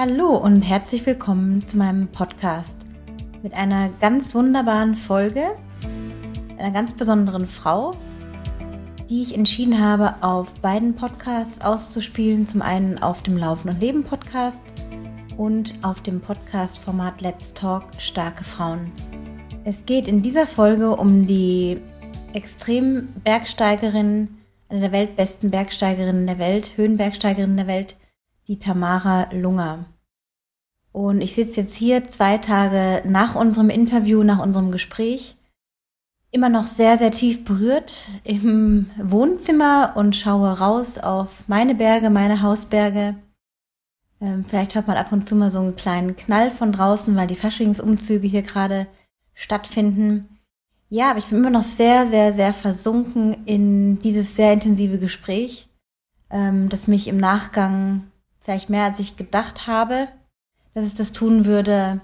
[0.00, 2.86] Hallo und herzlich willkommen zu meinem Podcast
[3.42, 5.56] mit einer ganz wunderbaren Folge,
[6.56, 7.96] einer ganz besonderen Frau,
[9.10, 12.46] die ich entschieden habe, auf beiden Podcasts auszuspielen.
[12.46, 14.62] Zum einen auf dem Laufen und Leben Podcast
[15.36, 18.92] und auf dem Podcast-Format Let's Talk Starke Frauen.
[19.64, 21.80] Es geht in dieser Folge um die
[22.34, 27.96] extrem Bergsteigerin, eine der weltbesten Bergsteigerinnen der Welt, Höhenbergsteigerin der Welt,
[28.48, 29.84] die Tamara Lunger.
[30.92, 35.36] Und ich sitze jetzt hier zwei Tage nach unserem Interview, nach unserem Gespräch,
[36.30, 42.42] immer noch sehr, sehr tief berührt im Wohnzimmer und schaue raus auf meine Berge, meine
[42.42, 43.16] Hausberge.
[44.20, 47.26] Ähm, vielleicht hört man ab und zu mal so einen kleinen Knall von draußen, weil
[47.26, 48.86] die Faschingsumzüge hier gerade
[49.34, 50.38] stattfinden.
[50.90, 55.68] Ja, aber ich bin immer noch sehr, sehr, sehr versunken in dieses sehr intensive Gespräch,
[56.30, 60.08] ähm, das mich im Nachgang vielleicht mehr als ich gedacht habe,
[60.78, 62.00] dass es das tun würde,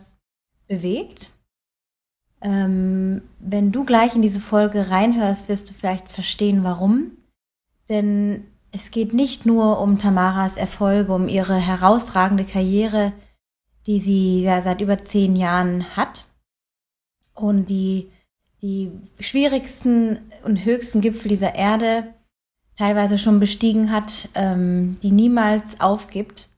[0.67, 1.31] bewegt.
[2.41, 7.13] Ähm, wenn du gleich in diese Folge reinhörst, wirst du vielleicht verstehen, warum.
[7.89, 13.13] Denn es geht nicht nur um Tamaras Erfolge, um ihre herausragende Karriere,
[13.87, 16.25] die sie ja seit über zehn Jahren hat
[17.33, 18.11] und die
[18.61, 22.13] die schwierigsten und höchsten Gipfel dieser Erde
[22.77, 26.49] teilweise schon bestiegen hat, ähm, die niemals aufgibt,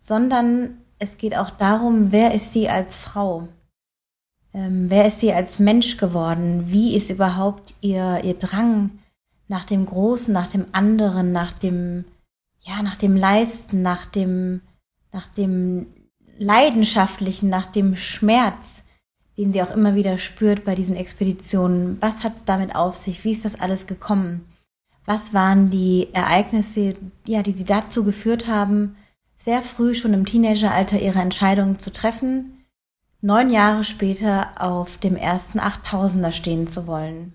[0.00, 3.48] sondern es geht auch darum, wer ist sie als Frau?
[4.52, 6.64] Ähm, wer ist sie als Mensch geworden?
[6.66, 8.98] Wie ist überhaupt ihr, ihr Drang
[9.46, 12.04] nach dem Großen, nach dem anderen, nach dem,
[12.60, 14.60] ja, nach dem Leisten, nach dem,
[15.12, 15.86] nach dem
[16.38, 18.82] Leidenschaftlichen, nach dem Schmerz,
[19.36, 21.96] den sie auch immer wieder spürt bei diesen Expeditionen.
[22.00, 23.24] Was hat es damit auf sich?
[23.24, 24.44] Wie ist das alles gekommen?
[25.04, 26.94] Was waren die Ereignisse,
[27.26, 28.96] ja, die sie dazu geführt haben,
[29.48, 32.66] sehr früh schon im Teenageralter ihre Entscheidung zu treffen,
[33.22, 37.32] neun Jahre später auf dem ersten 8000er stehen zu wollen?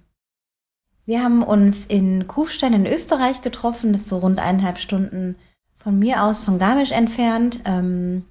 [1.07, 5.37] Wir haben uns in Kufstein in Österreich getroffen, das ist so rund eineinhalb Stunden
[5.75, 7.61] von mir aus von Garmisch entfernt.
[7.65, 8.25] Ähm,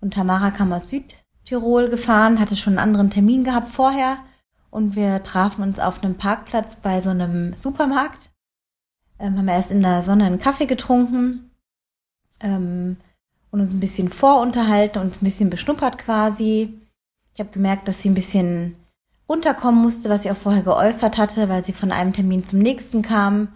[0.00, 4.16] und Tamara kam aus Südtirol gefahren, hatte schon einen anderen Termin gehabt vorher.
[4.70, 8.30] Und wir trafen uns auf einem Parkplatz bei so einem Supermarkt
[9.18, 11.50] ähm, haben erst in der Sonne einen Kaffee getrunken
[12.40, 12.96] ähm,
[13.50, 16.80] und uns ein bisschen vorunterhalten und ein bisschen beschnuppert quasi.
[17.34, 18.76] Ich habe gemerkt, dass sie ein bisschen
[19.28, 23.02] runterkommen musste, was sie auch vorher geäußert hatte, weil sie von einem Termin zum nächsten
[23.02, 23.48] kam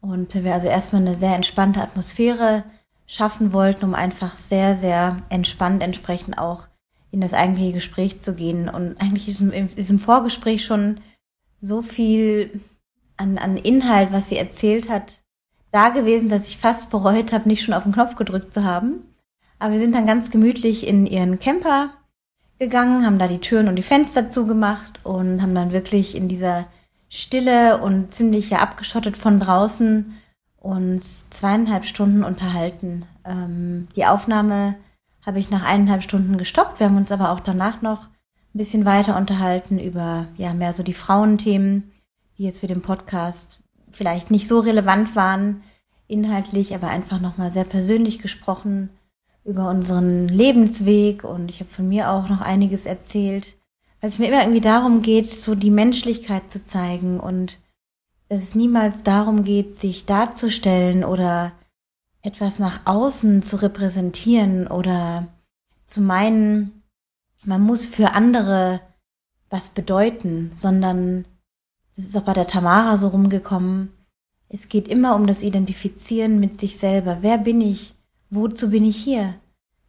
[0.00, 2.64] und wir also erstmal eine sehr entspannte Atmosphäre
[3.06, 6.66] schaffen wollten, um einfach sehr, sehr entspannt entsprechend auch
[7.12, 8.68] in das eigentliche Gespräch zu gehen.
[8.68, 11.00] Und eigentlich ist in diesem Vorgespräch schon
[11.60, 12.60] so viel
[13.16, 15.22] an, an Inhalt, was sie erzählt hat,
[15.70, 19.04] da gewesen, dass ich fast bereut habe, nicht schon auf den Knopf gedrückt zu haben.
[19.62, 21.90] Aber wir sind dann ganz gemütlich in ihren Camper
[22.58, 26.66] gegangen, haben da die Türen und die Fenster zugemacht und haben dann wirklich in dieser
[27.08, 30.16] Stille und ziemlich ja abgeschottet von draußen
[30.58, 33.04] uns zweieinhalb Stunden unterhalten.
[33.24, 34.74] Ähm, die Aufnahme
[35.24, 36.80] habe ich nach eineinhalb Stunden gestoppt.
[36.80, 38.08] Wir haben uns aber auch danach noch
[38.54, 41.92] ein bisschen weiter unterhalten über ja mehr so die Frauenthemen
[42.36, 43.60] die jetzt für den Podcast
[43.92, 45.62] vielleicht nicht so relevant waren
[46.08, 48.90] inhaltlich, aber einfach nochmal sehr persönlich gesprochen
[49.44, 53.54] über unseren Lebensweg und ich habe von mir auch noch einiges erzählt,
[54.00, 57.58] weil es mir immer irgendwie darum geht, so die Menschlichkeit zu zeigen und
[58.28, 61.52] dass es niemals darum geht, sich darzustellen oder
[62.22, 65.26] etwas nach außen zu repräsentieren oder
[65.86, 66.82] zu meinen,
[67.44, 68.80] man muss für andere
[69.50, 71.26] was bedeuten, sondern
[71.96, 73.92] das ist auch bei der Tamara so rumgekommen.
[74.48, 77.18] Es geht immer um das Identifizieren mit sich selber.
[77.20, 77.94] Wer bin ich?
[78.34, 79.34] Wozu bin ich hier?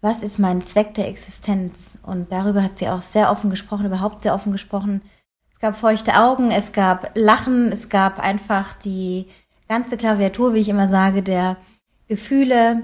[0.01, 1.97] Was ist mein Zweck der Existenz?
[2.03, 5.01] Und darüber hat sie auch sehr offen gesprochen, überhaupt sehr offen gesprochen.
[5.49, 9.27] Es gab feuchte Augen, es gab Lachen, es gab einfach die
[9.69, 11.55] ganze Klaviatur, wie ich immer sage, der
[12.09, 12.83] Gefühle.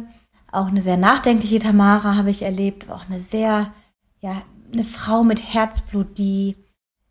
[0.50, 3.74] Auch eine sehr nachdenkliche Tamara habe ich erlebt, auch eine sehr,
[4.22, 6.56] ja, eine Frau mit Herzblut, die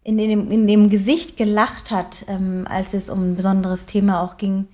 [0.03, 4.39] in dem, in dem Gesicht gelacht hat, ähm, als es um ein besonderes Thema auch
[4.39, 4.69] ging,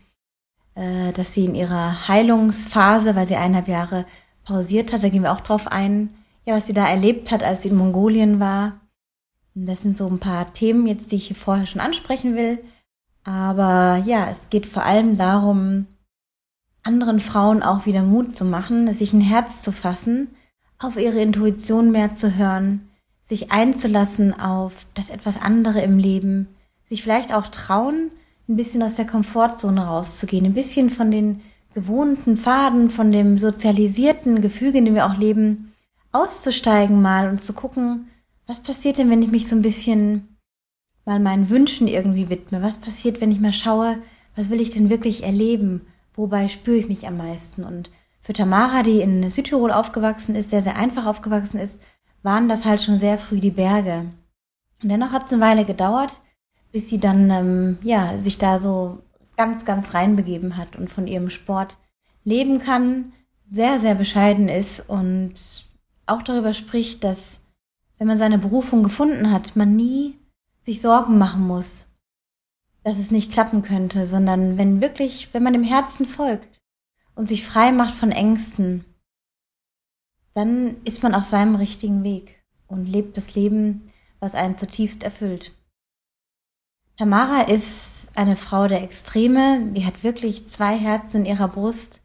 [0.75, 4.06] äh, dass sie in ihrer Heilungsphase, weil sie eineinhalb Jahre
[4.44, 6.11] pausiert hat, da gehen wir auch drauf ein,
[6.44, 8.81] ja, was sie da erlebt hat, als sie in Mongolien war.
[9.55, 12.59] Und das sind so ein paar Themen jetzt, die ich hier vorher schon ansprechen will.
[13.25, 15.87] Aber ja, es geht vor allem darum,
[16.82, 20.37] anderen Frauen auch wieder Mut zu machen, sich ein Herz zu fassen,
[20.79, 22.91] auf ihre Intuition mehr zu hören,
[23.23, 26.49] sich einzulassen auf das etwas andere im Leben,
[26.85, 28.11] sich vielleicht auch trauen,
[28.49, 31.41] ein bisschen aus der Komfortzone rauszugehen, ein bisschen von den
[31.75, 35.73] gewohnten Faden, von dem sozialisierten Gefüge, in dem wir auch leben,
[36.12, 38.08] auszusteigen mal und zu gucken,
[38.46, 40.37] was passiert denn, wenn ich mich so ein bisschen
[41.05, 42.62] mal meinen Wünschen irgendwie widme?
[42.62, 43.99] Was passiert, wenn ich mal schaue,
[44.37, 45.82] was will ich denn wirklich erleben?
[46.14, 47.64] Wobei spüre ich mich am meisten?
[47.64, 51.81] Und für Tamara, die in Südtirol aufgewachsen ist, sehr, sehr einfach aufgewachsen ist,
[52.23, 54.06] waren das halt schon sehr früh die Berge.
[54.82, 56.20] Und dennoch hat es eine Weile gedauert,
[56.75, 58.99] bis sie dann, ähm, ja, sich da so
[59.37, 61.79] ganz, ganz reinbegeben hat und von ihrem Sport
[62.25, 63.12] leben kann,
[63.49, 65.35] sehr, sehr bescheiden ist und
[66.06, 67.38] auch darüber spricht, dass
[67.97, 70.19] wenn man seine Berufung gefunden hat, man nie
[70.59, 71.87] sich Sorgen machen muss,
[72.82, 76.61] dass es nicht klappen könnte, sondern wenn wirklich, wenn man dem Herzen folgt
[77.15, 78.85] und sich frei macht von Ängsten,
[80.32, 85.53] dann ist man auf seinem richtigen Weg und lebt das Leben, was einen zutiefst erfüllt.
[86.96, 92.00] Tamara ist eine Frau der Extreme, die hat wirklich zwei Herzen in ihrer Brust,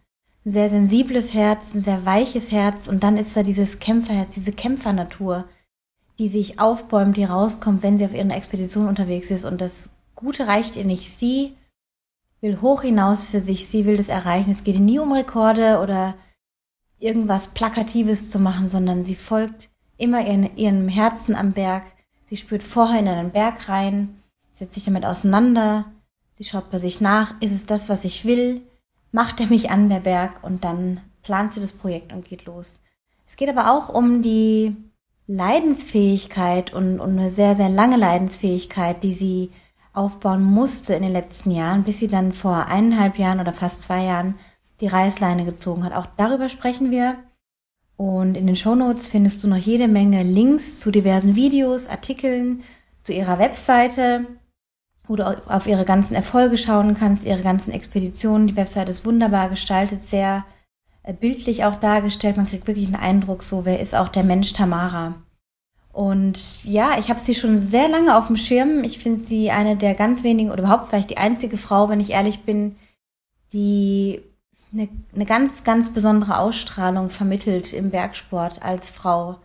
[0.46, 4.52] ein sehr sensibles Herz, ein sehr weiches Herz und dann ist da dieses Kämpferherz, diese
[4.52, 5.46] Kämpfernatur,
[6.18, 9.46] die sich aufbäumt, die rauskommt, wenn sie auf ihrer Expedition unterwegs ist.
[9.46, 11.12] Und das Gute reicht ihr nicht.
[11.12, 11.56] Sie
[12.42, 14.52] will hoch hinaus für sich, sie will das erreichen.
[14.52, 16.16] Es geht nie um Rekorde oder
[16.98, 21.84] irgendwas Plakatives zu machen, sondern sie folgt immer ihren, ihrem Herzen am Berg.
[22.26, 24.19] Sie spürt vorher in einen Berg rein,
[24.60, 25.86] setzt sich damit auseinander,
[26.34, 28.62] sie schaut bei sich nach, ist es das, was ich will?
[29.14, 30.44] Macht er mich an, der Berg?
[30.44, 32.82] Und dann plant sie das Projekt und geht los.
[33.26, 34.76] Es geht aber auch um die
[35.28, 39.52] Leidensfähigkeit und, und eine sehr, sehr lange Leidensfähigkeit, die sie
[39.94, 44.04] aufbauen musste in den letzten Jahren, bis sie dann vor eineinhalb Jahren oder fast zwei
[44.04, 44.36] Jahren
[44.82, 45.94] die Reißleine gezogen hat.
[45.94, 47.16] Auch darüber sprechen wir.
[47.96, 52.64] Und in den Shownotes findest du noch jede Menge Links zu diversen Videos, Artikeln,
[53.04, 54.26] zu ihrer Webseite,
[55.10, 58.48] wo du auf ihre ganzen Erfolge schauen kannst, ihre ganzen Expeditionen.
[58.48, 60.46] Die Webseite ist wunderbar gestaltet, sehr
[61.02, 62.38] äh, bildlich auch dargestellt.
[62.38, 65.16] Man kriegt wirklich einen Eindruck, so wer ist auch der Mensch Tamara.
[65.92, 68.84] Und ja, ich habe sie schon sehr lange auf dem Schirm.
[68.84, 72.12] Ich finde sie eine der ganz wenigen oder überhaupt vielleicht die einzige Frau, wenn ich
[72.12, 72.76] ehrlich bin,
[73.52, 74.22] die
[74.72, 79.40] eine, eine ganz, ganz besondere Ausstrahlung vermittelt im Bergsport als Frau,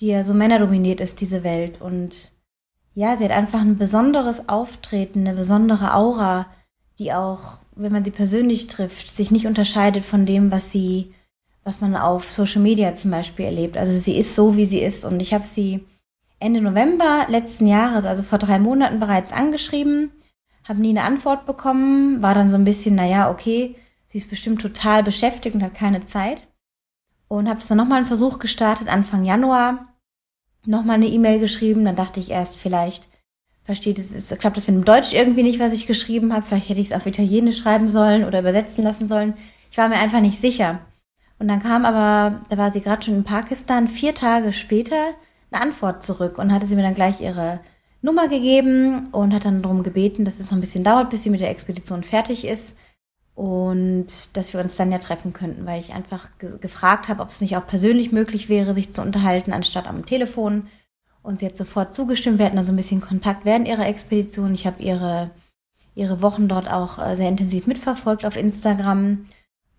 [0.00, 1.82] die ja so männerdominiert ist, diese Welt.
[1.82, 2.32] Und
[2.94, 6.46] ja, sie hat einfach ein besonderes Auftreten, eine besondere Aura,
[6.98, 11.14] die auch wenn man sie persönlich trifft, sich nicht unterscheidet von dem, was sie,
[11.64, 13.76] was man auf Social Media zum Beispiel erlebt.
[13.76, 15.04] Also sie ist so, wie sie ist.
[15.04, 15.86] Und ich habe sie
[16.38, 20.10] Ende November letzten Jahres, also vor drei Monaten bereits angeschrieben,
[20.64, 23.76] habe nie eine Antwort bekommen, war dann so ein bisschen, naja, okay,
[24.08, 26.46] sie ist bestimmt total beschäftigt und hat keine Zeit.
[27.28, 29.91] Und habe dann nochmal einen Versuch gestartet, Anfang Januar,
[30.66, 31.84] nochmal eine E-Mail geschrieben.
[31.84, 33.08] Dann dachte ich erst, vielleicht
[33.64, 36.44] versteht es, es klappt das mit dem Deutsch irgendwie nicht, was ich geschrieben habe.
[36.44, 39.34] Vielleicht hätte ich es auf Italienisch schreiben sollen oder übersetzen lassen sollen.
[39.70, 40.80] Ich war mir einfach nicht sicher.
[41.38, 45.12] Und dann kam aber, da war sie gerade schon in Pakistan, vier Tage später
[45.50, 47.60] eine Antwort zurück und hatte sie mir dann gleich ihre
[48.00, 51.30] Nummer gegeben und hat dann darum gebeten, dass es noch ein bisschen dauert, bis sie
[51.30, 52.76] mit der Expedition fertig ist
[53.34, 54.06] und
[54.36, 57.40] dass wir uns dann ja treffen könnten, weil ich einfach ge gefragt habe, ob es
[57.40, 60.68] nicht auch persönlich möglich wäre, sich zu unterhalten, anstatt am Telefon.
[61.22, 62.38] Und sie hat sofort zugestimmt.
[62.38, 64.54] Wir hatten dann so ein bisschen Kontakt während ihrer Expedition.
[64.54, 65.30] Ich habe ihre,
[65.94, 69.26] ihre Wochen dort auch äh, sehr intensiv mitverfolgt auf Instagram.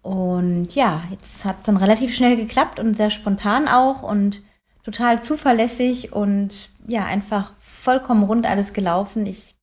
[0.01, 4.41] Und ja, jetzt hat es dann relativ schnell geklappt und sehr spontan auch und
[4.83, 9.25] total zuverlässig und ja, einfach vollkommen rund alles gelaufen.
[9.25, 9.55] Ich,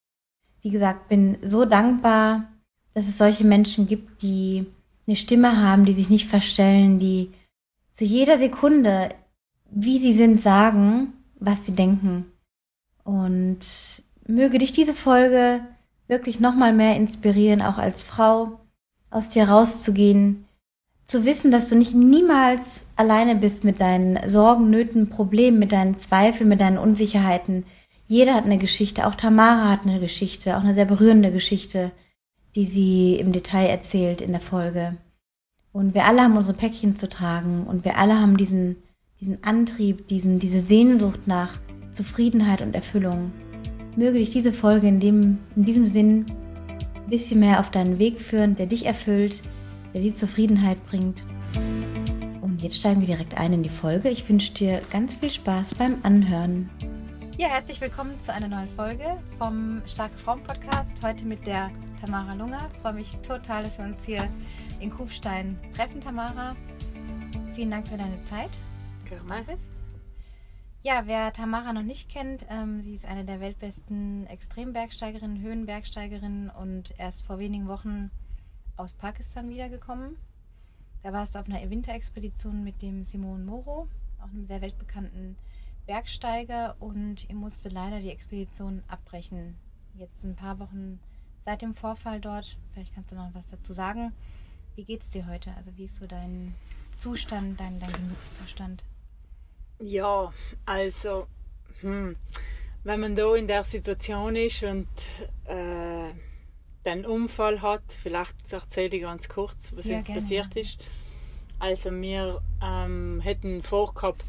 [0.62, 2.49] wie gesagt, bin so dankbar,
[2.94, 4.66] dass es solche Menschen gibt, die
[5.06, 7.30] eine Stimme haben, die sich nicht verstellen, die
[7.92, 9.10] zu jeder Sekunde,
[9.70, 12.26] wie sie sind, sagen, was sie denken.
[13.04, 13.60] Und
[14.26, 15.60] möge dich diese Folge
[16.06, 18.60] wirklich nochmal mehr inspirieren, auch als Frau
[19.10, 20.44] aus dir rauszugehen,
[21.04, 25.98] zu wissen, dass du nicht niemals alleine bist mit deinen Sorgen, Nöten, Problemen, mit deinen
[25.98, 27.64] Zweifeln, mit deinen Unsicherheiten.
[28.06, 31.90] Jeder hat eine Geschichte, auch Tamara hat eine Geschichte, auch eine sehr berührende Geschichte,
[32.54, 34.96] die sie im Detail erzählt in der Folge.
[35.72, 38.76] Und wir alle haben unsere Päckchen zu tragen und wir alle haben diesen
[39.20, 41.58] diesen Antrieb, diesen, diese Sehnsucht nach
[41.92, 43.32] Zufriedenheit und Erfüllung.
[43.96, 46.26] Möge dich diese Folge in, dem, in diesem Sinn
[46.94, 49.42] ein bisschen mehr auf deinen Weg führen, der dich erfüllt,
[49.92, 51.22] der dir Zufriedenheit bringt.
[52.40, 54.08] Und jetzt steigen wir direkt ein in die Folge.
[54.08, 56.70] Ich wünsche dir ganz viel Spaß beim Anhören.
[57.40, 61.02] Ja, herzlich willkommen zu einer neuen Folge vom Starke Frauen Podcast.
[61.02, 62.68] Heute mit der Tamara Lunger.
[62.70, 64.28] Ich freue mich total, dass wir uns hier
[64.78, 66.54] in Kufstein treffen, Tamara.
[67.54, 68.50] Vielen Dank für deine Zeit
[69.06, 69.42] Gerne.
[69.44, 69.80] bist.
[70.82, 76.92] Ja, wer Tamara noch nicht kennt, ähm, sie ist eine der weltbesten Extrembergsteigerinnen, Höhenbergsteigerinnen und
[76.98, 78.10] erst vor wenigen Wochen
[78.76, 80.18] aus Pakistan wiedergekommen.
[81.02, 83.88] Da warst du auf einer Winterexpedition mit dem Simon Moro,
[84.20, 85.38] auch einem sehr weltbekannten
[85.90, 89.56] Bergsteiger, und ihr musste leider die Expedition abbrechen.
[89.96, 91.00] Jetzt ein paar Wochen
[91.40, 92.56] seit dem Vorfall dort.
[92.72, 94.12] Vielleicht kannst du noch was dazu sagen.
[94.76, 95.52] Wie geht's dir heute?
[95.56, 96.54] Also wie ist so dein
[96.92, 98.84] Zustand, dein, dein Gemütszustand?
[99.80, 100.32] Ja,
[100.64, 101.26] also
[101.80, 102.14] hm,
[102.84, 104.86] wenn man da in der Situation ist und
[105.46, 106.12] äh,
[106.84, 110.78] den Unfall hat, vielleicht erzähle ich ganz kurz, was ja, jetzt gerne, passiert ist.
[111.58, 114.22] Also wir ähm, hätten vorgehabt,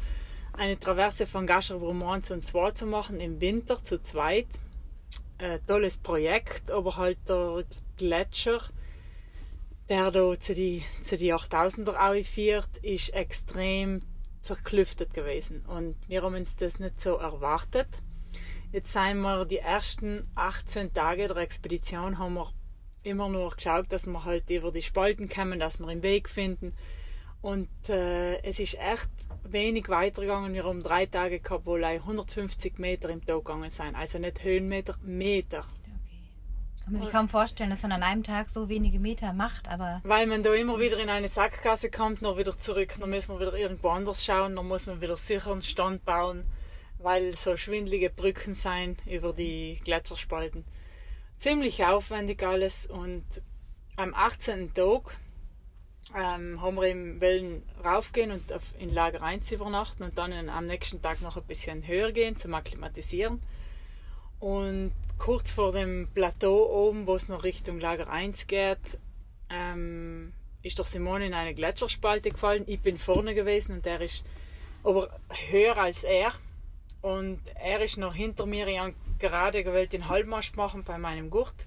[0.52, 4.48] eine Traverse von Gascher Brumont und zwei zu machen im Winter zu zweit.
[5.38, 7.64] Ein tolles Projekt, aber halt der
[7.96, 8.60] Gletscher,
[9.88, 14.02] der da zu die, zu die 8000er führt, ist extrem
[14.40, 15.64] zerklüftet gewesen.
[15.66, 17.88] Und wir haben uns das nicht so erwartet.
[18.72, 22.50] Jetzt sind wir die ersten 18 Tage der Expedition haben wir
[23.04, 26.74] immer nur geschaut, dass wir halt über die Spalten kommen, dass wir einen Weg finden.
[27.42, 29.10] Und äh, es ist echt
[29.42, 30.54] wenig weitergegangen.
[30.54, 33.96] Wir haben drei Tage gehabt, wo 150 Meter im Tag gegangen sind.
[33.96, 35.66] Also nicht Höhenmeter, Meter.
[36.84, 40.00] Kann man sich kaum vorstellen, dass man an einem Tag so wenige Meter macht, aber.
[40.04, 43.38] Weil man da immer wieder in eine Sackgasse kommt, noch wieder zurück, dann muss man
[43.38, 46.44] wieder irgendwo anders schauen, dann muss man wieder sicher einen Stand bauen,
[46.98, 50.64] weil so schwindelige Brücken sein über die Gletscherspalten.
[51.38, 53.24] Ziemlich aufwendig alles und
[53.96, 54.74] am 18.
[54.74, 55.16] Tag
[56.16, 60.66] ähm, haben wir im Wellen raufgehen und auf, in Lager 1 übernachten und dann am
[60.66, 63.40] nächsten Tag noch ein bisschen höher gehen zum Akklimatisieren.
[64.40, 69.00] Und kurz vor dem Plateau oben, wo es noch Richtung Lager 1 geht,
[69.50, 70.32] ähm,
[70.62, 72.64] ist der Simone in eine Gletscherspalte gefallen.
[72.66, 74.24] Ich bin vorne gewesen und er ist
[74.84, 75.10] aber
[75.50, 76.32] höher als er.
[77.00, 78.66] Und er ist noch hinter mir
[79.18, 81.66] gerade gewählt den Halbmast machen bei meinem Gurt.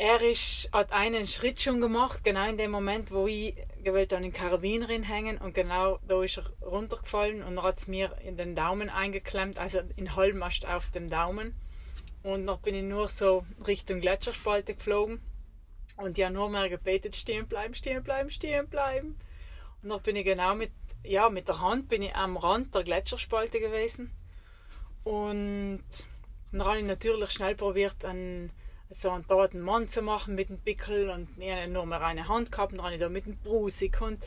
[0.00, 4.22] Er ist, hat einen Schritt schon gemacht, genau in dem Moment, wo ich gewählt an
[4.22, 8.54] den Karabin hängen und genau da ist er runtergefallen und hat es mir in den
[8.54, 11.56] Daumen eingeklemmt, also in Halbmast auf dem Daumen.
[12.22, 15.20] Und dann bin ich nur so Richtung Gletscherspalte geflogen
[15.96, 19.18] und haben nur mehr gebetet, stehen bleiben, stehen bleiben, stehen bleiben.
[19.82, 20.70] Und dann bin ich genau mit,
[21.02, 24.12] ja, mit der Hand bin ich am Rand der Gletscherspalte gewesen
[25.02, 25.82] und
[26.52, 28.52] dann habe ich natürlich schnell probiert, einen
[28.90, 32.28] so einen toten Mann zu machen mit dem Pickel und ich hatte nur mehr eine
[32.28, 34.18] Hand gehabt und dann habe ich da mit dem Brusig und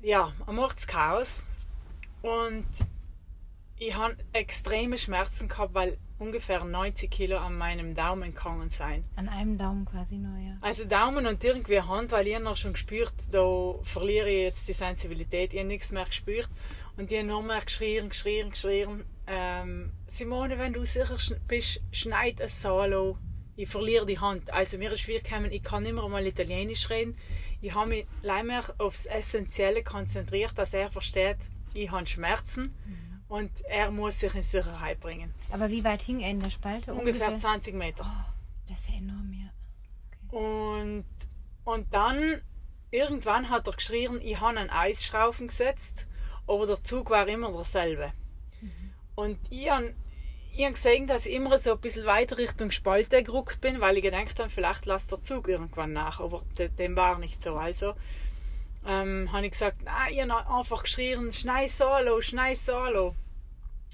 [0.00, 1.44] ja, ein Mordschaos.
[2.22, 2.66] Und
[3.78, 9.04] ich habe extreme Schmerzen gehabt, weil ungefähr 90 Kilo an meinem Daumen gegangen sein.
[9.16, 10.56] An einem Daumen quasi nur, ja.
[10.60, 14.72] Also Daumen und irgendwie Hand, weil ich noch schon gespürt, da verliere ich jetzt die
[14.72, 16.48] Sensibilität, ich habe nichts mehr gespürt.
[16.96, 19.04] Und die haben nur mehr geschrien, geschrien, geschrien.
[19.26, 21.16] Ähm, Simone, wenn du sicher
[21.48, 23.18] bist, schneid ein Solo
[23.62, 24.52] ich verliere die Hand.
[24.52, 27.16] Also mir ist schwierig gekommen, ich kann nicht mehr mal Italienisch reden.
[27.60, 31.38] Ich habe mich leider aufs Essentielle konzentriert, dass er versteht,
[31.72, 33.22] ich habe Schmerzen mhm.
[33.28, 35.32] und er muss sich in Sicherheit bringen.
[35.52, 36.92] Aber wie weit hing er in der Spalte?
[36.92, 38.04] Ungefähr, ungefähr 20 Meter.
[38.04, 38.32] Oh,
[38.68, 39.50] das ist enorm, ja.
[40.28, 40.36] Okay.
[40.36, 41.04] Und,
[41.62, 42.42] und dann,
[42.90, 46.08] irgendwann hat er geschrien, ich habe einen Eisschraufen gesetzt,
[46.48, 48.12] aber der Zug war immer derselbe.
[48.60, 48.92] Mhm.
[49.14, 49.94] Und ich habe
[50.54, 53.96] ich habe gesehen, dass ich immer so ein bisschen weiter Richtung Spalte gerückt bin, weil
[53.96, 57.56] ich gedacht habe, vielleicht lässt der Zug irgendwann nach, aber dem war nicht so.
[57.56, 57.94] Also
[58.86, 63.14] ähm, habe ich gesagt, nein, ich habe einfach geschrien, schnei Solo, schnei Solo.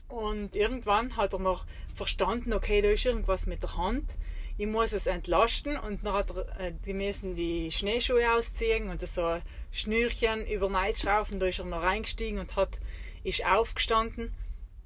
[0.09, 4.17] Und irgendwann hat er noch verstanden, okay, da ist irgendwas mit der Hand.
[4.57, 9.07] Ich muss es entlasten und dann hat er, äh, die müssen die Schneeschuhe ausziehen und
[9.07, 11.03] so ein Schnürchen über den Eis.
[11.03, 12.81] Da ist er noch reingestiegen und hat,
[13.23, 14.35] ist aufgestanden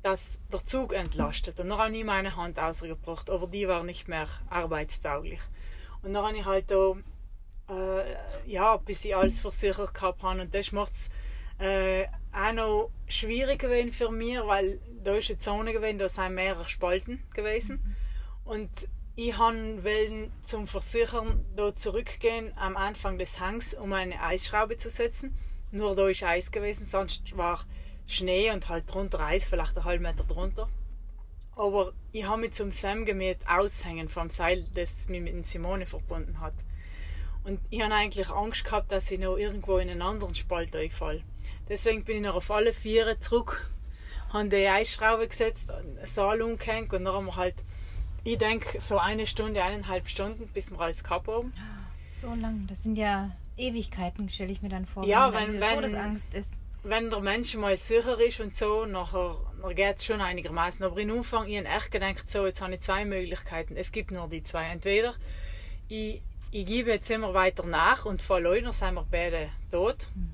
[0.02, 1.60] dass der Zug entlastet.
[1.60, 5.40] Und dann habe ich meine Hand ausgebracht, aber die war nicht mehr arbeitstauglich.
[6.02, 6.94] Und dann habe ich halt da,
[7.68, 8.16] äh,
[8.46, 10.26] ja, bis ich alles versichert habe.
[10.26, 11.10] Und das macht es
[11.58, 16.34] äh, auch noch schwieriger gewesen für mich, weil da ist eine Zone gewesen, da sind
[16.34, 17.96] mehrere Spalten gewesen.
[18.44, 18.70] Und
[19.14, 25.36] ich wollte zum Versichern da zurückgehen am Anfang des Hangs, um eine Eisschraube zu setzen.
[25.70, 27.64] Nur da ist Eis gewesen, sonst war
[28.06, 30.68] Schnee und halt drunter Eis, vielleicht einen halben Meter drunter.
[31.56, 36.54] Aber ich habe mich zum Samgemäht aushängen vom Seil, das mich mit Simone verbunden hat.
[37.44, 41.22] Und ich habe eigentlich Angst gehabt, dass ich noch irgendwo in einen anderen Spalt einfalle.
[41.68, 43.70] Deswegen bin ich noch auf alle Viere zurück,
[44.32, 47.56] habe die Eisschraube gesetzt, einen Saal umgehängt und dann haben wir halt,
[48.24, 51.52] ich denke, so eine Stunde, eineinhalb Stunden, bis wir alles gehabt haben.
[52.12, 55.04] So lang, das sind ja Ewigkeiten, stelle ich mir dann vor.
[55.04, 59.74] Ja, wenn, wenn, Todesangst ist wenn der Mensch mal sicher ist und so, nachher, nachher
[59.74, 60.84] geht es schon einigermaßen.
[60.84, 63.76] Aber im Anfang, ich habe echt gedacht, so, jetzt habe ich zwei Möglichkeiten.
[63.76, 64.64] Es gibt nur die zwei.
[64.64, 65.14] Entweder
[65.88, 66.22] ich
[66.54, 70.08] ich gebe jetzt immer weiter nach und vor Leuten sind wir beide tot.
[70.14, 70.30] Mhm.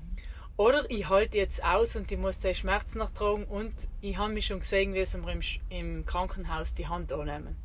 [0.57, 4.47] Oder ich halte jetzt aus und ich muss den Schmerz nachtragen und ich habe mich
[4.47, 7.55] schon gesehen, wie sie mir im, im Krankenhaus die Hand annehmen.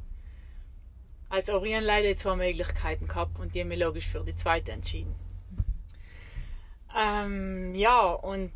[1.29, 4.71] Also ich habe leider zwei Möglichkeiten gehabt und die haben mich logisch für die zweite
[4.71, 5.17] entschieden.
[6.95, 8.53] Ähm, ja, und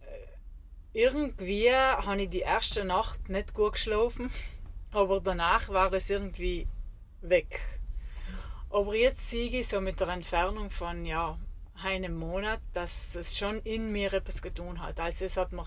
[0.00, 4.30] äh, irgendwie habe ich die erste Nacht nicht gut geschlafen,
[4.90, 6.66] aber danach war es irgendwie
[7.20, 7.60] weg.
[8.70, 11.38] Aber jetzt sehe ich so mit der Entfernung von ja,
[11.82, 14.98] einem Monat, dass es schon in mir etwas getan hat.
[14.98, 15.66] Also es hat mir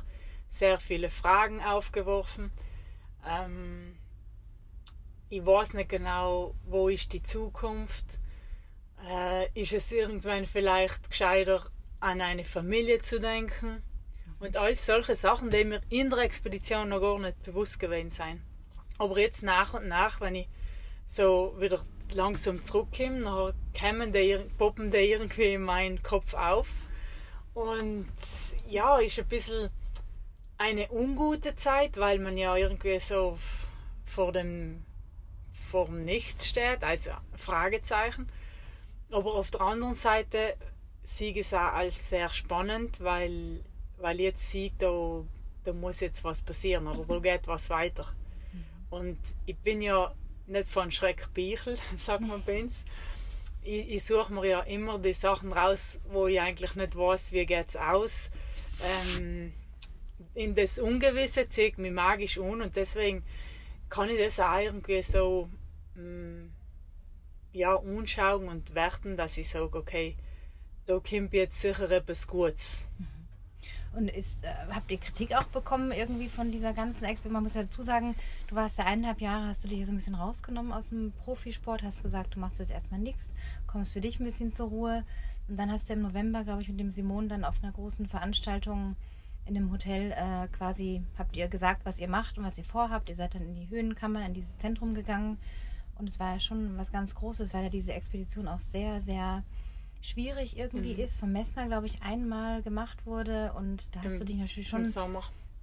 [0.49, 2.51] sehr viele Fragen aufgeworfen.
[3.25, 3.97] Ähm,
[5.29, 8.05] ich weiß nicht genau, wo ist die Zukunft.
[9.05, 13.83] Äh, ist es irgendwann vielleicht gescheiter, an eine Familie zu denken?
[14.39, 18.41] Und all solche Sachen, die mir in der Expedition noch gar nicht bewusst gewesen sind.
[18.99, 20.47] Aber jetzt nach und nach, wenn ich
[21.05, 21.81] so wieder
[22.13, 26.69] langsam zurückkomme, dann kommen die, poppen die irgendwie in meinen Kopf auf.
[27.53, 28.07] Und
[28.67, 29.69] ja, ist ein bisschen
[30.57, 33.37] eine ungute Zeit, weil man ja irgendwie so
[34.05, 34.85] vor dem,
[35.67, 38.27] vor dem Nichts steht, also Fragezeichen.
[39.11, 40.55] Aber auf der anderen Seite
[41.19, 43.61] ich es auch als sehr spannend, weil,
[43.97, 45.23] weil jetzt sehe da,
[45.63, 48.07] da muss jetzt was passieren oder da geht was weiter.
[48.89, 50.13] Und ich bin ja
[50.47, 52.85] nicht von Schreck Bichel, sagt man bei uns.
[53.63, 57.45] Ich, ich suche mir ja immer die Sachen raus, wo ich eigentlich nicht weiß, wie
[57.45, 58.29] geht es aus.
[59.17, 59.53] Ähm,
[60.33, 63.23] in das Ungewisse zieht mich magisch an und deswegen
[63.89, 65.49] kann ich das auch irgendwie so
[65.95, 66.51] mh, mm,
[67.53, 70.15] ja, anschauen und werten, dass ich sage, okay,
[70.87, 72.87] da kommt jetzt sicher etwas Gutes.
[73.93, 77.33] Und ist, äh, habt ihr Kritik auch bekommen irgendwie von dieser ganzen Experimente?
[77.33, 78.15] Man muss ja dazu sagen,
[78.47, 81.83] du warst ja eineinhalb Jahre, hast du dich so ein bisschen rausgenommen aus dem Profisport,
[81.83, 85.03] hast gesagt, du machst jetzt erstmal nichts, kommst für dich ein bisschen zur Ruhe.
[85.47, 88.05] Und dann hast du im November, glaube ich, mit dem Simon dann auf einer großen
[88.05, 88.95] Veranstaltung
[89.45, 93.09] in dem Hotel äh, quasi, habt ihr gesagt, was ihr macht und was ihr vorhabt.
[93.09, 95.37] Ihr seid dann in die Höhenkammer, in dieses Zentrum gegangen.
[95.97, 99.43] Und es war ja schon was ganz Großes, weil ja diese Expedition auch sehr, sehr
[100.01, 100.99] schwierig irgendwie mhm.
[100.99, 104.67] ist, vom Messner, glaube ich, einmal gemacht wurde und da hast Im, du dich natürlich
[104.67, 104.85] schon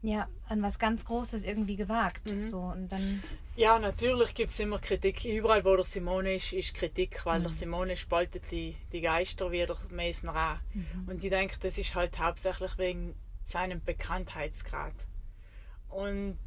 [0.04, 2.30] ja, an was ganz Großes irgendwie gewagt.
[2.30, 2.50] Mhm.
[2.50, 3.22] So, und dann
[3.56, 5.24] ja, natürlich gibt es immer Kritik.
[5.24, 7.44] Überall, wo der Simone ist, ist Kritik, weil mhm.
[7.44, 10.74] der Simone spaltet die, die Geister wie der Messner auch.
[10.74, 11.08] Mhm.
[11.08, 14.92] Und ich denke, das ist halt hauptsächlich wegen seinem Bekanntheitsgrad.
[15.88, 16.38] Und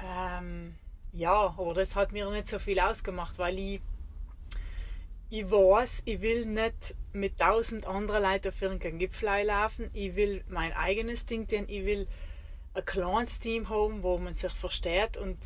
[0.00, 0.76] ähm,
[1.12, 3.80] ja, aber das hat mir nicht so viel ausgemacht, weil ich
[5.36, 9.90] ich weiß, ich will nicht mit tausend anderen Leuten auf irgendeinen Gipfel laufen.
[9.92, 11.64] Ich will mein eigenes Ding tun.
[11.66, 12.06] Ich will
[12.72, 15.36] ein kleines Team haben, wo man sich versteht und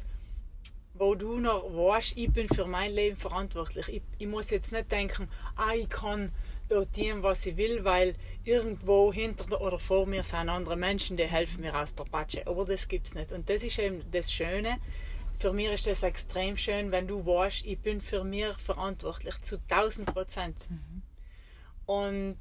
[0.92, 3.88] wo du noch weißt, ich bin für mein Leben verantwortlich.
[3.88, 6.32] Ich, ich muss jetzt nicht denken, ah, ich kann
[6.68, 11.24] dort tun, was ich will, weil irgendwo hinter oder vor mir sind andere Menschen, die
[11.24, 12.46] helfen mir aus der Patsche.
[12.46, 13.32] Aber das gibt es nicht.
[13.32, 14.76] Und das ist eben das Schöne
[15.38, 19.60] für mich ist das extrem schön, wenn du weißt, ich bin für mich verantwortlich zu
[19.68, 20.56] 1000 Prozent.
[20.68, 21.02] Mhm.
[21.86, 22.38] Und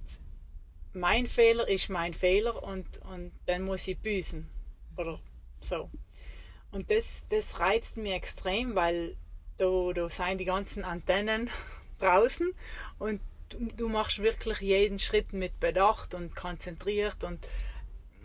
[0.93, 4.49] mein Fehler ist mein Fehler und, und dann muss ich büßen.
[4.97, 5.19] Oder
[5.61, 5.89] so.
[6.71, 9.15] Und das, das reizt mich extrem, weil
[9.57, 11.49] da, da sind die ganzen Antennen
[11.99, 12.51] draußen
[12.99, 17.45] und du, du machst wirklich jeden Schritt mit Bedacht und konzentriert und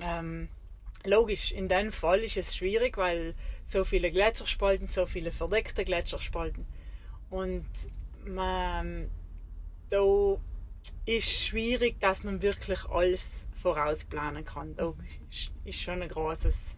[0.00, 0.48] ähm,
[1.04, 3.34] Logisch, in dem Fall ist es schwierig, weil
[3.64, 6.64] so viele Gletscherspalten, so viele verdeckte Gletscherspalten.
[7.28, 7.66] Und
[8.24, 9.10] man,
[9.90, 10.36] da
[11.06, 14.76] ist schwierig, dass man wirklich alles vorausplanen kann.
[14.76, 14.94] Da
[15.64, 16.76] ist schon ein großes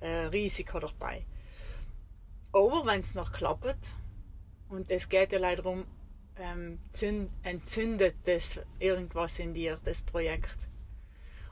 [0.00, 1.24] äh, Risiko dabei.
[2.52, 3.94] Aber wenn es noch klappt,
[4.68, 5.84] und es geht ja leider darum,
[6.36, 6.78] ähm,
[7.42, 10.56] entzündet das irgendwas in dir, das Projekt.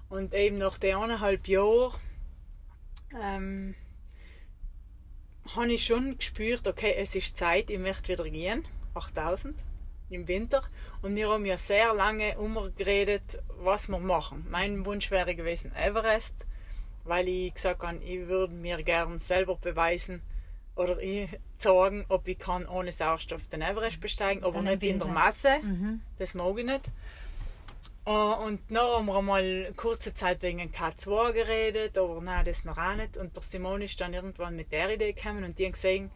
[0.09, 2.01] Und eben nach den eineinhalb Jahren
[3.21, 3.75] ähm,
[5.55, 9.65] habe ich schon gespürt, okay, es ist Zeit, ich möchte wieder gehen, 8000
[10.11, 10.63] im Winter.
[11.01, 14.47] Und wir haben ja sehr lange umgeredet, was wir machen.
[14.51, 16.35] Mein Wunsch wäre gewesen Everest,
[17.05, 20.23] weil ich gesagt habe, ich würde mir gerne selber beweisen
[20.75, 25.09] oder ich sagen, ob ich kann ohne Sauerstoff den Everest besteigen, aber nicht in der
[25.09, 25.59] Masse.
[25.63, 26.01] Mhm.
[26.19, 26.85] Das mag ich nicht.
[28.05, 32.79] Äh, und dann haben wir mal kurze Zeit wegen K2 geredet, aber nein, das noch
[32.79, 33.17] auch nicht.
[33.17, 36.11] Und der Simon ist dann irgendwann mit der Idee gekommen und die haben gesehen,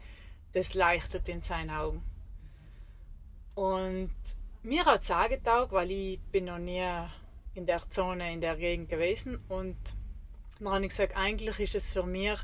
[0.53, 2.03] das leuchtet in seinen Augen.
[3.55, 4.11] Und
[4.63, 6.85] mir hat es auch getaugt, weil ich bin noch nie
[7.55, 9.39] in der Zone, in der Gegend gewesen.
[9.47, 9.77] Und
[10.59, 12.37] dann habe ich gesagt, eigentlich ist es für mich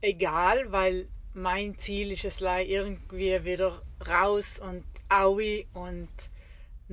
[0.00, 6.08] egal, weil mein Ziel ist es irgendwie wieder raus und aui und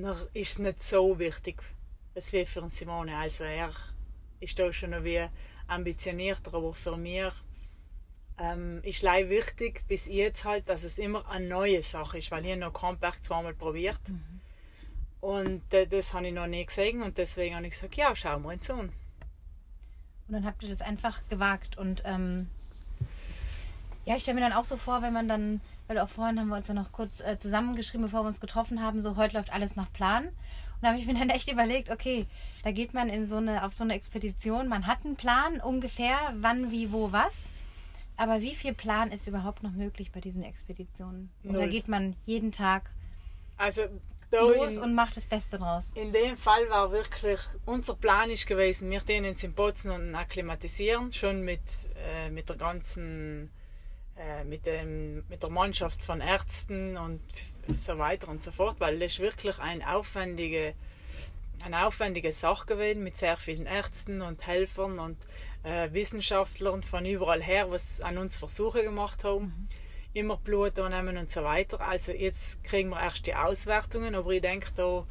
[0.04, 1.62] dann ist es nicht so wichtig,
[2.14, 3.16] es wie für Simone.
[3.16, 3.70] Also er
[4.40, 5.26] ist da schon wie
[5.66, 7.32] ambitionierter, aber für mich
[8.38, 12.46] ähm, ist leider wichtig bis jetzt halt, dass es immer eine neue Sache ist, weil
[12.46, 14.40] ich noch Kronberg zweimal probiert mhm.
[15.20, 18.38] und äh, das habe ich noch nie gesehen und deswegen habe ich gesagt, ja, schau
[18.38, 18.78] mal uns an.
[20.28, 22.48] Und dann habt ihr das einfach gewagt und ähm,
[24.04, 26.48] ja, ich stelle mir dann auch so vor, wenn man dann, weil auch vorhin haben
[26.48, 29.52] wir uns ja noch kurz äh, zusammengeschrieben, bevor wir uns getroffen haben, so heute läuft
[29.52, 30.26] alles nach Plan.
[30.26, 32.26] Und da habe ich mir dann echt überlegt, okay,
[32.62, 36.16] da geht man in so eine, auf so eine Expedition, man hat einen Plan ungefähr,
[36.36, 37.48] wann, wie, wo, was.
[38.16, 41.30] Aber wie viel Plan ist überhaupt noch möglich bei diesen Expeditionen?
[41.44, 42.90] Oder geht man jeden Tag
[43.56, 43.82] also,
[44.32, 45.92] los in, und macht das Beste draus?
[45.94, 51.12] In dem Fall war wirklich, unser Plan ist gewesen, wir gehen ins Putzen und akklimatisieren,
[51.12, 51.62] schon mit,
[51.96, 53.50] äh, mit der ganzen,
[54.18, 57.22] äh, mit, dem, mit der Mannschaft von Ärzten und
[57.76, 60.74] so weiter und so fort, weil das ist wirklich ein aufwendige,
[61.64, 65.16] eine aufwendige Sache gewesen mit sehr vielen Ärzten und Helfern und
[65.62, 69.44] äh, Wissenschaftlern von überall her, was an uns Versuche gemacht haben.
[69.44, 69.68] Mhm.
[70.14, 71.80] Immer Blut nehmen und so weiter.
[71.80, 75.06] Also jetzt kriegen wir erst die Auswertungen, aber ich denke da,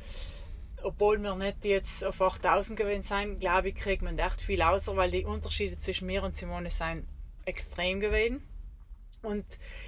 [0.84, 4.98] obwohl wir nicht jetzt auf 8000 gewesen sind, glaube ich, kriegt man echt viel außer,
[4.98, 7.06] weil die Unterschiede zwischen mir und Simone sind
[7.46, 8.42] extrem gewesen.
[9.22, 9.46] Und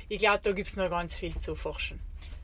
[0.07, 1.99] ich glaube, da gibt es noch ganz viel zu forschen.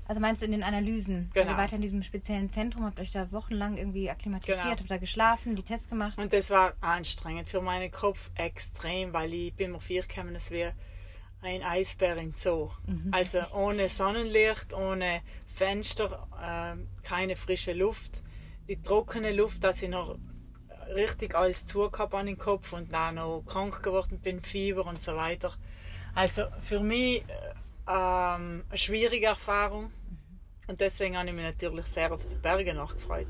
[0.08, 1.32] Also meinst du in den Analysen?
[1.34, 1.52] Genau.
[1.52, 4.78] Ihr weiter in diesem speziellen Zentrum, habt euch da wochenlang irgendwie akklimatisiert, genau.
[4.78, 6.17] habt da geschlafen, die Tests gemacht?
[6.17, 10.52] Und das war anstrengend für meinen Kopf extrem, weil ich bin mir vier gekommen, es
[10.52, 10.74] wäre
[11.41, 12.69] ein Eisbär im Zoo.
[12.86, 13.10] Mhm.
[13.12, 15.21] Also ohne Sonnenlicht, ohne
[15.54, 18.21] Fenster, äh, keine frische Luft.
[18.67, 20.17] Die trockene Luft, dass ich noch
[20.93, 25.15] richtig alles zugehabt an den Kopf und dann noch krank geworden bin, Fieber und so
[25.15, 25.54] weiter.
[26.15, 27.23] Also für mich äh,
[27.88, 29.91] ähm, eine schwierige Erfahrung.
[30.67, 33.28] Und deswegen habe ich mich natürlich sehr auf die Berge nachgefreut.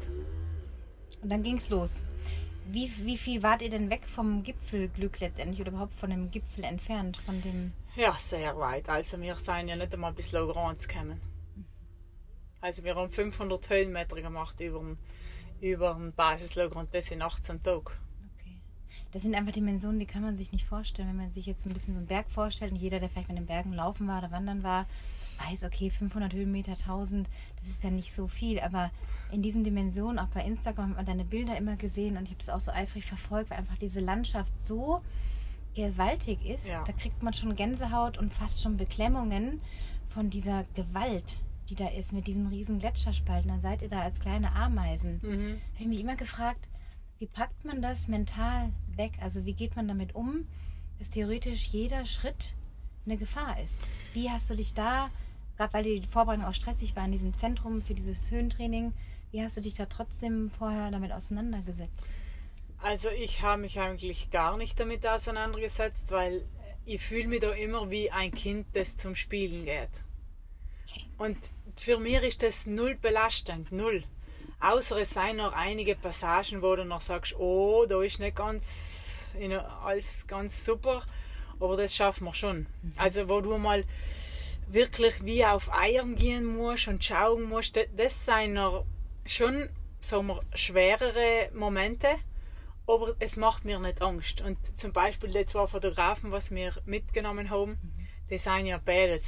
[1.22, 2.04] Und dann ging es los.
[2.68, 6.64] Wie, wie viel wart ihr denn weg vom Gipfelglück letztendlich oder überhaupt von dem Gipfel
[6.64, 7.18] entfernt?
[7.18, 8.90] Von dem ja, sehr weit.
[8.90, 11.22] Also wir sind ja nicht einmal bis Logrand gekommen.
[12.60, 14.98] Also wir haben 500 Höhenmeter gemacht über den,
[15.62, 17.92] über den Basislogrand, das in 18 Tagen.
[19.16, 21.08] Das sind einfach Dimensionen, die kann man sich nicht vorstellen.
[21.08, 23.38] Wenn man sich jetzt ein bisschen so einen Berg vorstellt und jeder, der vielleicht mit
[23.38, 24.88] den Bergen laufen war oder wandern war,
[25.40, 27.30] weiß, okay, 500 Höhenmeter, 1000,
[27.62, 28.60] das ist ja nicht so viel.
[28.60, 28.92] Aber
[29.32, 32.40] in diesen Dimensionen, auch bei Instagram, hat man deine Bilder immer gesehen und ich habe
[32.40, 35.00] das auch so eifrig verfolgt, weil einfach diese Landschaft so
[35.76, 36.68] gewaltig ist.
[36.68, 36.84] Ja.
[36.84, 39.62] Da kriegt man schon Gänsehaut und fast schon Beklemmungen
[40.10, 43.50] von dieser Gewalt, die da ist mit diesen riesen Gletscherspalten.
[43.50, 45.22] Dann seid ihr da als kleine Ameisen.
[45.24, 45.62] Mhm.
[45.74, 46.68] habe ich mich immer gefragt,
[47.20, 49.14] wie packt man das mental weg?
[49.22, 50.48] Also wie geht man damit um,
[51.00, 52.56] dass theoretisch jeder Schritt
[53.06, 53.84] eine Gefahr ist?
[54.14, 55.10] Wie hast du dich da,
[55.58, 58.94] gerade weil die Vorbereitung auch stressig war in diesem Zentrum für dieses Höhentraining,
[59.32, 62.10] wie hast du dich da trotzdem vorher damit auseinandergesetzt?
[62.78, 66.46] Also ich habe mich eigentlich gar nicht damit auseinandergesetzt, weil
[66.86, 69.90] ich fühle mich da immer wie ein Kind, das zum Spielen geht.
[71.18, 71.38] Und
[71.76, 74.04] für mich ist das null belastend, null.
[74.66, 79.36] Außer es seien noch einige Passagen, wo du noch sagst, oh, da ist nicht ganz
[79.84, 81.04] alles ganz super,
[81.60, 82.60] aber das schaffen wir schon.
[82.82, 82.94] Mhm.
[82.98, 83.84] Also wo du mal
[84.68, 88.86] wirklich wie auf Eiern gehen musst und schauen musst, das seien noch
[89.26, 92.08] schon sagen wir, schwerere Momente,
[92.88, 94.42] aber es macht mir nicht Angst.
[94.42, 98.08] Und zum Beispiel die zwei Fotografen, was wir mitgenommen haben, mhm.
[98.32, 99.20] die sind ja beide,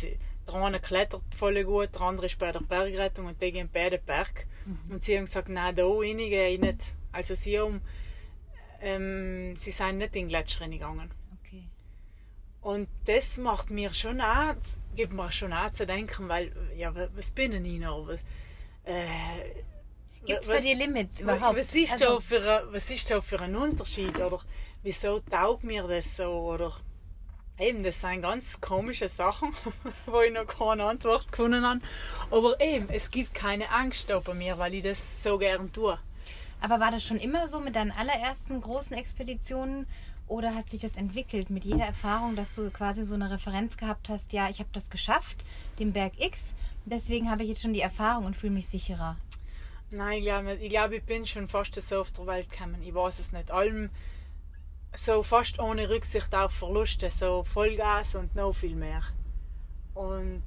[0.48, 3.98] der eine klettert voll gut, der andere ist bei der Bergrettung und die gehen beide
[3.98, 4.48] Berg.
[4.66, 4.94] Mhm.
[4.94, 6.96] Und sie haben gesagt, nein, da rein gehe ich nicht.
[7.12, 7.82] Also sie haben,
[8.82, 11.12] ähm, sie sind nicht in den Gletscher gegangen.
[11.40, 11.64] Okay.
[12.62, 14.56] Und das macht mir schon auch,
[14.96, 18.08] gibt mir schon auch zu denken, weil, ja, was bin ich noch?
[18.08, 18.22] Was,
[18.86, 19.64] äh,
[20.26, 21.58] Gibt es bei dir Limits überhaupt?
[21.58, 24.18] Was ist, also, da für, was ist da für ein Unterschied?
[24.18, 24.42] Oder
[24.84, 26.30] wieso taugt mir das so?
[26.30, 26.76] Oder
[27.60, 29.52] Eben, das sind ganz komische Sachen,
[30.06, 31.82] wo ich noch keine Antwort gefunden habe.
[32.30, 35.98] Aber eben, es gibt keine Angst da bei mir, weil ich das so gern tue.
[36.62, 39.88] Aber war das schon immer so mit deinen allerersten großen Expeditionen
[40.28, 44.10] oder hat sich das entwickelt mit jeder Erfahrung, dass du quasi so eine Referenz gehabt
[44.10, 45.44] hast, ja, ich habe das geschafft,
[45.80, 49.16] den Berg X, deswegen habe ich jetzt schon die Erfahrung und fühle mich sicherer?
[49.90, 52.84] Nein, ich glaube, ich, glaub, ich bin schon fast so auf der Welt gekommen.
[52.84, 53.52] Ich weiß es nicht.
[53.52, 53.90] Allem
[54.98, 59.02] so fast ohne Rücksicht auf Verluste, so Vollgas und noch viel mehr.
[59.94, 60.44] Und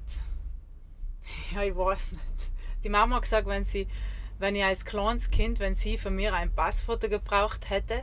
[1.54, 2.50] ja, ich weiß nicht.
[2.84, 3.86] Die Mama hat gesagt, wenn sie,
[4.38, 8.02] wenn ich als kleines Kind, wenn sie von mir ein Passfoto gebraucht hätte,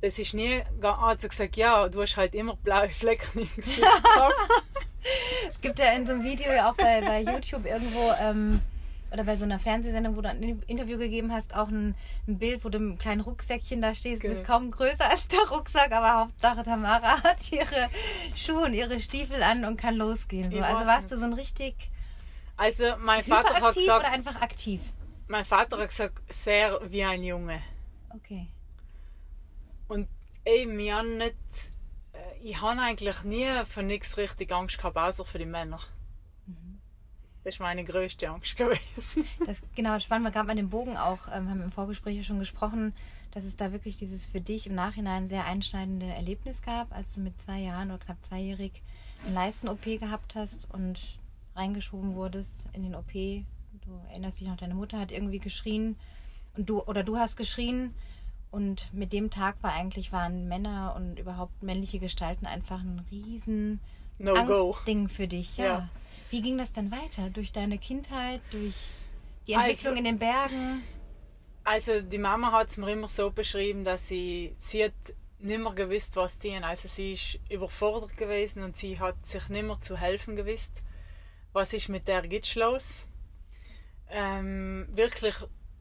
[0.00, 3.82] das ist nie, hat sie gesagt, ja, du hast halt immer blaue Flecken im Gesicht
[5.48, 8.60] es gibt ja in so einem Video auch bei, bei YouTube irgendwo ähm,
[9.12, 11.94] oder bei so einer Fernsehsendung, wo du ein Interview gegeben hast, auch ein,
[12.26, 14.22] ein Bild, wo du einem kleinen Rucksäckchen da stehst.
[14.22, 14.30] Okay.
[14.30, 17.90] Das ist kaum größer als der Rucksack, aber Hauptsache Tamara hat ihre
[18.34, 20.50] Schuhe und ihre Stiefel an und kann losgehen.
[20.50, 20.60] So.
[20.60, 21.74] Also warst du so ein richtig.
[22.56, 24.00] Also mein Vater hat gesagt.
[24.00, 24.80] oder einfach aktiv?
[25.28, 27.62] Mein Vater hat gesagt, sehr wie ein Junge.
[28.10, 28.48] Okay.
[29.88, 30.08] Und
[30.44, 31.36] ey, wir haben nicht.
[32.12, 35.80] Äh, ich habe eigentlich nie von nichts richtig Angst gehabt, außer für die Männer.
[37.44, 39.26] Das ist meine größte Angst gewesen.
[39.44, 42.38] Das, genau, spannen wir gerade mal den Bogen auch, ähm, haben im Vorgespräch ja schon
[42.38, 42.94] gesprochen,
[43.32, 47.20] dass es da wirklich dieses für dich im Nachhinein sehr einschneidende Erlebnis gab, als du
[47.20, 48.82] mit zwei Jahren oder knapp zweijährig
[49.24, 51.18] eine Leisten-OP gehabt hast und
[51.54, 53.12] reingeschoben wurdest in den OP.
[53.12, 55.96] Du erinnerst dich noch, deine Mutter hat irgendwie geschrien
[56.56, 57.94] und du oder du hast geschrien
[58.50, 63.80] und mit dem Tag war eigentlich waren Männer und überhaupt männliche Gestalten einfach ein riesen
[64.18, 65.64] no Angstding für dich, ja.
[65.64, 65.88] ja.
[66.32, 67.28] Wie ging das dann weiter?
[67.28, 68.94] Durch deine Kindheit, durch
[69.46, 70.82] die Entwicklung also, in den Bergen?
[71.62, 74.94] Also die Mama hat es mir immer so beschrieben, dass sie, sie hat
[75.40, 76.64] nicht mehr gewusst, was tun.
[76.64, 80.72] Also sie ist überfordert gewesen und sie hat sich nicht mehr zu helfen gewusst.
[81.52, 83.08] Was ist mit der Gitsch los?
[84.08, 85.34] Ähm, wirklich,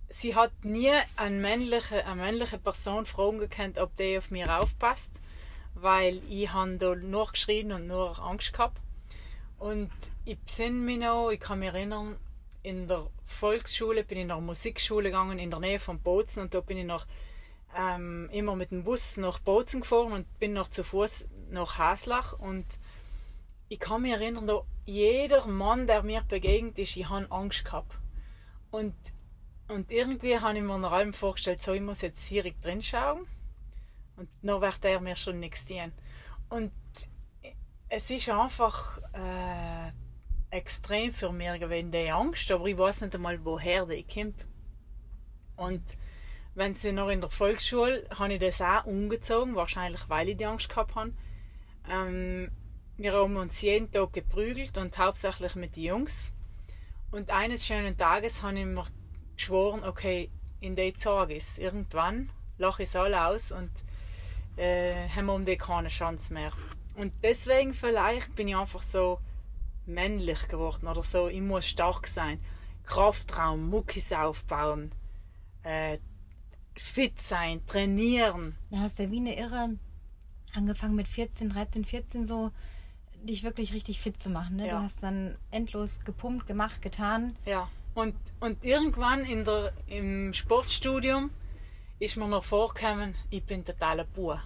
[0.10, 5.14] sie hat nie eine männliche, eine männliche Person fragen gekannt, ob die auf mir aufpasst,
[5.76, 8.82] weil ich habe da nur geschrien und nur Angst gehabt.
[9.62, 9.92] Und
[10.26, 12.18] ich besinne mich noch, ich kann mich erinnern,
[12.64, 16.62] in der Volksschule bin ich nach Musikschule gegangen in der Nähe von Bozen und da
[16.62, 17.06] bin ich noch
[17.78, 22.34] ähm, immer mit dem Bus nach Bozen gefahren und bin noch zu Fuß nach Haslach
[22.40, 22.66] und
[23.70, 28.00] ich kann mich erinnern, da jeder Mann, der mir begegnet ist, ich habe Angst gehabt.
[28.72, 28.96] Und,
[29.68, 33.28] und irgendwie habe ich mir nach allem vorgestellt, so ich muss jetzt sierig drin schauen
[34.16, 35.92] und noch wird er mir schon nichts tun.
[36.50, 36.72] Und
[37.94, 39.92] es ist einfach äh,
[40.50, 44.46] extrem für mich gewesen, die Angst, aber ich weiß nicht einmal, woher die kommt.
[45.58, 45.84] Und
[46.56, 50.46] wenn sie noch in der Volksschule, habe ich das auch umgezogen, wahrscheinlich weil ich die
[50.46, 51.12] Angst gehabt habe.
[51.90, 52.50] Ähm,
[52.96, 56.34] wir haben uns jeden Tag geprügelt und hauptsächlich mit den Jungs.
[57.12, 58.86] Und eines schönen Tages habe ich mir
[59.36, 63.72] geschworen, okay, in den Tages, irgendwann lache ich es alle aus und
[64.56, 66.54] äh, haben wir um die keine Chance mehr.
[66.96, 69.20] Und deswegen vielleicht bin ich einfach so
[69.86, 71.28] männlich geworden oder so.
[71.28, 72.40] Ich muss stark sein.
[72.84, 74.92] Kraftraum, Muckis aufbauen,
[75.64, 75.98] äh,
[76.76, 78.56] fit sein, trainieren.
[78.70, 79.78] Ja, hast du ja wie eine Irre
[80.54, 82.52] angefangen mit 14, 13, 14 so
[83.24, 84.58] dich wirklich richtig fit zu machen.
[84.58, 84.68] Ne?
[84.68, 84.78] Ja.
[84.78, 87.36] Du hast dann endlos gepumpt, gemacht, getan.
[87.46, 87.70] Ja.
[87.94, 91.30] Und, und irgendwann in der, im Sportstudium
[92.00, 94.42] ist mir noch vorgekommen, ich bin totaler Bauer.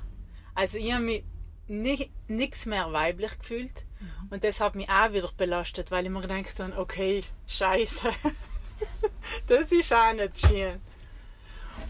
[0.55, 1.23] Also ich habe mich
[1.67, 3.86] nichts mehr weiblich gefühlt.
[3.99, 4.28] Mhm.
[4.32, 8.10] Und das hat mich auch wieder belastet, weil ich mir gedacht habe, okay, scheiße,
[9.47, 10.82] das ist auch nicht schön.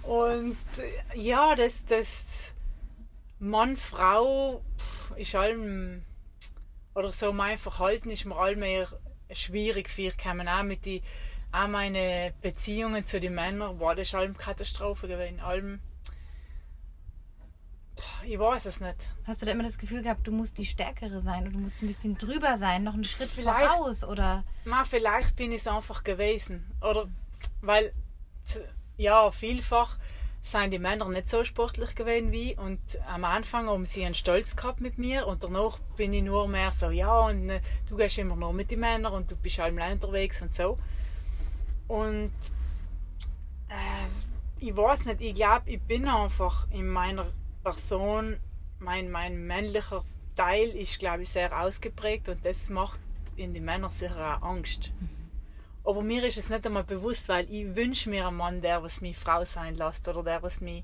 [0.03, 0.57] Und
[1.15, 2.53] ja, das, das
[3.39, 4.61] Mann, Frau
[5.15, 6.03] ist allem,
[6.93, 8.88] oder so mein Verhalten ist mir allmehr
[9.31, 11.01] schwierig für ich auch mit die
[11.51, 15.79] auch meine Beziehungen zu den Männern war das allem Katastrophe gewesen allem
[18.25, 18.95] ich weiß es nicht.
[19.25, 21.81] Hast du da immer das Gefühl gehabt, du musst die Stärkere sein oder du musst
[21.81, 24.43] ein bisschen drüber sein, noch einen Schritt vielleicht, raus oder?
[24.65, 26.69] Na, vielleicht bin ich es einfach gewesen.
[26.81, 27.08] Oder
[27.62, 27.93] weil,
[28.97, 29.97] ja, vielfach
[30.41, 34.55] sind die Männer nicht so sportlich gewesen wie und am Anfang haben sie einen Stolz
[34.55, 38.19] gehabt mit mir und danach bin ich nur mehr so, ja, und äh, du gehst
[38.19, 40.77] immer nur mit den Männern und du bist allem unterwegs und so.
[41.88, 42.31] Und
[43.69, 44.08] äh,
[44.60, 47.25] ich weiß nicht, ich glaube, ich bin einfach in meiner
[47.65, 48.38] Person,
[48.78, 52.99] mein, mein männlicher Teil ist, glaube ich, sehr ausgeprägt und das macht
[53.36, 54.91] in den Männern sicher auch Angst.
[54.99, 55.10] Mhm.
[55.84, 59.01] Aber mir ist es nicht einmal bewusst, weil ich wünsche mir einen Mann, der was
[59.01, 60.84] mich Frau sein lässt oder der was mich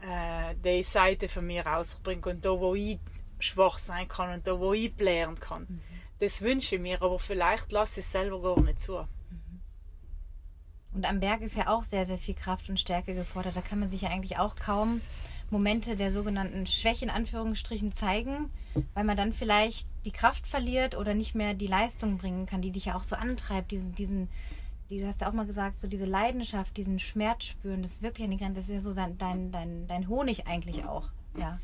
[0.00, 3.00] äh, die Seite von mir rausbringt und da, wo ich
[3.40, 5.66] schwach sein kann und da, wo ich blären kann.
[5.68, 5.80] Mhm.
[6.20, 8.98] Das wünsche ich mir, aber vielleicht lasse ich es selber gar nicht zu.
[8.98, 9.60] Mhm.
[10.94, 13.56] Und am Berg ist ja auch sehr, sehr viel Kraft und Stärke gefordert.
[13.56, 15.00] Da kann man sich ja eigentlich auch kaum
[15.50, 18.50] Momente der sogenannten Schwäche in Anführungsstrichen zeigen,
[18.94, 22.70] weil man dann vielleicht die Kraft verliert oder nicht mehr die Leistung bringen kann, die
[22.70, 24.28] dich ja auch so antreibt, diesen, diesen,
[24.90, 28.02] die, du hast ja auch mal gesagt, so diese Leidenschaft, diesen Schmerz spüren, das ist
[28.02, 31.08] wirklich die Grenze, das ist ja so dein, dein, dein Honig eigentlich auch,
[31.38, 31.58] ja.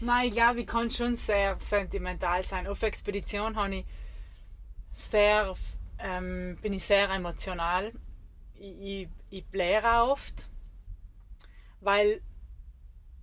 [0.00, 2.66] Nein, ich glaube, ich kann schon sehr sentimental sein.
[2.66, 3.84] Auf Expedition habe ich
[4.94, 5.54] sehr,
[5.98, 7.92] ähm, bin ich sehr emotional.
[8.54, 10.49] Ich, ich, ich bläre oft
[11.80, 12.20] weil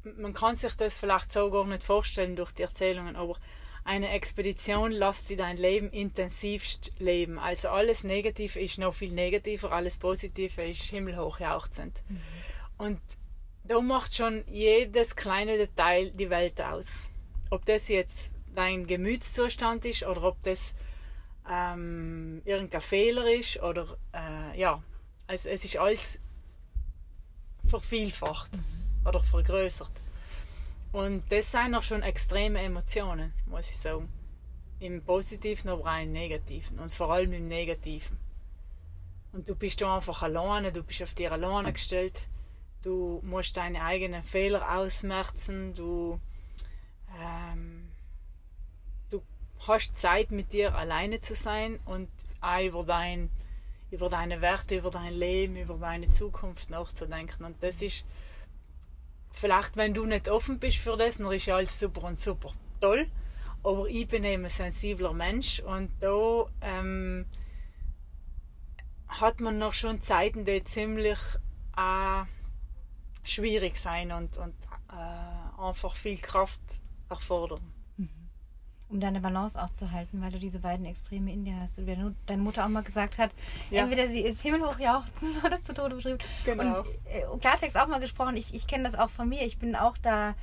[0.04, 3.38] man kann sich das vielleicht so gar nicht vorstellen durch die Erzählungen, aber
[3.84, 7.40] eine Expedition lässt sie dein Leben intensivst leben.
[7.40, 12.04] Also alles Negative ist noch viel negativer, alles Positive ist himmelhoch jauchzend.
[12.10, 12.20] Mhm.
[12.78, 13.02] Und
[13.64, 17.06] da macht schon jedes kleine Detail die Welt aus.
[17.50, 20.74] Ob das jetzt dein Gemütszustand ist oder ob das
[21.50, 24.84] ähm, irgendein Fehler ist oder äh, ja,
[25.28, 26.20] also es ist alles
[27.68, 29.08] vervielfacht mhm.
[29.08, 29.92] oder vergrößert.
[30.92, 34.10] Und das sind auch schon extreme Emotionen, muss ich sagen.
[34.80, 36.80] Im Positiven, aber auch im Negativen.
[36.80, 38.18] Und vor allem im Negativen.
[39.34, 42.22] Und du bist da einfach alleine, du bist auf dir alleine gestellt.
[42.84, 45.74] Du musst deine eigenen Fehler ausmerzen.
[45.74, 46.20] Du,
[47.20, 47.90] ähm,
[49.10, 49.22] du
[49.68, 53.30] hast Zeit mit dir alleine zu sein und auch über, dein,
[53.92, 57.46] über deine Werte, über dein Leben, über deine Zukunft nachzudenken.
[57.46, 58.06] Und das ist
[59.32, 62.54] vielleicht, wenn du nicht offen bist für das, dann ist ja alles super und super
[62.82, 63.08] toll.
[63.64, 67.26] Aber ich bin eben ein sensibler Mensch und da ähm,
[69.08, 71.20] hat man noch schon Zeiten, die ziemlich
[71.76, 72.24] äh,
[73.24, 74.56] schwierig sein und, und
[74.92, 76.62] äh, einfach viel Kraft
[77.10, 77.77] erfordern
[78.90, 81.78] um deine Balance auch zu halten, weil du diese beiden Extreme in dir hast.
[81.78, 83.32] Und wie deine Mutter auch mal gesagt hat,
[83.70, 83.82] ja.
[83.82, 86.20] entweder sie ist himmelhoch jauchzend oder zu Tode beschrieben.
[86.46, 86.80] Genau.
[86.80, 89.42] Und äh, Klartext auch mal gesprochen, ich, ich kenne das auch von mir.
[89.46, 90.36] Ich bin auch da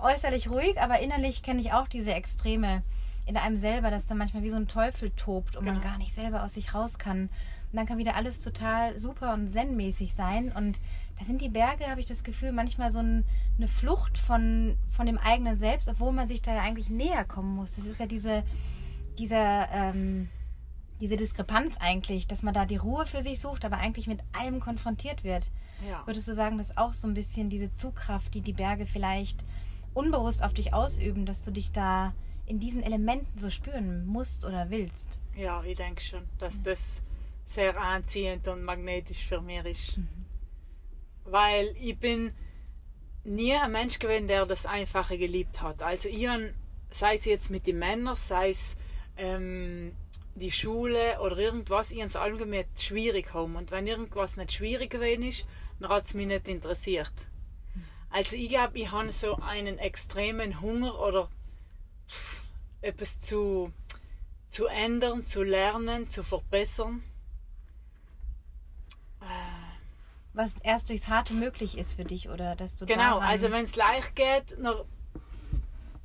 [0.00, 2.82] äußerlich ruhig, aber innerlich kenne ich auch diese Extreme
[3.26, 5.74] in einem selber, dass da manchmal wie so ein Teufel tobt und genau.
[5.74, 7.28] man gar nicht selber aus sich raus kann.
[7.70, 10.52] Und dann kann wieder alles total super und zen-mäßig sein.
[10.52, 10.78] Und
[11.18, 13.24] da sind die Berge, habe ich das Gefühl, manchmal so ein,
[13.56, 17.56] eine Flucht von, von dem eigenen Selbst, obwohl man sich da ja eigentlich näher kommen
[17.56, 17.74] muss.
[17.74, 18.44] Das ist ja diese,
[19.18, 20.28] dieser, ähm,
[21.00, 24.60] diese Diskrepanz eigentlich, dass man da die Ruhe für sich sucht, aber eigentlich mit allem
[24.60, 25.50] konfrontiert wird.
[25.88, 26.06] Ja.
[26.06, 29.44] Würdest du sagen, dass auch so ein bisschen diese Zugkraft, die die Berge vielleicht
[29.94, 32.14] unbewusst auf dich ausüben, dass du dich da
[32.46, 35.18] in diesen Elementen so spüren musst oder willst?
[35.36, 37.02] Ja, ich denke schon, dass das
[37.44, 39.98] sehr anziehend und magnetisch für mich ist.
[39.98, 40.27] Mhm
[41.30, 42.32] weil ich bin
[43.24, 45.82] nie ein Mensch gewesen, der das Einfache geliebt hat.
[45.82, 46.28] Also ich
[46.90, 48.76] sei es jetzt mit den Männern, sei es
[49.16, 49.94] ähm,
[50.34, 53.56] die Schule oder irgendwas, ich es allgemein schwierig haben.
[53.56, 55.46] Und wenn irgendwas nicht schwierig gewesen ist,
[55.80, 57.12] dann hat es mich nicht interessiert.
[58.10, 61.28] Also ich glaube, ich habe so einen extremen Hunger oder
[62.06, 62.40] pff,
[62.80, 63.72] etwas zu,
[64.48, 67.02] zu ändern, zu lernen, zu verbessern.
[70.38, 73.74] Was erst durchs Harte möglich ist für dich oder dass du genau also wenn es
[73.74, 74.84] leicht geht noch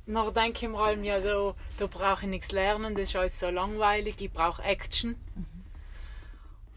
[0.06, 3.48] noch denke ich mir ja da, da brauche ich nichts lernen das ist alles so
[3.48, 5.46] langweilig ich brauche Action mhm.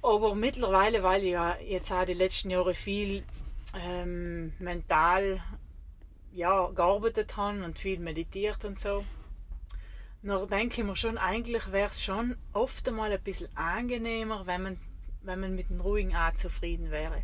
[0.04, 3.24] aber mittlerweile weil ich ja jetzt auch die letzten Jahre viel
[3.76, 5.42] ähm, mental
[6.32, 9.04] ja gearbeitet habe und viel meditiert und so
[10.22, 14.62] noch denke ich mir schon eigentlich wäre es schon oft einmal ein bisschen angenehmer wenn
[14.62, 14.80] man
[15.24, 17.24] wenn man mit einem ruhigen A zufrieden wäre.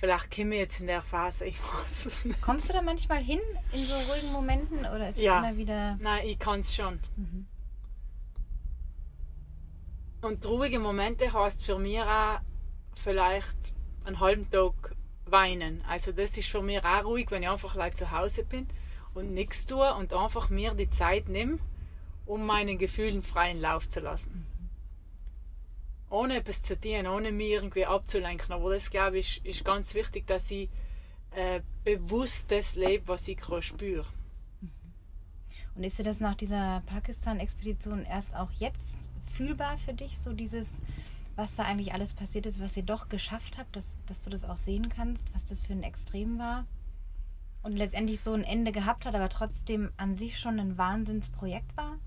[0.00, 2.40] Vielleicht komme ich jetzt in der Phase, ich weiß es nicht.
[2.40, 3.38] Kommst du da manchmal hin
[3.70, 5.40] in so ruhigen Momenten oder ist ja.
[5.40, 5.98] es immer wieder.
[6.00, 7.00] Nein, ich kann es schon.
[7.16, 7.46] Mhm.
[10.22, 12.40] Und ruhige Momente heißt für mich auch
[12.96, 13.74] vielleicht
[14.06, 15.84] einen halben Tag weinen.
[15.86, 18.68] Also das ist für mich auch ruhig, wenn ich einfach zu Hause bin
[19.12, 21.58] und nichts tue und einfach mir die Zeit nehme,
[22.24, 24.46] um meinen Gefühlen freien Lauf zu lassen
[26.10, 28.52] ohne etwas zu tun, ohne mich irgendwie abzulenken.
[28.52, 30.68] Aber das, glaube ich, ist, ist ganz wichtig, dass ich
[31.30, 34.06] äh, bewusst das lebe, was ich gerade spüre.
[34.60, 34.70] Mhm.
[35.76, 40.82] Und ist dir das nach dieser Pakistan-Expedition erst auch jetzt fühlbar für dich, so dieses,
[41.36, 44.44] was da eigentlich alles passiert ist, was ihr doch geschafft habt, dass, dass du das
[44.44, 46.66] auch sehen kannst, was das für ein Extrem war?
[47.62, 51.98] Und letztendlich so ein Ende gehabt hat, aber trotzdem an sich schon ein Wahnsinnsprojekt war?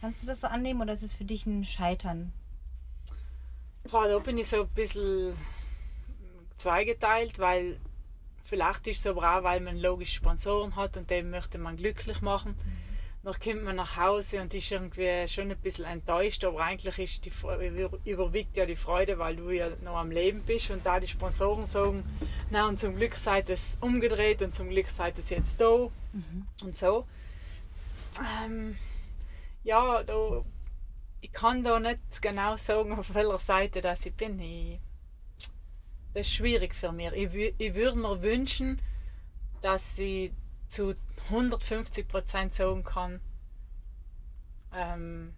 [0.00, 2.32] Kannst du das so annehmen oder ist es für dich ein Scheitern
[3.90, 5.36] Boah, da bin ich so ein bisschen
[6.56, 7.78] zweigeteilt, weil
[8.44, 12.20] vielleicht ist es aber auch, weil man logisch Sponsoren hat und den möchte man glücklich
[12.20, 12.52] machen.
[12.52, 12.84] Mhm.
[13.24, 17.24] Dann kommt man nach Hause und ist irgendwie schon ein bisschen enttäuscht, aber eigentlich ist
[17.24, 17.32] die,
[18.04, 21.64] überwiegt ja die Freude, weil du ja noch am Leben bist und da die Sponsoren
[21.64, 22.04] sagen,
[22.50, 26.46] na und zum Glück seid es umgedreht und zum Glück seid es jetzt da mhm.
[26.60, 27.06] und so.
[28.44, 28.76] Ähm,
[29.62, 30.44] ja, da
[31.24, 34.38] ich kann da nicht genau sagen, auf welcher Seite das ich bin.
[34.38, 34.78] Ich,
[36.12, 37.12] das ist schwierig für mich.
[37.12, 38.80] Ich, ich würde mir wünschen,
[39.62, 40.32] dass ich
[40.68, 40.94] zu
[41.30, 43.20] 150 Prozent sagen kann,
[44.74, 45.34] ähm,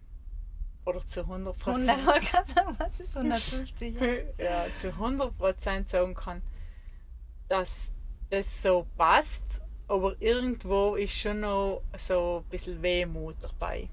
[0.84, 2.06] oder zu 100 Prozent.
[2.78, 3.96] was ist 150?
[4.38, 6.42] ja, zu 100 Prozent sagen kann,
[7.48, 7.92] dass
[8.30, 13.88] das so passt aber irgendwo ist schon noch so ein bisschen Wehmut dabei.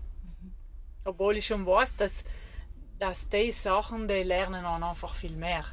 [1.06, 2.24] Obwohl ich schon weiß, dass,
[3.00, 5.66] dass diese Sachen, die lernen auch einfach viel mehr.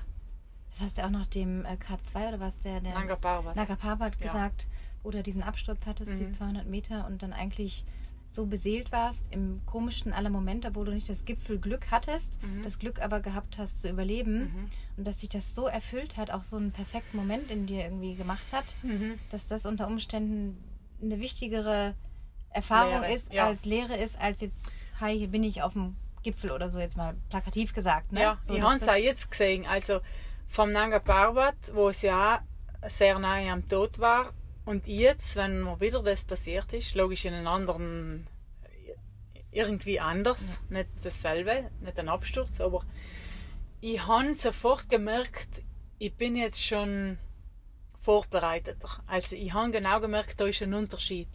[0.71, 3.77] Das hast du auch noch dem äh, K2 oder was der, der Nanga Parbat, Nanga
[3.77, 4.27] Parbat ja.
[4.27, 4.69] gesagt,
[5.03, 6.19] wo du diesen Absturz hattest, mhm.
[6.19, 7.85] die 200 Meter und dann eigentlich
[8.31, 12.63] so beseelt warst im komischsten aller Momente, wo du nicht das Gipfelglück hattest, mhm.
[12.63, 14.71] das Glück aber gehabt hast zu überleben mhm.
[14.97, 18.15] und dass sich das so erfüllt hat, auch so einen perfekten Moment in dir irgendwie
[18.15, 19.19] gemacht hat, mhm.
[19.33, 20.63] dass das unter Umständen
[21.03, 21.95] eine wichtigere
[22.51, 23.15] Erfahrung Lehre.
[23.15, 23.47] ist, ja.
[23.47, 24.71] als Lehre ist, als jetzt,
[25.01, 28.13] hi, hier bin ich auf dem Gipfel oder so jetzt mal plakativ gesagt.
[28.13, 28.21] Ne?
[28.21, 30.01] Ja, so, ich habe es auch jetzt gesehen, also
[30.47, 32.43] vom Nanga Parbat, wo es ja
[32.87, 34.33] sehr nahe am Tod war,
[34.65, 38.27] und jetzt, wenn mir wieder das passiert ist, logisch in einem anderen,
[39.51, 40.79] irgendwie anders, ja.
[40.79, 42.85] nicht dasselbe, nicht ein Absturz, aber
[43.81, 45.63] ich habe sofort gemerkt,
[45.99, 47.19] ich bin jetzt schon
[48.01, 49.03] vorbereiteter.
[49.07, 51.29] Also ich habe genau gemerkt, da ist ein Unterschied.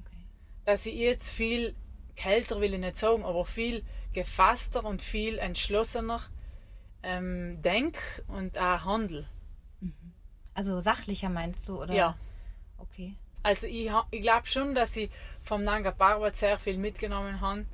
[0.00, 0.26] Okay.
[0.64, 1.74] Dass ich jetzt viel
[2.16, 6.20] kälter will ich nicht sagen, aber viel gefasster und viel entschlossener
[7.02, 9.26] ähm, denke und auch handle.
[9.80, 10.12] Mhm.
[10.54, 11.94] Also sachlicher meinst du, oder?
[11.94, 12.16] Ja.
[12.78, 13.14] Okay.
[13.42, 15.10] Also ich, ich glaube schon, dass ich
[15.42, 17.66] vom Nanga Parbat sehr viel mitgenommen habe.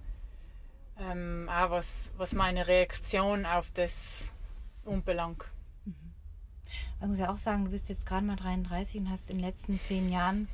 [0.99, 4.35] Ähm, auch was, was meine Reaktion auf das
[4.85, 5.45] unbelangt.
[5.87, 5.95] Mhm.
[7.01, 9.47] Man muss ja auch sagen, du bist jetzt gerade mal 33 und hast in den
[9.47, 10.49] letzten zehn Jahren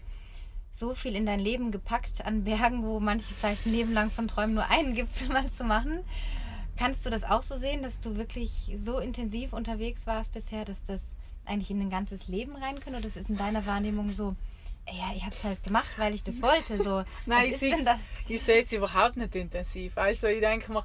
[0.79, 4.29] so viel in dein Leben gepackt an Bergen, wo manche vielleicht ein Leben lang von
[4.29, 6.05] träumen, nur einen Gipfel mal zu machen.
[6.77, 10.83] Kannst du das auch so sehen, dass du wirklich so intensiv unterwegs warst bisher, dass
[10.85, 11.03] das
[11.45, 12.97] eigentlich in ein ganzes Leben rein können?
[12.97, 14.37] Oder das ist in deiner Wahrnehmung so,
[14.87, 16.81] ja, ich habe es halt gemacht, weil ich das wollte.
[16.81, 19.99] So, Nein, ich sehe es überhaupt nicht intensiv.
[19.99, 20.85] Also ich denke mir,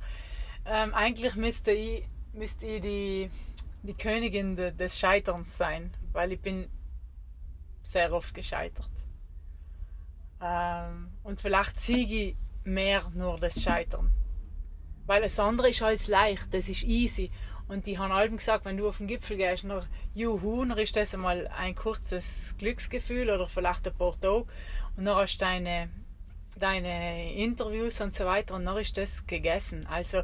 [0.66, 3.30] ähm, eigentlich müsste ich, müsste ich die,
[3.84, 6.68] die Königin de, des Scheiterns sein, weil ich bin
[7.84, 8.90] sehr oft gescheitert.
[10.44, 12.36] Ähm, und vielleicht siege ich
[12.66, 14.12] mehr nur das Scheitern.
[15.06, 17.32] Weil das andere ist alles leicht, das ist easy.
[17.68, 20.96] Und die haben allen gesagt, wenn du auf den Gipfel gehst, nach Juhu, dann ist
[20.96, 24.46] das einmal ein kurzes Glücksgefühl oder vielleicht ein paar Tage.
[24.98, 25.90] Und dann hast du deine,
[26.58, 29.88] deine Interviews und so weiter und dann ist das gegessen.
[29.88, 30.24] Also,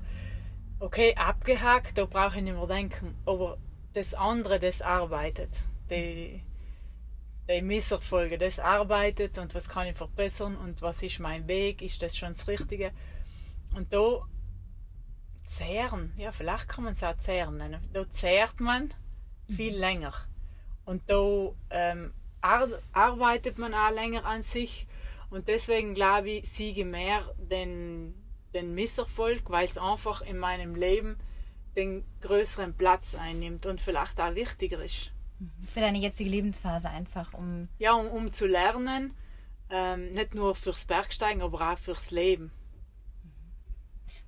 [0.79, 3.15] okay, abgehakt, da brauche ich nicht mehr denken.
[3.25, 3.57] Aber
[3.93, 5.49] das andere, das arbeitet.
[5.89, 6.43] Die,
[7.49, 12.01] die Misserfolge, das arbeitet und was kann ich verbessern und was ist mein Weg, ist
[12.03, 12.91] das schon das Richtige.
[13.75, 14.21] Und da
[15.43, 17.81] zehren, ja, vielleicht kann man es auch zehren nennen.
[17.91, 18.93] Da zehrt man
[19.47, 19.79] viel mhm.
[19.79, 20.13] länger.
[20.85, 24.87] Und da ähm, ar arbeitet man auch länger an sich.
[25.31, 28.13] Und deswegen glaube ich, siege mehr den,
[28.53, 31.17] den Misserfolg, weil es einfach in meinem Leben
[31.75, 35.11] den größeren Platz einnimmt und vielleicht auch wichtiger ist.
[35.67, 37.67] Für deine jetzige Lebensphase einfach, um.
[37.77, 39.13] Ja, um, um zu lernen,
[39.69, 42.51] ähm, nicht nur fürs Bergsteigen, aber auch fürs Leben.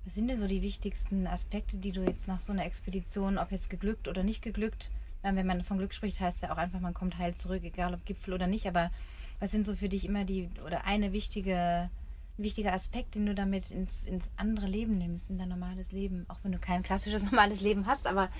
[0.04, 3.52] Was sind denn so die wichtigsten Aspekte, die du jetzt nach so einer Expedition, ob
[3.52, 4.90] jetzt geglückt oder nicht geglückt,
[5.22, 8.04] wenn man von Glück spricht, heißt ja auch einfach, man kommt heil zurück, egal ob
[8.04, 8.66] Gipfel oder nicht.
[8.66, 8.90] Aber
[9.38, 11.90] was sind so für dich immer die oder eine wichtige
[12.38, 16.38] wichtiger Aspekt, den du damit ins, ins andere Leben nimmst, in dein normales Leben, auch
[16.42, 18.30] wenn du kein klassisches normales Leben hast, aber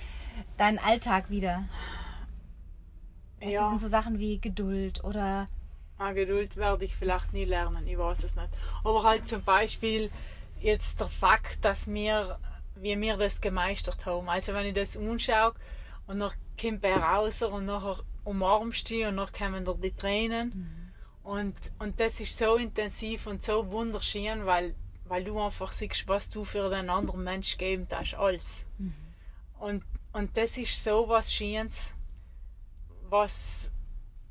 [0.56, 1.64] deinen Alltag wieder?
[3.42, 3.68] Was ja.
[3.68, 5.46] sind so Sachen wie Geduld oder
[6.02, 8.48] Ah, Geduld werde ich vielleicht nie lernen, ich weiß es nicht.
[8.82, 10.10] Aber halt zum Beispiel
[10.60, 12.40] jetzt der Fakt, dass wir,
[12.74, 14.28] wie wir das gemeistert haben.
[14.28, 15.54] Also wenn ich das anschaue
[16.08, 20.48] und noch kommt er raus und nachher umarmst du und noch kommen da die Tränen.
[20.54, 21.30] Mhm.
[21.30, 24.74] Und, und das ist so intensiv und so wunderschön, weil,
[25.04, 28.64] weil du einfach siehst, was du für den anderen Mensch geben hast, alles.
[28.78, 28.94] Mhm.
[29.60, 31.92] Und, und das ist so was Schönes,
[33.12, 33.70] was,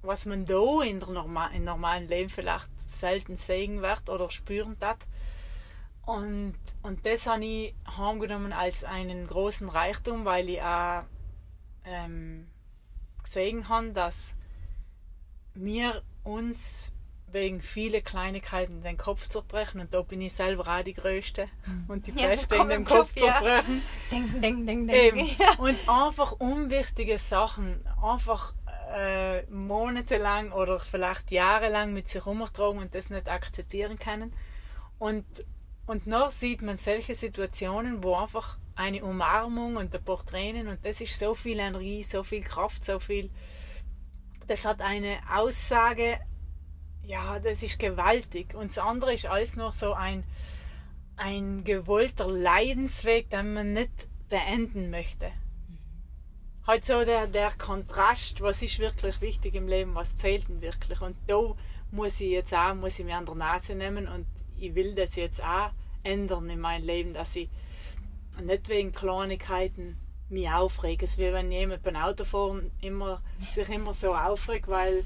[0.02, 4.76] was man da in der normal, im normalen Leben vielleicht selten sehen wird oder spüren
[4.82, 5.08] hat.
[6.06, 11.04] Und, und das habe ich heimgenommen als einen großen Reichtum, weil ich auch
[11.86, 12.48] ähm,
[13.24, 14.34] gesehen habe, dass
[15.54, 16.92] wir uns
[17.34, 21.86] wegen vielen Kleinigkeiten den Kopf zerbrechen und da bin ich selber auch die Größte hm.
[21.88, 23.82] und die Beste ja, in den Kopf, Kopf zerbrechen.
[24.12, 24.18] Ja.
[24.18, 25.62] Denken, denken, denken, denken.
[25.62, 28.54] Und einfach unwichtige Sachen, einfach
[28.94, 34.34] äh, monatelang oder vielleicht jahrelang mit sich umgetragen und das nicht akzeptieren können.
[35.00, 35.26] Und
[35.92, 40.86] und noch sieht man solche Situationen, wo einfach eine Umarmung und ein paar Tränen und
[40.86, 43.30] das ist so viel Energie, so viel Kraft, so viel.
[44.48, 46.20] Das hat eine Aussage,
[47.04, 48.56] ja, das ist gewaltig.
[48.56, 50.24] Und das andere ist alles nur so ein,
[51.18, 55.32] ein gewollter Leidensweg, den man nicht beenden möchte.
[56.68, 61.02] Halt so der, der Kontrast, was ist wirklich wichtig im Leben, was zählt denn wirklich.
[61.02, 61.56] Und da
[61.92, 64.26] muss ich jetzt auch, muss ich mir an der Nase nehmen und
[64.58, 65.72] ich will das jetzt auch
[66.04, 67.50] ändern in meinem Leben, dass ich
[68.42, 69.98] nicht wegen Kleinigkeiten
[70.30, 71.06] mich aufrege.
[71.06, 75.04] Es ist wie wenn jemand beim Autofahren immer, sich immer so aufregt, weil,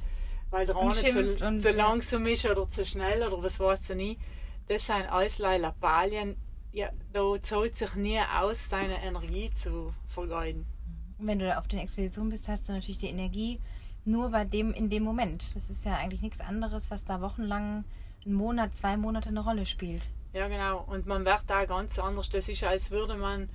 [0.52, 4.22] weil der eine zu, zu langsam ist oder zu schnell oder was weiß ich nicht.
[4.68, 6.38] Das sind alles Lappalien.
[6.72, 10.66] Ja, da zahlt sich nie aus, seine Energie zu vergeuden.
[11.18, 13.60] Wenn du auf den Expeditionen bist, hast du natürlich die Energie
[14.06, 15.56] nur bei dem in dem Moment.
[15.56, 17.84] Das ist ja eigentlich nichts anderes, was da wochenlang,
[18.24, 20.08] einen Monat, zwei Monate eine Rolle spielt.
[20.34, 20.84] Ja, genau.
[20.88, 22.30] Und man wird da ganz anders.
[22.30, 23.50] Das ist, als würde man,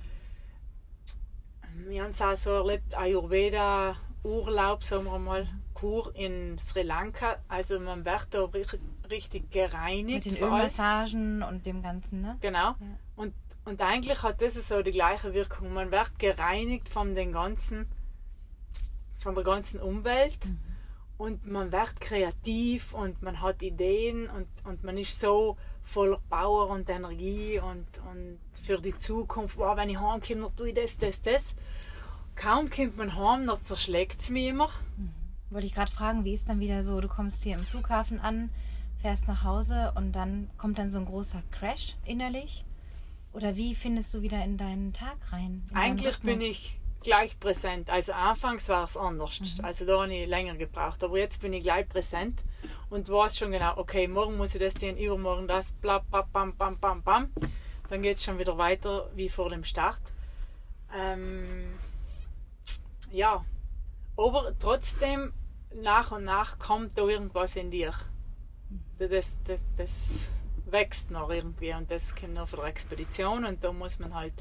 [1.87, 7.37] wir haben es auch so erlebt, Ayurveda, Urlaub, sagen wir mal, Kur in Sri Lanka.
[7.47, 8.49] Also man wird da
[9.09, 10.25] richtig gereinigt.
[10.25, 12.37] Mit den Ölmassagen und dem Ganzen, ne?
[12.41, 12.69] Genau.
[12.69, 12.75] Ja.
[13.15, 13.33] Und,
[13.63, 15.73] und eigentlich hat das so die gleiche Wirkung.
[15.73, 17.87] Man wird gereinigt von den ganzen,
[19.19, 20.45] von der ganzen Umwelt.
[20.45, 20.59] Mhm.
[21.17, 26.69] Und man wird kreativ und man hat Ideen und, und man ist so voller Power
[26.69, 30.97] und Energie und, und für die Zukunft, wow, wenn ich heimkomme, dann tue ich das,
[30.97, 31.55] das, das.
[32.35, 34.69] Kaum kommt man heim, dann zerschlägt es mich immer.
[34.97, 35.13] Mhm.
[35.51, 38.49] Wollte ich gerade fragen, wie ist dann wieder so, du kommst hier im Flughafen an,
[39.01, 42.65] fährst nach Hause und dann kommt dann so ein großer Crash innerlich?
[43.33, 45.63] Oder wie findest du wieder in deinen Tag rein?
[45.73, 47.89] Eigentlich bin ich gleich präsent.
[47.89, 49.39] Also anfangs war es anders.
[49.39, 49.65] Mhm.
[49.65, 51.03] Also da habe ich länger gebraucht.
[51.03, 52.43] Aber jetzt bin ich gleich präsent
[52.89, 56.55] und weiß schon genau, okay, morgen muss ich das sehen, übermorgen das, bla, bla, bam,
[56.55, 57.31] bam, bam, bam.
[57.89, 60.01] Dann geht es schon wieder weiter wie vor dem Start.
[60.93, 61.73] Ähm,
[63.11, 63.45] ja,
[64.17, 65.33] aber trotzdem,
[65.81, 67.93] nach und nach kommt da irgendwas in dir.
[68.99, 70.29] Das, das, das
[70.71, 74.33] wächst noch irgendwie und das kommt noch von der Expedition und da muss man halt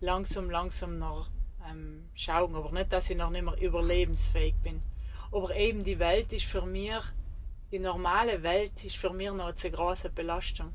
[0.00, 1.28] langsam, langsam noch
[1.70, 2.54] ähm, schauen.
[2.54, 4.82] Aber nicht, dass ich noch nicht mehr überlebensfähig bin.
[5.32, 7.02] Aber eben die Welt ist für mich,
[7.70, 10.72] die normale Welt ist für mich noch eine große Belastung.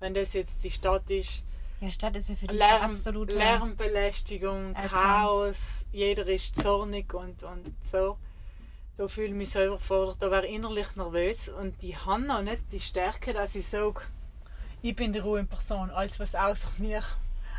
[0.00, 1.44] Wenn das jetzt die Stadt ist,
[1.80, 4.88] ja, Stadt ist ja für dich Lärm, absolute Lärmbelästigung, Alter.
[4.88, 8.18] Chaos, jeder ist zornig und, und so.
[8.96, 12.60] Da fühle ich mich so überfordert, da wäre innerlich nervös und ich habe noch nicht
[12.70, 14.02] die Stärke, dass ich sage,
[14.82, 17.02] ich bin die ruhige Person, alles was außer mir,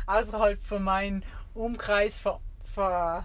[0.06, 1.22] außerhalb von meinem
[1.54, 2.38] Umkreis von
[2.72, 3.24] vor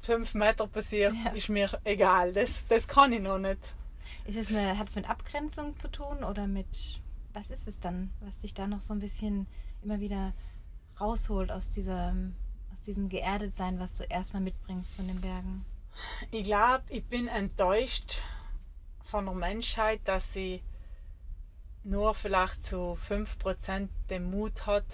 [0.00, 1.30] fünf Metern passiert, ja.
[1.30, 2.32] ist mir egal.
[2.32, 3.74] Das, das kann ich noch nicht.
[4.26, 7.00] Ist es eine, hat es mit Abgrenzung zu tun oder mit,
[7.32, 9.46] was ist es dann, was dich da noch so ein bisschen
[9.82, 10.32] immer wieder
[11.00, 12.14] rausholt aus, dieser,
[12.72, 15.64] aus diesem Geerdetsein, was du erstmal mitbringst von den Bergen?
[16.30, 18.18] Ich glaube, ich bin enttäuscht
[19.04, 20.62] von der Menschheit, dass sie
[21.84, 24.84] nur vielleicht zu 5% den Mut hat,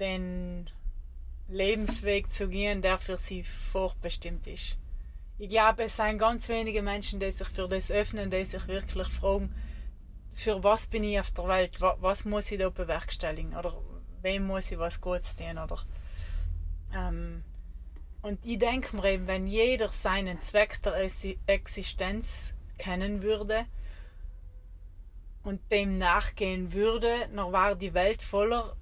[0.00, 0.70] den
[1.48, 4.76] Lebensweg zu gehen, der für sie vorbestimmt ist.
[5.38, 9.08] Ich glaube, es sind ganz wenige Menschen, die sich für das öffnen, die sich wirklich
[9.08, 9.54] fragen,
[10.32, 13.54] für was bin ich auf der Welt, was muss ich da bewerkstelligen?
[13.54, 13.80] Oder
[14.22, 15.58] wem muss ich was Gutes tun?
[15.58, 15.78] Oder
[16.94, 17.44] ähm,
[18.22, 20.94] und ich denke mir eben, wenn jeder seinen Zweck der
[21.46, 23.66] Existenz kennen würde
[25.46, 28.76] und dem nachgehen würde, dann wäre die Welt voller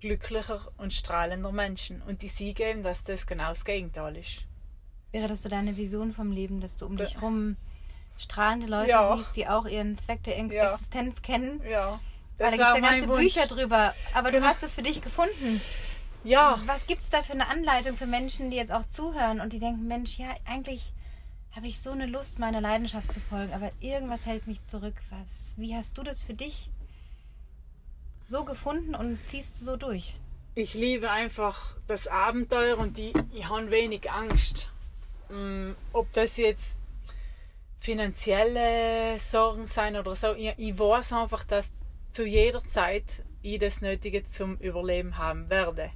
[0.00, 2.02] glücklicher und strahlender Menschen.
[2.02, 4.44] Und die Siege eben, dass das genau das Gegenteil ist.
[5.12, 7.56] Wäre das so deine Vision vom Leben, dass du um dich herum
[8.18, 9.16] strahlende Leute ja.
[9.16, 10.72] siehst, die auch ihren Zweck der ja.
[10.72, 11.62] Existenz kennen?
[11.68, 11.98] Ja.
[12.38, 13.34] Das Weil da gibt es ja ganze Wunsch.
[13.34, 13.94] Bücher drüber.
[14.14, 14.48] Aber du genau.
[14.48, 15.60] hast es für dich gefunden.
[16.22, 16.60] Ja.
[16.66, 19.58] Was gibt es da für eine Anleitung für Menschen, die jetzt auch zuhören und die
[19.58, 20.92] denken, Mensch, ja, eigentlich
[21.52, 24.94] habe ich so eine Lust, meiner Leidenschaft zu folgen, aber irgendwas hält mich zurück.
[25.10, 25.54] Was?
[25.56, 26.70] Wie hast du das für dich
[28.26, 30.14] so gefunden und ziehst so durch?
[30.54, 34.68] Ich liebe einfach das Abenteuer und die, ich habe wenig Angst.
[35.28, 36.78] Mm, ob das jetzt
[37.78, 41.72] finanzielle Sorgen sein oder so, ich, ich weiß einfach, dass
[42.12, 45.90] zu jeder Zeit ich das Nötige zum Überleben haben werde.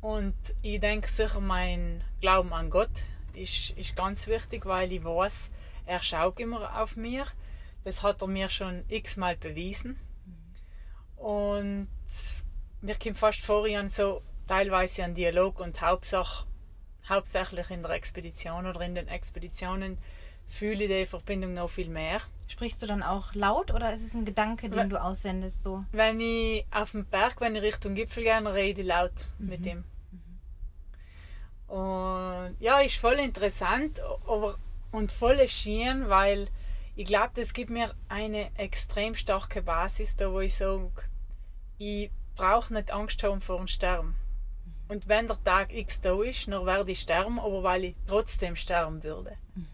[0.00, 3.06] Und ich denke sicher, mein Glauben an Gott
[3.36, 5.50] ist, ist ganz wichtig, weil ich weiß,
[5.86, 7.26] er schaut immer auf mir.
[7.84, 9.98] Das hat er mir schon x-mal bewiesen.
[11.16, 11.88] Und
[12.80, 16.46] mir kommt fast vor, ich so teilweise einen Dialog und Hauptsache,
[17.08, 19.98] hauptsächlich in der Expedition oder in den Expeditionen
[20.50, 22.20] fühle ich die Verbindung noch viel mehr.
[22.48, 25.62] Sprichst du dann auch laut oder ist es ein Gedanke, den wenn, du aussendest?
[25.62, 25.84] So?
[25.92, 29.48] Wenn ich auf dem Berg, wenn ich Richtung Gipfel gehe, rede ich laut mhm.
[29.48, 29.84] mit ihm.
[31.70, 31.76] Mhm.
[31.76, 34.58] Und ja, ist voll interessant aber,
[34.92, 36.48] und voll schien, weil
[36.96, 40.90] ich glaube, das gibt mir eine extrem starke Basis, da wo ich sage,
[41.78, 44.16] ich brauche nicht Angst haben vor dem Sterben.
[44.88, 48.56] Und wenn der Tag X da ist, dann werde ich sterben, aber weil ich trotzdem
[48.56, 49.36] sterben würde.
[49.54, 49.66] Mhm.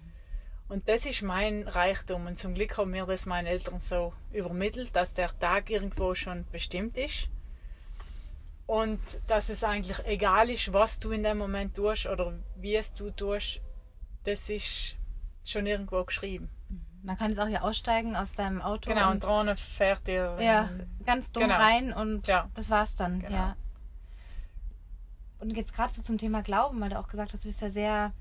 [0.69, 2.27] Und das ist mein Reichtum.
[2.27, 6.45] Und zum Glück haben mir das meine Eltern so übermittelt, dass der Tag irgendwo schon
[6.51, 7.29] bestimmt ist.
[8.67, 12.93] Und dass es eigentlich egal ist, was du in dem Moment tust oder wie es
[12.95, 13.61] du tust,
[14.25, 14.97] das ist
[15.45, 16.51] schon irgendwo geschrieben.
[17.03, 18.91] Man kann jetzt auch hier aussteigen aus deinem Auto.
[18.91, 20.37] Genau, und, und Drohne fährt dir.
[20.41, 20.71] Ja,
[21.05, 21.57] ganz dumm genau.
[21.57, 22.51] rein und ja.
[22.55, 23.21] das war's dann.
[23.21, 23.33] Genau.
[23.33, 23.57] Ja
[25.39, 27.69] und jetzt gerade so zum Thema Glauben, weil du auch gesagt hast, du bist ja
[27.69, 28.13] sehr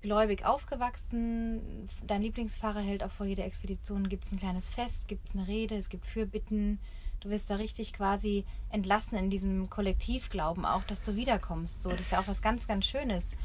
[0.00, 1.88] gläubig aufgewachsen.
[2.06, 5.46] Dein Lieblingsfahrer hält auch vor jeder Expedition, gibt es ein kleines Fest, gibt es eine
[5.46, 6.80] Rede, es gibt Fürbitten.
[7.20, 11.82] Du wirst da richtig quasi entlassen in diesem Kollektivglauben auch, dass du wiederkommst.
[11.82, 13.36] So, das ist ja auch was ganz, ganz Schönes.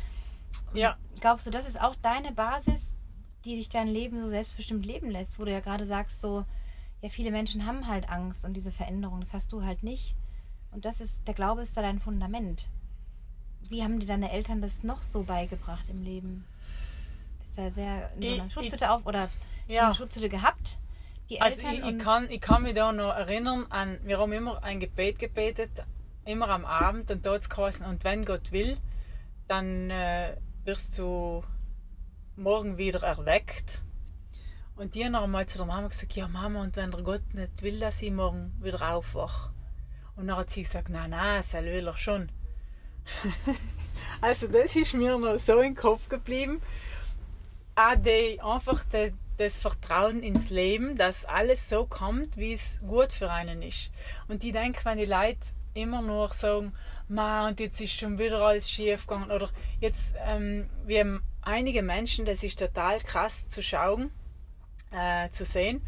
[0.73, 0.97] Ja.
[1.19, 2.97] Glaubst du, das ist auch deine Basis,
[3.45, 6.45] die dich dein Leben so selbstbestimmt leben lässt, wo du ja gerade sagst, so,
[7.01, 10.15] ja, viele Menschen haben halt Angst und diese Veränderung, das hast du halt nicht.
[10.71, 12.69] Und das ist, der Glaube ist da dein Fundament.
[13.69, 16.45] Wie haben dir deine Eltern das noch so beigebracht im Leben?
[17.39, 19.29] Bist du sehr in so einer Schutzhütte auf oder
[19.67, 19.85] ja.
[19.85, 20.77] eine Schutzhütte gehabt?
[21.31, 24.33] Die also Eltern ich, ich, kann, ich kann mich da noch erinnern an, wir haben
[24.33, 25.71] immer ein Gebet gebetet,
[26.25, 28.77] immer am Abend und dort geheißen, und wenn Gott will,
[29.47, 31.41] dann äh, wirst du
[32.35, 33.81] morgen wieder erweckt.
[34.75, 37.61] Und die haben einmal zu der Mama gesagt, ja Mama, und wenn der Gott nicht
[37.61, 39.53] will, dass ich morgen wieder aufwache.
[40.17, 42.29] Und dann hat sie gesagt, nein, nein, das will er schon.
[44.21, 46.61] also das ist mir noch so im Kopf geblieben.
[47.75, 49.13] Auch die, einfach das,
[49.43, 53.91] das Vertrauen ins Leben, dass alles so kommt, wie es gut für einen ist.
[54.27, 55.39] Und ich denke, wenn die Leute
[55.73, 56.73] immer nur sagen,
[57.07, 61.03] Ma, und jetzt ist schon wieder alles schief gegangen, oder jetzt, ähm, wie
[61.41, 64.11] einige Menschen, das ist total krass zu schauen,
[64.91, 65.81] äh, zu sehen,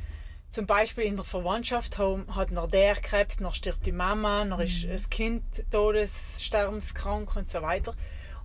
[0.54, 4.86] zum Beispiel in der Verwandtschaft hat noch der Krebs, noch stirbt die Mama, noch ist
[4.86, 4.92] mhm.
[4.92, 7.96] das Kind todessterbenskrank und so weiter.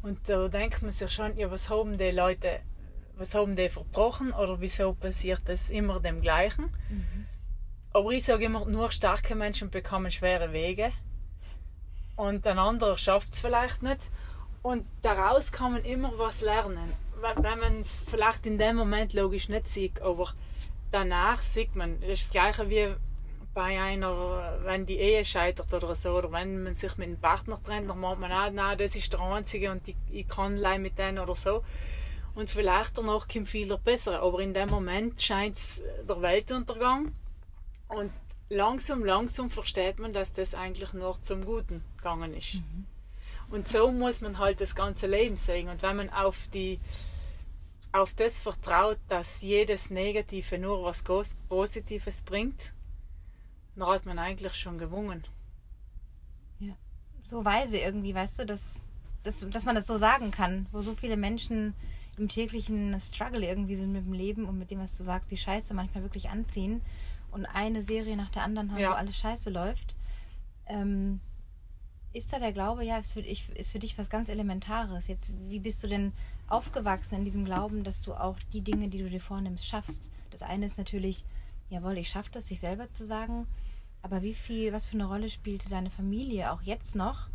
[0.00, 2.60] Und da denkt man sich schon, ja, was haben die Leute,
[3.18, 6.70] was haben die verbrochen oder wieso passiert das immer dem Gleichen?
[6.88, 7.26] Mhm.
[7.92, 10.92] Aber ich sage immer, nur starke Menschen bekommen schwere Wege
[12.16, 14.00] und ein anderer schafft es vielleicht nicht.
[14.62, 16.92] Und daraus kann man immer was lernen.
[17.36, 20.32] Wenn man es vielleicht in dem Moment logisch nicht sieht, aber
[20.90, 22.94] danach sieht man, das ist das Gleiche wie
[23.54, 27.58] bei einer, wenn die Ehe scheitert oder so, oder wenn man sich mit einem Partner
[27.62, 30.82] trennt, dann meint man, ah, nein, das ist der Einzige und ich, ich kann allein
[30.82, 31.64] mit denen oder so.
[32.38, 37.10] Und vielleicht danach kommt viel besser, aber in dem Moment scheint es der Weltuntergang
[37.88, 38.12] und
[38.48, 42.54] langsam, langsam versteht man, dass das eigentlich nur zum Guten gegangen ist.
[42.54, 42.86] Mhm.
[43.50, 45.68] Und so muss man halt das ganze Leben sehen.
[45.68, 46.78] Und wenn man auf die
[47.90, 51.02] auf das vertraut, dass jedes Negative nur was
[51.48, 52.72] Positives bringt,
[53.74, 55.24] dann hat man eigentlich schon gewonnen.
[56.60, 56.76] Ja,
[57.20, 58.84] so weise irgendwie, weißt du, dass,
[59.24, 61.74] dass, dass man das so sagen kann, wo so viele Menschen
[62.18, 65.36] im täglichen Struggle irgendwie sind mit dem Leben und mit dem, was du sagst, die
[65.36, 66.82] Scheiße manchmal wirklich anziehen
[67.30, 68.90] und eine Serie nach der anderen haben, ja.
[68.90, 69.96] wo alles Scheiße läuft.
[70.66, 71.20] Ähm,
[72.12, 75.08] ist da der Glaube, ja, ist für, dich, ist für dich was ganz Elementares.
[75.08, 76.12] Jetzt, wie bist du denn
[76.48, 80.10] aufgewachsen in diesem Glauben, dass du auch die Dinge, die du dir vornimmst, schaffst?
[80.30, 81.24] Das eine ist natürlich,
[81.68, 83.46] jawohl, ich schaffe das, sich selber zu sagen,
[84.02, 87.28] aber wie viel, was für eine Rolle spielte deine Familie auch jetzt noch,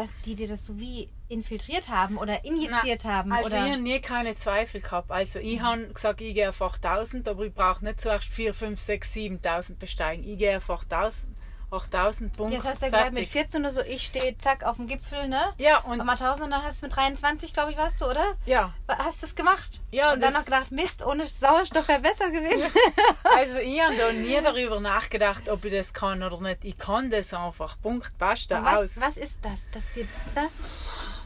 [0.00, 3.32] dass die dir das so wie infiltriert haben oder injiziert Na, haben?
[3.32, 3.64] Also oder?
[3.64, 5.10] ich habe nie keine Zweifel gehabt.
[5.10, 5.62] Also ich mhm.
[5.62, 9.78] habe gesagt, ich gehe auf 8000, aber ich brauche nicht zuerst 4, 5, 6, 7000
[9.78, 10.24] besteigen.
[10.24, 11.39] Ich gehe auf 8000
[11.70, 12.56] 8000 Punkte.
[12.56, 15.28] Jetzt hast du ja gesagt, mit 14 oder so, ich stehe zack auf dem Gipfel,
[15.28, 15.52] ne?
[15.58, 16.00] Ja, und.
[16.00, 18.36] Aber 1000 und dann hast du mit 23, glaube ich, warst du, oder?
[18.46, 18.74] Ja.
[18.88, 19.82] Hast du es gemacht?
[19.90, 20.12] Ja.
[20.12, 22.70] Und dann noch gedacht, Mist, ohne Sauerstoff wäre besser gewesen.
[23.22, 26.64] also, ich habe da nie darüber nachgedacht, ob ich das kann oder nicht.
[26.64, 27.80] Ich kann das einfach.
[27.80, 29.00] Punkt, basta, was, aus.
[29.00, 30.52] Was ist das, dass dir das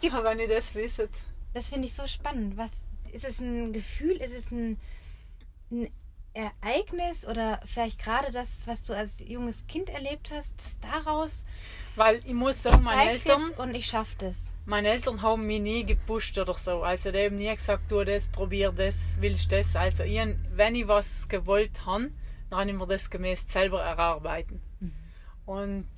[0.01, 0.13] gibt?
[0.13, 1.09] Ja, wenn ich das wisse.
[1.55, 2.57] Das finde ich so spannend.
[2.57, 4.17] Was, ist es ein Gefühl?
[4.17, 4.79] Ist es ein,
[5.71, 5.91] ein
[6.35, 11.45] Ereignis oder vielleicht gerade das, was du als junges Kind erlebt hast, daraus.
[11.95, 13.51] Weil ich muss sagen, meine Eltern.
[13.51, 14.53] Und ich schaffe das.
[14.67, 16.83] Meine Eltern haben mich nie gepusht oder so.
[16.83, 19.77] Also, die haben nie gesagt, tu das, probier das, willst das.
[19.77, 20.21] Also, ich,
[20.51, 22.11] wenn ich was gewollt habe,
[22.51, 24.61] dann habe ich mir das gemäß selber erarbeiten.
[24.81, 24.93] Mhm.
[25.47, 25.89] Und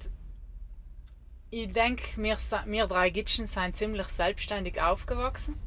[1.49, 5.59] ich denke, wir, wir drei Gitschen sind ziemlich selbstständig aufgewachsen.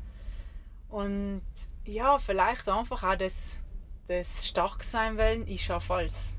[0.89, 1.41] Und
[1.85, 3.55] ja, vielleicht einfach auch das
[4.09, 6.33] das stark sein wollen, ich schaffe alles.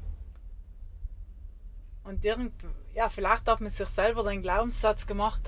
[2.02, 2.52] Und irgend,
[2.94, 5.40] ja, vielleicht hat man sich selber den Glaubenssatz gemacht,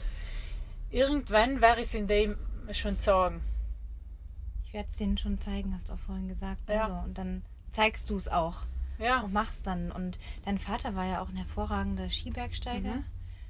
[0.90, 2.36] irgendwann wäre es in dem
[2.70, 3.42] schon sagen.
[4.64, 6.68] Ich werde es denen schon zeigen, hast du auch vorhin gesagt.
[6.68, 6.84] Ja.
[6.84, 8.64] Also, und dann zeigst du es auch.
[8.98, 9.20] Ja.
[9.22, 9.90] Und machst dann.
[9.90, 12.94] Und dein Vater war ja auch ein hervorragender Skibergsteiger.
[12.94, 13.04] Mhm.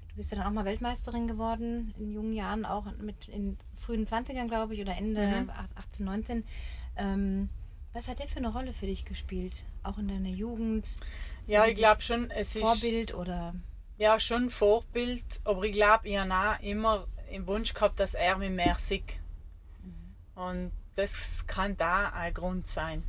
[0.09, 4.07] Du bist ja dann auch mal Weltmeisterin geworden, in jungen Jahren, auch mit in frühen
[4.07, 5.51] 20ern, glaube ich, oder Ende Mhm.
[5.75, 6.45] 18, 19.
[6.97, 7.51] Ähm,
[7.93, 9.65] was hat der für eine Rolle für dich gespielt?
[9.83, 10.87] Auch in deiner Jugend?
[10.87, 13.55] So Ja, ich glaube schon, es ist Vorbild oder.
[13.99, 18.51] ja, schon Vorbild, aber ich glaube, ich habe immer im Wunsch gehabt, dass er mich
[18.51, 19.19] mehr sieht.
[20.35, 23.03] Und das kann da ein Grund sein.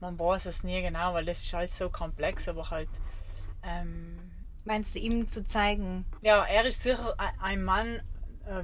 [0.00, 2.88] Man weiß es nie genau, weil das ist alles so komplex, aber halt.
[3.62, 4.18] Ähm,
[4.64, 6.04] Meinst du, ihm zu zeigen?
[6.22, 8.00] ja, er ist sicher ein- Mann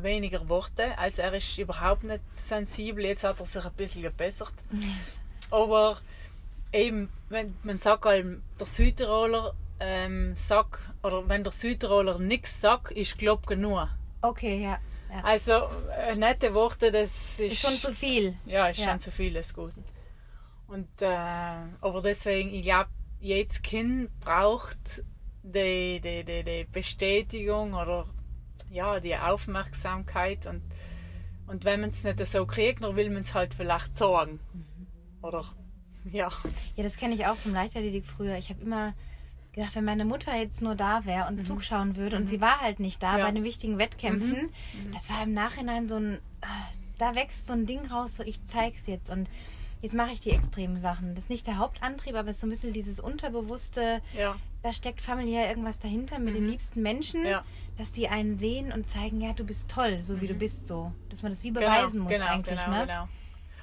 [0.03, 3.05] weniger Worte, also er ist überhaupt nicht sensibel.
[3.05, 4.53] Jetzt hat er sich ein bisschen gebessert.
[5.51, 5.99] Aber
[6.73, 12.93] eben, wenn man sagt, allem, der Südtiroler ähm, sagt, oder wenn der Südtiroler nichts sagt,
[12.93, 13.89] ist Glob genug.
[14.23, 14.79] Okay, ja.
[15.11, 15.25] ja.
[15.25, 15.53] Also
[15.97, 18.37] äh, nette Worte, das ist, Ist schon zu viel.
[18.47, 18.91] ja, ist Ja.
[18.91, 19.83] schon zu viel des Guten.
[20.69, 21.07] Und äh,
[21.81, 25.03] aber deswegen, ich glaube, jedes Kind braucht
[25.43, 28.07] die, die, die, die Bestätigung oder
[28.71, 30.63] ja, die Aufmerksamkeit und,
[31.47, 34.41] und wenn man es nicht so kriegt, dann will man es halt vielleicht sagen.
[35.23, 35.45] Oder
[36.11, 36.31] ja.
[36.77, 38.37] Ja, das kenne ich auch vom Leichtathletik früher.
[38.39, 38.95] Ich habe immer
[39.53, 42.79] gedacht, wenn meine Mutter jetzt nur da wäre und zuschauen würde und sie war halt
[42.81, 43.19] nicht da Mhm.
[43.19, 43.25] Ja.
[43.25, 43.29] Mhm.
[43.29, 44.49] bei den wichtigen Wettkämpfen,
[44.93, 46.47] das war im Nachhinein so ein, ah,
[46.99, 49.29] da wächst so ein Ding raus, so ich zeig's jetzt und
[49.83, 51.15] jetzt mache ich die extremen Sachen.
[51.15, 54.73] Das ist nicht der Hauptantrieb, aber es ist so ein bisschen dieses unterbewusste, Ja, da
[54.73, 57.29] steckt familiär irgendwas dahinter mit den liebsten Menschen, Mhm.
[57.29, 57.45] Ja.
[57.79, 60.93] dass die einen sehen und zeigen, ja, du bist toll, so wie du bist, so.
[61.09, 62.87] Dass man das wie genau, beweisen muss genau, eigentlich, genau, ne?
[62.87, 63.09] genau.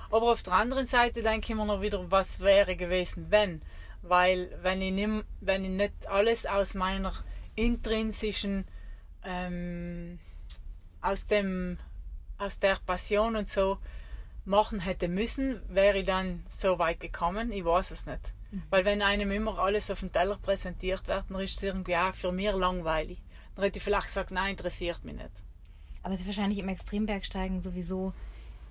[0.09, 3.61] Aber auf der anderen Seite denke ich mir noch wieder, was wäre gewesen, wenn?
[4.01, 7.13] Weil wenn ich, nimm, wenn ich nicht alles aus meiner
[7.55, 8.65] intrinsischen,
[9.23, 10.19] ähm,
[11.01, 11.77] aus, dem,
[12.37, 13.77] aus der Passion und so
[14.47, 17.51] machen hätte müssen, wäre ich dann so weit gekommen?
[17.51, 18.33] Ich weiß es nicht.
[18.69, 22.13] Weil wenn einem immer alles auf dem Teller präsentiert wird, dann ist es irgendwie auch
[22.13, 23.21] für mich langweilig.
[23.55, 25.31] Dann hätte ich vielleicht gesagt, nein, interessiert mich nicht.
[26.01, 28.13] Aber es ist wahrscheinlich im Extrembergsteigen sowieso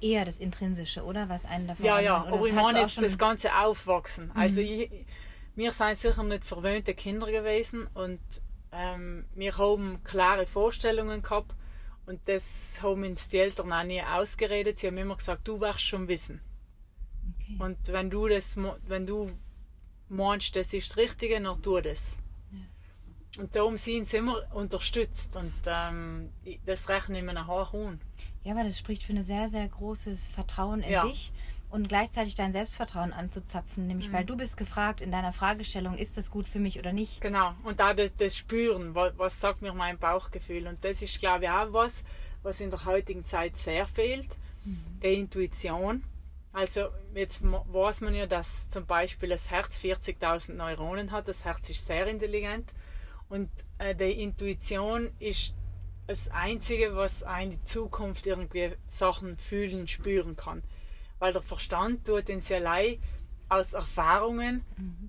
[0.00, 1.28] eher das Intrinsische, oder?
[1.28, 4.30] Was einen davon Ja, ja, aber ich meine jetzt das ganze Aufwachsen.
[4.34, 4.90] Also ich,
[5.54, 8.20] wir sind sicher nicht verwöhnte Kinder gewesen und
[8.72, 11.54] ähm, wir haben klare Vorstellungen gehabt
[12.06, 14.78] und das haben uns die Eltern auch nie ausgeredet.
[14.78, 16.40] Sie haben immer gesagt, du wirst schon wissen.
[17.40, 17.56] Okay.
[17.58, 19.30] Und wenn du das, wenn du
[20.08, 22.18] meinst, das ist das Richtige, dann tu das.
[23.38, 26.30] Und darum sind sie immer unterstützt und ähm,
[26.64, 28.00] das rechne ich mir nachher an.
[28.44, 31.06] Ja, aber das spricht für ein sehr, sehr großes Vertrauen in Ja.
[31.06, 31.32] dich
[31.70, 33.86] und gleichzeitig dein Selbstvertrauen anzuzapfen.
[33.86, 34.12] Nämlich, Mhm.
[34.12, 37.20] weil du bist gefragt in deiner Fragestellung, ist das gut für mich oder nicht?
[37.20, 40.66] Genau, und auch das, das Spüren, was, was sagt mir mein Bauchgefühl.
[40.66, 42.02] Und das ist, glaube ich, auch was,
[42.42, 44.28] was in der heutigen Zeit sehr fehlt,
[45.02, 46.02] die Intuition.
[46.52, 51.28] Also jetzt weiß man ja, dass zum Beispiel das Herz 40.000 Neuronen hat.
[51.28, 52.72] Das Herz ist sehr intelligent.
[53.28, 55.52] Und äh, die Intuition ist
[56.06, 60.62] das Einzige, was die Zukunft irgendwie Sachen fühlen, spüren kann.
[61.18, 62.98] Weil der Verstand tut uns ja allein
[63.48, 64.64] aus Erfahrungen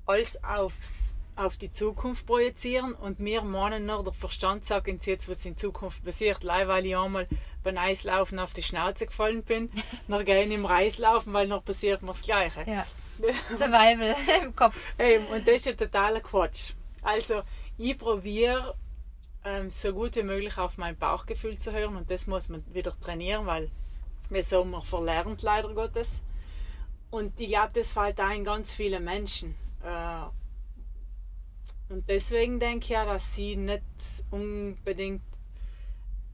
[0.05, 5.29] als aufs, auf die Zukunft projizieren und wir meinen nur, der Verstand sagt uns jetzt,
[5.29, 6.43] was in Zukunft passiert.
[6.43, 7.27] Leider, weil ich einmal
[7.63, 9.69] beim Eislaufen auf die Schnauze gefallen bin,
[10.07, 12.63] dann gehe ich im Reislaufen, weil noch passiert mir das Gleiche.
[12.65, 12.85] Ja.
[13.49, 14.75] Survival im Kopf.
[14.99, 16.73] Eben, und das ist ja totaler Quatsch.
[17.01, 17.41] Also,
[17.77, 18.75] ich probiere
[19.43, 22.99] ähm, so gut wie möglich auf mein Bauchgefühl zu hören und das muss man wieder
[22.99, 23.71] trainieren, weil
[24.29, 26.21] wir verlernt, leider Gottes.
[27.09, 29.55] Und ich glaube, das fällt auch in ganz viele Menschen.
[29.83, 30.25] Äh,
[31.89, 33.83] und deswegen denke ich ja, dass sie nicht
[34.29, 35.21] unbedingt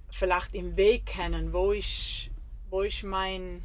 [0.09, 2.29] vielleicht im Weg kennen, wo ist,
[2.69, 3.63] wo ist mein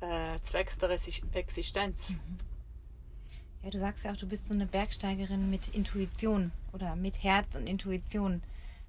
[0.00, 2.14] äh, Zweck der Existenz.
[3.62, 7.54] Ja, du sagst ja auch, du bist so eine Bergsteigerin mit Intuition oder mit Herz
[7.54, 8.42] und Intuition,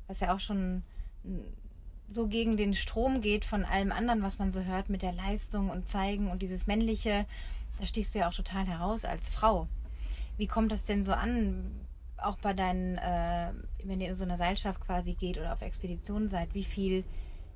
[0.07, 0.83] was ja auch schon
[1.23, 1.39] mm,
[2.07, 5.69] so gegen den Strom geht von allem anderen, was man so hört mit der Leistung
[5.69, 7.25] und Zeigen und dieses Männliche.
[7.79, 9.67] Da stichst du ja auch total heraus als Frau.
[10.37, 11.71] Wie kommt das denn so an,
[12.17, 13.51] auch bei deinen, äh,
[13.83, 16.53] wenn ihr in so einer Seilschaft quasi geht oder auf Expedition seid?
[16.53, 17.03] Wie viel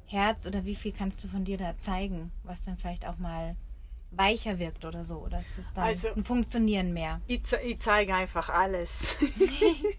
[0.08, 3.56] Herz oder wie viel kannst du von dir da zeigen, was dann vielleicht auch mal
[4.12, 5.18] weicher wirkt oder so?
[5.20, 7.22] Oder ist das dann Also- ein Funktionieren mehr?
[7.28, 9.16] Ich, ich zeige einfach alles.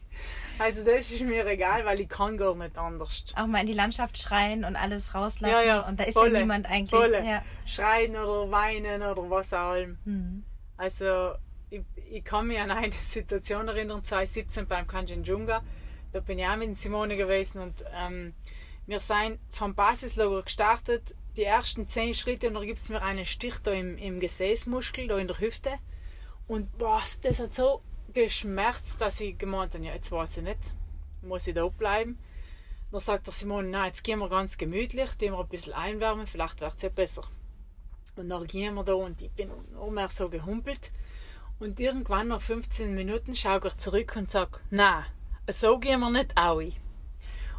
[0.61, 3.25] also das ist mir egal, weil ich kann gar nicht anders.
[3.35, 5.53] auch mal in die Landschaft schreien und alles rauslassen.
[5.53, 6.91] Ja, ja, und da ist volle, ja niemand eigentlich.
[6.91, 7.25] volle.
[7.25, 7.43] Ja.
[7.65, 9.97] Schreien oder weinen oder was auch immer.
[10.05, 10.45] Mhm.
[10.77, 11.33] Also
[11.71, 11.81] ich,
[12.11, 15.63] ich kann mich an eine Situation erinnern, 2017 beim Kanchenjunga.
[16.13, 18.35] Da bin ich auch mit Simone gewesen und ähm,
[18.87, 21.15] wir sind vom Basislager gestartet.
[21.37, 25.09] Die ersten zehn Schritte und dann gibt es mir einen Stich da im, im Gesäßmuskel,
[25.09, 25.71] da in der Hüfte.
[26.49, 27.81] Und boah, das hat so
[28.13, 30.59] geschmerzt, dass ich gemeint habe, ja, jetzt weiß ich nicht.
[31.23, 32.19] muss ich da bleiben.
[32.91, 36.27] Dann sagt der Simon, nein, jetzt gehen wir ganz gemütlich, die wir ein bisschen einwärmen,
[36.27, 37.23] vielleicht wird es ja besser.
[38.17, 40.91] Und dann gehen wir da und ich bin nur mehr so gehumpelt.
[41.61, 45.05] Und irgendwann nach 15 Minuten schaue ich zurück und sage, nein,
[45.49, 46.73] so gehen wir nicht alle.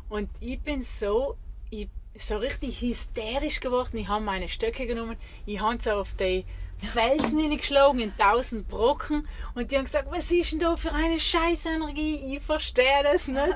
[0.09, 1.37] Und ich bin so,
[1.69, 1.87] ich,
[2.17, 3.97] so richtig hysterisch geworden.
[3.97, 6.45] Ich habe meine Stöcke genommen, ich habe sie auf die
[6.87, 11.19] Felsen hineingeschlagen in tausend Brocken und die haben gesagt, was ist denn da für eine
[11.19, 12.35] Scheißenergie?
[12.35, 13.41] Ich verstehe das nicht.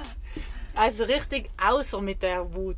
[0.77, 2.75] Also richtig außer mit der Wut.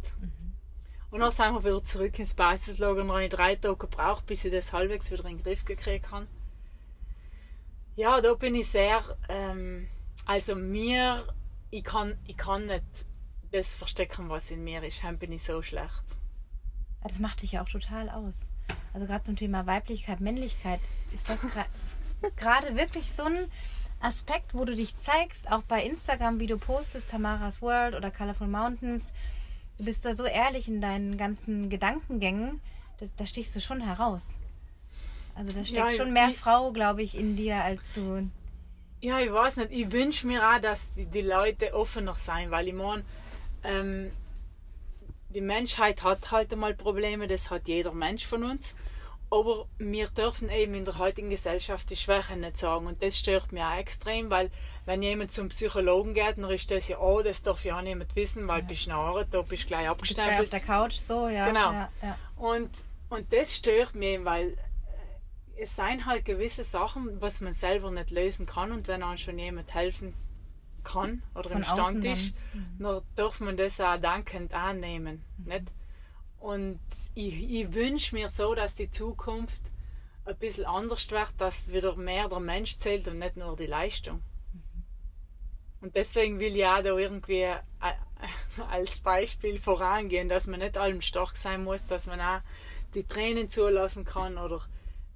[1.09, 4.51] Und dann sind wir wieder zurück ins Basislager und habe drei Tage gebraucht, bis ich
[4.51, 6.27] das halbwegs wieder in den Griff gekriegt habe.
[7.95, 9.87] Ja, da bin ich sehr, ähm,
[10.27, 11.25] also mir,
[11.71, 12.83] ich kann, ich kann nicht
[13.51, 15.03] das verstecken, was in mir ist.
[15.03, 16.19] Dann bin ich so schlecht.
[17.01, 18.51] Das macht dich ja auch total aus.
[18.93, 20.79] Also gerade zum Thema Weiblichkeit, Männlichkeit,
[21.13, 21.39] ist das
[22.35, 23.51] gerade wirklich so ein
[23.99, 28.47] Aspekt, wo du dich zeigst, auch bei Instagram, wie du postest, Tamaras World oder Colorful
[28.47, 29.13] Mountains.
[29.77, 32.61] Du bist da so ehrlich in deinen ganzen Gedankengängen,
[32.99, 34.39] das, da stichst du schon heraus.
[35.35, 38.27] Also da steckt ja, schon mehr ich, Frau, glaube ich, in dir, als du.
[39.01, 39.71] Ja, ich weiß nicht.
[39.71, 43.03] Ich wünsche mir auch, dass die, die Leute offener sein, weil ich meine,
[43.63, 44.11] ähm,
[45.37, 48.75] die Menschheit hat halt einmal Probleme, das hat jeder Mensch von uns.
[49.29, 52.87] Aber wir dürfen eben in der heutigen Gesellschaft die Schwächen nicht sagen.
[52.87, 54.49] Und das stört mich auch extrem, weil
[54.85, 58.15] wenn jemand zum Psychologen geht, dann ist das ja, oh, das darf ja auch niemand
[58.15, 58.65] wissen, weil ja.
[58.65, 60.39] bist du da bist du gleich abgestempelt.
[60.39, 61.45] Bist gleich auf der Couch, so, ja.
[61.45, 61.71] Genau.
[61.71, 62.17] Ja, ja.
[62.35, 62.71] Und,
[63.09, 68.09] und das stört mich, weil äh, es seien halt gewisse Sachen, was man selber nicht
[68.09, 68.71] lösen kann.
[68.71, 70.15] Und wenn einem schon jemand helfen
[70.87, 72.77] kann oder Von imstand ist, mhm.
[72.79, 75.23] dann darf man das auch dankend annehmen.
[75.37, 75.45] Mhm.
[75.45, 75.73] Nicht?
[76.39, 76.79] Und
[77.13, 79.61] ich, ich wünsche mir so, dass die Zukunft
[80.25, 84.21] ein bisschen anders wird, dass wieder mehr der Mensch zählt und nicht nur die Leistung.
[84.53, 84.83] Mhm.
[85.81, 87.57] Und deswegen will ich auch da irgendwie äh,
[88.69, 92.41] als Beispiel vorangehen, dass man nicht allem stark sein muss, dass man auch
[92.93, 94.61] die Tränen zulassen kann oder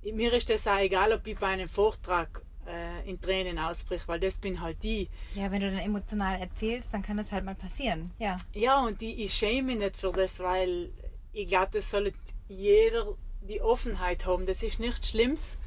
[0.04, 4.20] mir ist das auch egal, ob ich bei einem Vortrag äh, in Tränen ausbricht, weil
[4.20, 5.10] das bin halt die.
[5.36, 8.38] Ja, wenn du dann emotional erzählst, dann kann das halt mal passieren, ja.
[8.54, 10.92] Ja, und die, ich schäme mich nicht für das, weil
[11.34, 12.14] ich glaube, das soll
[12.48, 14.46] jeder die Offenheit haben.
[14.46, 15.58] Das ist nichts Schlimmes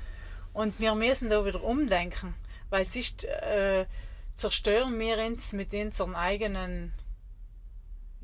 [0.52, 2.34] und wir müssen da wieder umdenken,
[2.70, 3.86] weil sonst äh,
[4.34, 6.92] zerstören wir uns mit unseren eigenen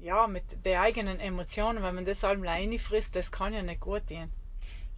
[0.03, 4.07] ja, mit den eigenen Emotionen, wenn man das alleine frisst, das kann ja nicht gut
[4.07, 4.33] gehen.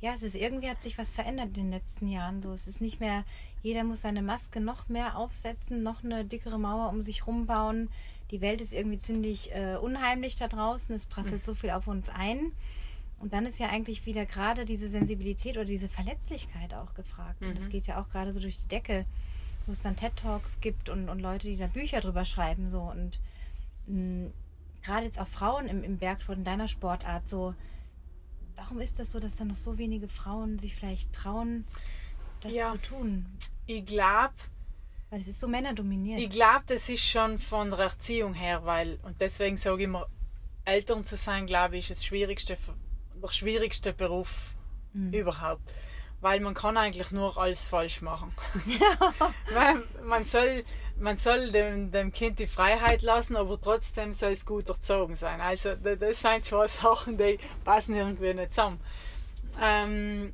[0.02, 2.42] Ja, es ist irgendwie hat sich was verändert in den letzten Jahren.
[2.42, 3.24] So, es ist nicht mehr
[3.62, 7.88] jeder muss seine Maske noch mehr aufsetzen, noch eine dickere Mauer um sich rumbauen.
[8.30, 10.94] Die Welt ist irgendwie ziemlich äh, unheimlich da draußen.
[10.94, 11.44] Es prasselt mhm.
[11.44, 12.52] so viel auf uns ein.
[13.20, 17.40] Und dann ist ja eigentlich wieder gerade diese Sensibilität oder diese Verletzlichkeit auch gefragt.
[17.40, 17.50] Mhm.
[17.50, 17.70] Und das mhm.
[17.70, 19.04] geht ja auch gerade so durch die Decke,
[19.66, 22.68] wo es dann TED-Talks gibt und, und Leute, die da Bücher drüber schreiben.
[22.68, 22.80] So.
[22.80, 23.20] Und
[23.86, 24.30] mh,
[24.82, 27.54] gerade jetzt auch Frauen im, im Bergsport, in deiner Sportart, so,
[28.56, 31.64] warum ist das so, dass dann noch so wenige Frauen sich vielleicht trauen,
[32.40, 32.72] das ja.
[32.72, 33.26] zu tun?
[33.66, 34.34] Ich glaube,
[35.10, 36.20] weil es ist so männerdominiert.
[36.20, 40.06] Ich glaube, das ist schon von der Erziehung her, weil, und deswegen sage ich immer,
[40.64, 42.56] Eltern zu sein, glaube ich, ist das schwierigste,
[43.22, 44.54] der schwierigste Beruf
[44.92, 45.12] mhm.
[45.12, 45.62] überhaupt.
[46.22, 48.32] Weil man kann eigentlich nur alles falsch machen.
[49.52, 49.74] Ja.
[50.04, 50.64] man soll,
[50.98, 55.40] man soll dem, dem Kind die Freiheit lassen, aber trotzdem soll es gut erzogen sein.
[55.40, 58.80] Also das sind zwei Sachen, die passen irgendwie nicht zusammen.
[59.60, 60.32] Ähm,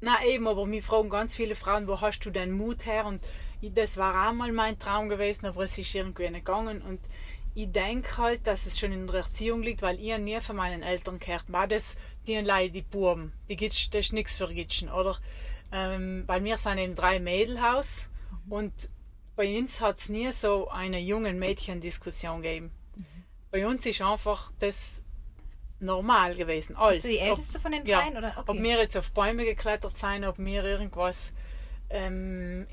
[0.00, 3.06] na eben, aber mir fragen ganz viele Frauen, wo hast du den Mut her?
[3.06, 3.24] Und
[3.60, 6.82] ich, das war auch mal mein Traum gewesen, aber es ist irgendwie nicht gegangen.
[6.82, 7.00] Und
[7.54, 10.82] ich denke halt, dass es schon in der Erziehung liegt, weil ich nie von meinen
[10.82, 11.96] Eltern gehört war das
[12.26, 14.90] die Leute, die Buben, die Gitsch, das ist nichts für Gitschen.
[14.90, 15.18] Oder
[15.72, 18.08] ähm, bei mir sind eben drei Mädelhaus
[18.46, 18.52] mhm.
[18.52, 18.72] und
[19.34, 22.70] bei uns hat es nie so eine jungen Mädchen-Diskussion gegeben.
[22.96, 23.04] Mhm.
[23.50, 25.02] Bei uns ist einfach das
[25.80, 26.76] normal gewesen.
[26.76, 27.02] Alles.
[27.02, 28.12] Bist du die Älteste ob, von den dreien?
[28.12, 28.34] Ja, oder?
[28.38, 28.50] Okay.
[28.50, 31.32] Ob wir jetzt auf Bäume geklettert sein, ob wir irgendwas
[31.90, 32.66] ähm,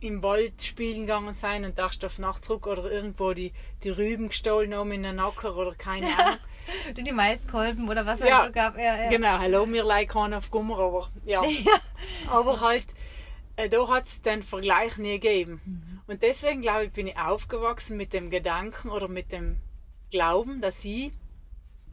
[0.00, 4.28] im Wald spielen gegangen sein und dachte auf Nacht zurück oder irgendwo die, die Rüben
[4.28, 6.38] gestohlen haben in den Acker oder keine Ahnung.
[6.94, 8.76] Du die Maiskolben oder was ja, es so gab.
[8.76, 9.08] Ja, ja.
[9.08, 11.42] Genau, hallo, wir leiden auf Gummer, aber ja.
[12.28, 12.86] aber halt,
[13.56, 15.60] äh, da hat es den Vergleich nie gegeben.
[15.64, 16.00] Mhm.
[16.06, 19.58] Und deswegen, glaube ich, bin ich aufgewachsen mit dem Gedanken oder mit dem
[20.10, 21.12] Glauben, dass ich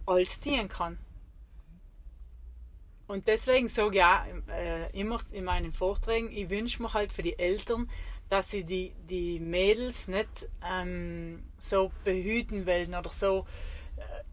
[0.05, 0.97] alles dienen kann.
[3.07, 7.21] Und deswegen sage ich auch äh, immer in meinen Vorträgen, ich wünsche mir halt für
[7.21, 7.89] die Eltern,
[8.29, 13.45] dass sie die, die Mädels nicht ähm, so behüten wollen oder so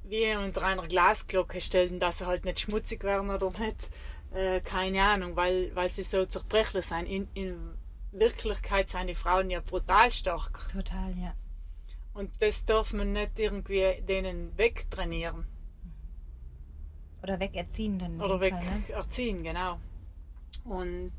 [0.05, 3.91] wie unter einer Glasglocke stellen, dass sie halt nicht schmutzig werden oder nicht,
[4.33, 7.07] äh, keine Ahnung, weil, weil sie so zerbrechlich sind.
[7.07, 7.75] In, in
[8.13, 10.69] Wirklichkeit sind die Frauen ja brutal stark.
[10.73, 11.35] Total, ja.
[12.13, 15.47] Und das darf man nicht irgendwie denen wegtrainieren.
[17.23, 18.21] Oder wegerziehen dann.
[18.21, 18.41] Oder ne?
[18.41, 19.81] wegerziehen, genau.
[20.65, 21.13] Und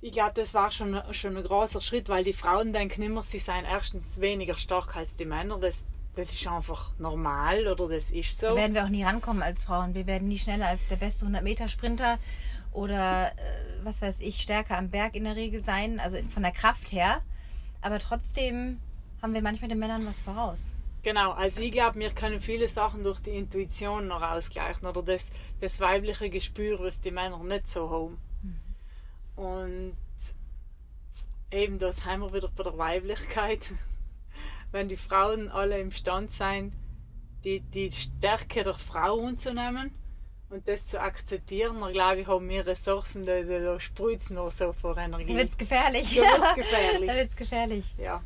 [0.00, 3.38] ich glaube, das war schon, schon ein großer Schritt, weil die Frauen denken immer, sie
[3.38, 5.58] seien erstens weniger stark als die Männer.
[5.58, 5.84] Das,
[6.16, 8.48] das ist einfach normal oder das ist so.
[8.48, 9.94] Da werden wir auch nie rankommen als Frauen.
[9.94, 12.18] Wir werden nie schneller als der beste 100-Meter-Sprinter
[12.72, 16.52] oder äh, was weiß ich, stärker am Berg in der Regel sein, also von der
[16.52, 17.22] Kraft her.
[17.82, 18.80] Aber trotzdem
[19.22, 20.72] haben wir manchmal den Männern was voraus.
[21.02, 25.30] Genau, also ich glaube, wir können viele Sachen durch die Intuition noch ausgleichen oder das,
[25.60, 28.18] das weibliche Gespür, was die Männer nicht so haben.
[29.36, 29.96] Und
[31.52, 33.70] eben das haben wir wieder bei der Weiblichkeit.
[34.76, 36.70] Wenn die Frauen alle imstand sein,
[37.44, 39.90] die, die Stärke der Frau anzunehmen
[40.50, 44.50] und das zu akzeptieren, dann glaube ich, haben wir Ressourcen, da, da, da sprüht nur
[44.50, 45.32] so vor Energie.
[45.32, 46.14] Da wird's gefährlich.
[46.14, 47.06] Da wird's gefährlich.
[47.10, 47.94] da wird's gefährlich.
[47.96, 48.22] Ja.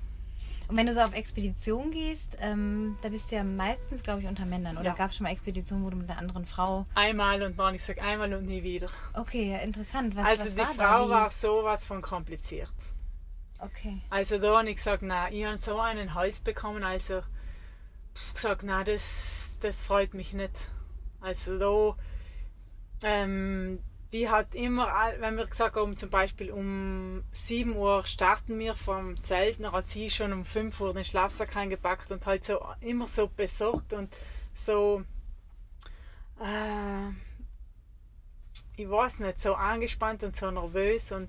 [0.67, 4.27] Und wenn du so auf Expedition gehst, ähm, da bist du ja meistens, glaube ich,
[4.27, 4.77] unter Männern.
[4.77, 4.95] Oder Ja.
[4.95, 6.85] gab es schon mal Expeditionen, wo du mit einer anderen Frau.
[6.97, 8.89] Einmal und dann, ich sage einmal und nie wieder.
[9.15, 10.17] Okay, ja, interessant.
[10.17, 11.11] Was, also was die war Frau da?
[11.11, 12.75] War sowas von kompliziert.
[13.61, 14.01] Okay.
[14.09, 17.23] Also da habe ich gesagt, nein, ich habe so einen Hals bekommen, also
[18.35, 20.67] gesagt, nein, das, das freut mich nicht.
[21.21, 21.97] Also da,
[23.07, 23.81] ähm,
[24.13, 24.89] die hat immer,
[25.19, 29.89] wenn wir gesagt haben, zum Beispiel um 7 Uhr starten wir vom Zelt, dann hat
[29.89, 34.15] sie schon um 5 Uhr den Schlafsack eingepackt und halt so immer so besorgt und
[34.55, 35.03] so,
[36.41, 37.11] äh,
[38.77, 41.29] ich weiß nicht, so angespannt und so nervös und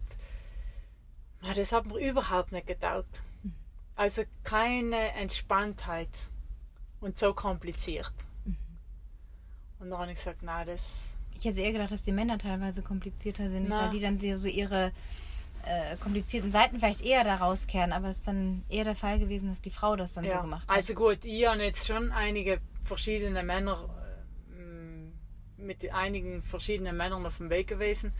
[1.41, 3.23] na, das hat mir überhaupt nicht getaugt.
[3.95, 6.29] Also keine Entspanntheit
[6.99, 8.13] und so kompliziert.
[9.79, 12.83] Und dann habe ich gesagt, na das, Ich hätte eher gedacht, dass die Männer teilweise
[12.83, 13.83] komplizierter sind, Na.
[13.83, 14.91] weil die dann so ihre
[15.65, 17.91] äh, komplizierten Seiten vielleicht eher da rauskehren.
[17.91, 20.41] Aber es ist dann eher der Fall gewesen, dass die Frau das dann so ja.
[20.41, 20.75] gemacht hat.
[20.75, 23.89] Also gut, ich habe jetzt schon einige verschiedene Männer
[24.55, 28.13] äh, mit einigen verschiedenen Männern auf dem Weg gewesen.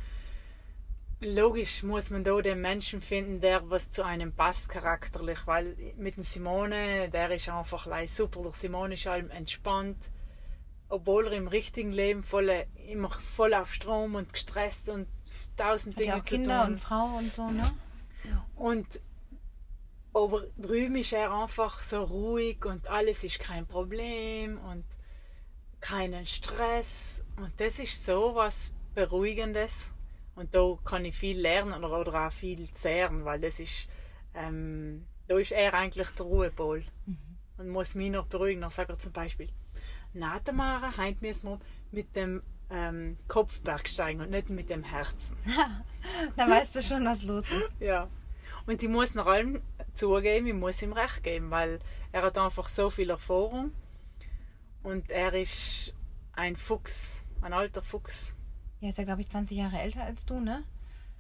[1.24, 6.18] Logisch muss man da den Menschen finden, der was zu einem passt charakterlich, weil mit
[6.18, 8.42] dem Simone, der ist einfach super.
[8.42, 10.10] Der Simone ist allem entspannt,
[10.90, 15.08] obwohl er im richtigen Leben voll, immer voll auf Strom und gestresst und
[15.56, 16.74] tausend Dinge ja zu Kinder tun.
[16.74, 17.72] und Frau und so, ne?
[18.56, 19.00] Und
[20.14, 24.86] aber drüben ist er einfach so ruhig und alles ist kein Problem und
[25.80, 27.24] keinen Stress.
[27.38, 29.91] Und das ist so was Beruhigendes.
[30.36, 33.88] Und da kann ich viel lernen oder, oder auch viel zehren, weil das ist,
[34.34, 36.84] ähm, da ist er eigentlich der Ruhepol.
[37.58, 38.62] Und muss mich noch beruhigen.
[38.62, 39.50] Dann sagt er zum Beispiel,
[40.14, 41.60] na Tamara, heute müssen wir
[41.92, 45.36] mit dem ähm, Kopfberg steigen und nicht mit dem Herzen.
[46.36, 47.72] Da weißt du schon, was los ist.
[47.80, 48.08] Ja.
[48.66, 49.62] Und ich muss nach allem
[49.94, 51.80] zugeben, ich muss ihm recht geben, weil
[52.12, 53.72] er hat einfach so viel Erfahrung
[54.84, 55.94] und er ist
[56.34, 58.36] ein Fuchs, ein alter Fuchs.
[58.82, 60.64] Er ist ja, glaube ich, 20 Jahre älter als du, ne?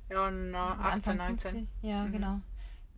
[0.09, 1.51] Ja, na, 18, 19.
[1.51, 1.67] 50.
[1.83, 2.11] Ja, Mhm.
[2.11, 2.39] genau.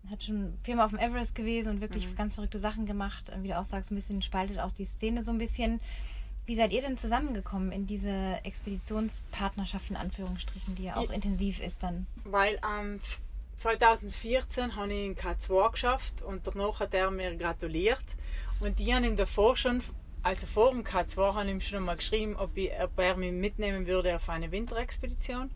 [0.10, 2.16] Hat schon viermal auf dem Everest gewesen und wirklich Mhm.
[2.16, 3.32] ganz verrückte Sachen gemacht.
[3.42, 5.80] Wie du auch sagst, ein bisschen spaltet auch die Szene so ein bisschen.
[6.46, 11.60] Wie seid ihr denn zusammengekommen in diese Expeditionspartnerschaft in Anführungsstrichen, die ja auch Ich- intensiv
[11.62, 12.06] ist dann?
[12.26, 13.00] Weil am
[13.56, 18.04] 2014 habe ich in K2 geschafft und danach hat er mir gratuliert.
[18.60, 19.82] Und ich habe ihm davor schon,
[20.24, 23.34] also vor dem K2, habe ich ihm schon mal geschrieben, ob, ich, ob er mich
[23.34, 25.52] mitnehmen würde auf eine Winterexpedition.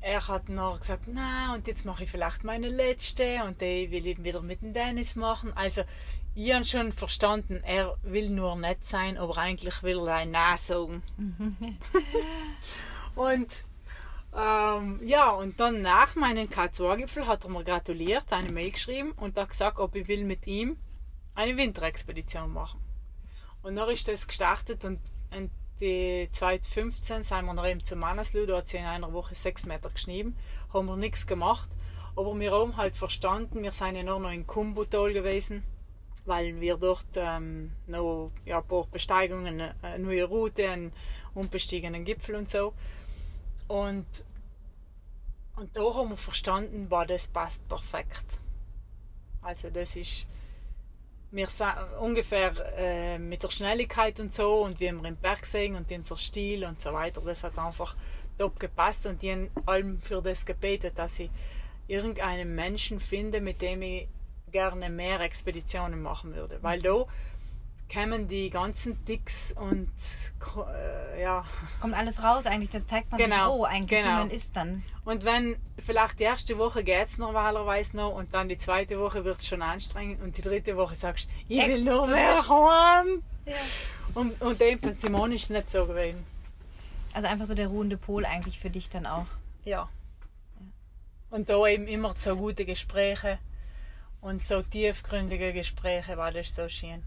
[0.00, 4.06] Er hat noch gesagt, na und jetzt mache ich vielleicht meine letzte und die will
[4.06, 5.52] ich wieder mit dem Dennis machen.
[5.54, 5.82] Also
[6.34, 10.58] ich habe schon verstanden, er will nur nett sein, aber eigentlich will er ein Nein
[10.58, 11.02] sagen.
[13.14, 13.48] und
[14.36, 19.38] ähm, ja, und dann nach meinem K2-Gipfel hat er mir gratuliert, eine Mail geschrieben und
[19.38, 20.76] hat gesagt, ob ich will mit ihm
[21.36, 22.83] eine Winterexpedition machen.
[23.64, 25.00] Und dann ist das gestartet und,
[25.34, 25.50] und
[25.80, 29.64] die 2015 sind wir noch eben zu Manaslu, da hat sie in einer Woche sechs
[29.64, 30.36] Meter geschrieben,
[30.72, 31.70] haben wir nichts gemacht,
[32.14, 35.64] aber wir haben halt verstanden, wir sind ja nur noch in Kumbutol gewesen,
[36.26, 40.92] weil wir dort ähm, noch ja, ein paar Besteigungen, eine neue Route, einen
[41.34, 42.74] unbestiegenen Gipfel und so.
[43.66, 44.06] Und,
[45.56, 48.38] und da haben wir verstanden, war das passt perfekt.
[49.40, 50.26] Also das ist
[51.34, 51.48] wir
[52.00, 56.16] ungefähr äh, mit der Schnelligkeit und so und wie wir im Berg sehen und unser
[56.16, 57.96] Stil und so weiter, das hat einfach
[58.38, 61.30] top gepasst und die haben allem für das gebetet, dass ich
[61.86, 64.08] irgendeinen Menschen finde, mit dem ich
[64.50, 66.58] gerne mehr Expeditionen machen würde.
[66.62, 67.04] Weil da
[67.88, 69.90] kämen die ganzen Ticks und
[70.56, 71.44] äh, ja.
[71.80, 74.14] Kommt alles raus eigentlich, da zeigt man Genau, sich, oh, eigentlich, genau.
[74.18, 74.82] man ist dann.
[75.04, 79.24] Und wenn vielleicht die erste Woche geht es normalerweise noch und dann die zweite Woche
[79.24, 83.22] wird es schon anstrengend und die dritte Woche sagst du, ich will nur mehr heim.
[83.46, 83.54] Ja.
[84.14, 86.24] Und, und dem bei Simon ist es nicht so gewesen.
[87.12, 89.26] Also einfach so der ruhende Pol eigentlich für dich dann auch.
[89.64, 89.88] Ja.
[91.30, 93.38] Und da eben immer so gute Gespräche
[94.20, 97.02] und so tiefgründige Gespräche, weil das so schön.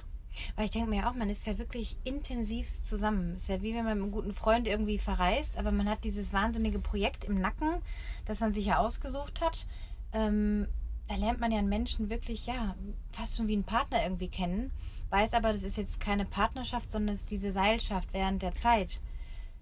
[0.56, 3.36] Weil ich denke mir auch, man ist ja wirklich intensivst zusammen.
[3.36, 6.34] Ist ja wie wenn man mit einem guten Freund irgendwie verreist, aber man hat dieses
[6.34, 7.82] wahnsinnige Projekt im Nacken,
[8.26, 9.66] das man sich ja ausgesucht hat.
[10.14, 10.68] Ähm,
[11.08, 12.76] da lernt man ja einen Menschen wirklich, ja,
[13.12, 14.72] fast schon wie einen Partner irgendwie kennen.
[15.10, 19.00] Weiß aber, das ist jetzt keine Partnerschaft, sondern es ist diese Seilschaft während der Zeit.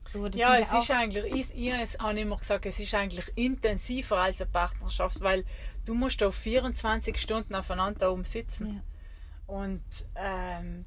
[0.07, 4.17] So, das ja, es ist eigentlich, ich, ich habe immer gesagt, es ist eigentlich intensiver
[4.17, 5.45] als eine Partnerschaft, weil
[5.85, 8.67] du musst auf 24 Stunden aufeinander da oben sitzen.
[8.67, 8.81] Ja.
[9.47, 9.83] Und,
[10.15, 10.85] ähm,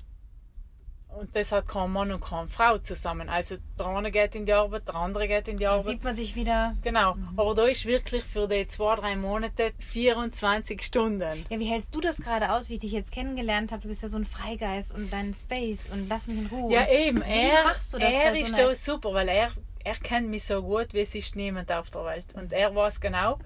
[1.17, 3.29] und das hat kein Mann und keine Frau zusammen.
[3.29, 5.87] Also der eine geht in die Arbeit, der andere geht in die Dann Arbeit.
[5.87, 6.77] sieht man sich wieder.
[6.83, 7.17] Genau.
[7.37, 11.47] Aber da ist wirklich für die zwei, drei Monate 24 Stunden.
[11.49, 13.83] Ja, wie hältst du das gerade aus, wie ich dich jetzt kennengelernt habe?
[13.83, 16.73] Du bist ja so ein Freigeist und dein Space und lass mich in Ruhe.
[16.73, 17.21] Ja, eben.
[17.25, 19.51] Wie Er, machst du das er so ist da super, weil er,
[19.85, 22.27] er kennt mich so gut, wie es ist niemand auf der Welt.
[22.35, 23.39] Und er weiß genau,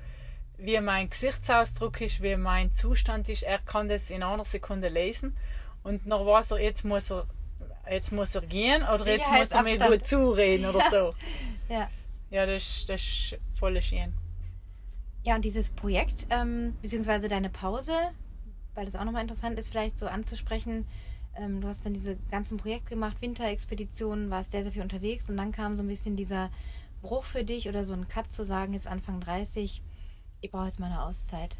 [0.64, 3.42] wie mein Gesichtsausdruck ist, wie mein Zustand ist.
[3.42, 5.36] Er kann das in einer Sekunde lesen.
[5.82, 7.26] Und dann weiß er, jetzt muss er,
[7.90, 11.14] jetzt muss er gehen oder jetzt muss er mir gut zureden oder so.
[11.68, 11.88] ja.
[12.30, 14.14] Ja, das, ist- das ist voll schön.
[15.24, 17.92] Ja, und dieses Projekt, ähm, beziehungsweise deine Pause,
[18.74, 20.86] weil das auch nochmal interessant ist, vielleicht so anzusprechen.
[21.36, 25.36] Ähm, du hast dann diese ganzen Projekte gemacht, Winterexpeditionen, warst sehr, sehr viel unterwegs und
[25.36, 26.50] dann kam so ein bisschen dieser
[27.02, 29.80] Bruch für dich oder so ein Cut zu sagen, jetzt Anfang 30,
[30.42, 31.56] ich brauche jetzt mal eine Auszeit.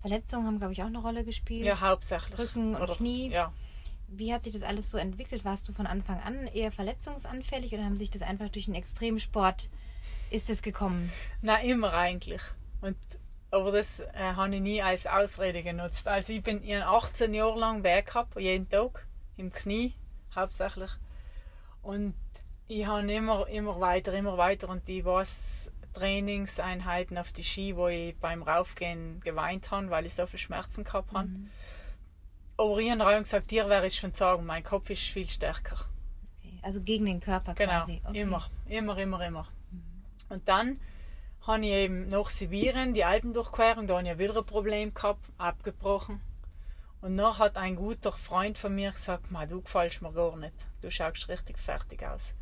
[0.00, 1.66] Verletzungen haben, glaube ich, auch eine Rolle gespielt.
[1.66, 2.38] Ja, hauptsächlich.
[2.38, 3.30] Rücken und Knie.
[3.30, 3.52] Ja.
[4.06, 5.44] Wie hat sich das alles so entwickelt?
[5.44, 9.68] Warst du von Anfang an eher verletzungsanfällig oder haben sich das einfach durch den Extremsport
[10.30, 11.10] ist es gekommen?
[11.42, 12.42] Na, immer eigentlich.
[12.80, 12.96] Und,
[13.50, 16.06] aber das äh, habe ich nie als Ausrede genutzt.
[16.06, 19.06] Also ich bin habe 18 Jahre lang gehabt, jeden Tag,
[19.36, 19.94] im Knie
[20.34, 20.90] hauptsächlich.
[21.82, 22.14] Und
[22.68, 27.88] ich habe immer, immer weiter, immer weiter und ich weiß Trainingseinheiten auf die Ski, wo
[27.88, 31.28] ich beim Raufgehen geweint habe, weil ich so viel Schmerzen gehabt habe.
[32.56, 35.86] Aber ich habe gesagt, dir wäre ich schon sagen, mein Kopf ist viel stärker.
[36.40, 36.58] Okay.
[36.62, 38.02] Also gegen den Körper Genau, quasi.
[38.04, 38.20] Okay.
[38.20, 39.48] immer, immer, immer, immer.
[40.28, 40.80] Und dann
[41.46, 46.20] habe ich eben nach Sibirien die Alpendurchquerung, da habe ich wieder ein Problem gehabt, abgebrochen.
[47.00, 50.54] Und dann hat ein guter Freund von mir gesagt, "Ma, du gefällst mir gar nicht,
[50.82, 52.34] du schaust richtig fertig aus.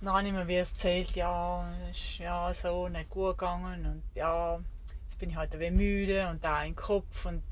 [0.00, 4.60] Dann habe ich mir wie erzählt, ja, ist ja so nicht gut gegangen und ja,
[5.02, 7.42] jetzt bin ich halt ein wenig müde und da im Kopf und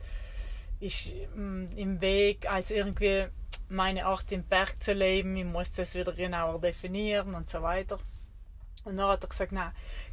[0.79, 3.27] ist mm, im Weg, als irgendwie
[3.69, 7.99] meine Art im Berg zu leben, ich muss das wieder genauer definieren und so weiter.
[8.85, 9.73] Und dann hat er gesagt, na,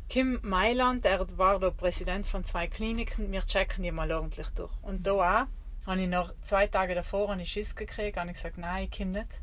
[0.09, 4.71] Kim Mailand, er war der Präsident von zwei Kliniken, wir checken die mal ordentlich durch.
[4.81, 5.47] Und da auch,
[5.85, 9.11] habe ich noch zwei Tage davor ich Schiss gekriegt, habe ich gesagt, nein, ich komme
[9.11, 9.41] nicht.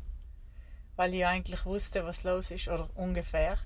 [1.01, 3.57] Weil ich eigentlich wusste, was los ist, oder ungefähr.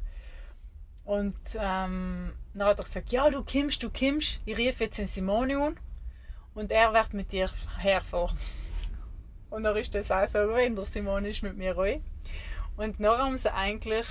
[1.03, 4.39] Und ähm, dann hat er gesagt, ja, du kommst, du kommst.
[4.45, 5.77] Ich rief jetzt den Simone an
[6.53, 8.38] und er wird mit dir herfahren.
[9.49, 12.05] Und dann ist das auch so gewesen, der Simone ist mit mir rein.
[12.77, 14.07] Und dann haben sie eigentlich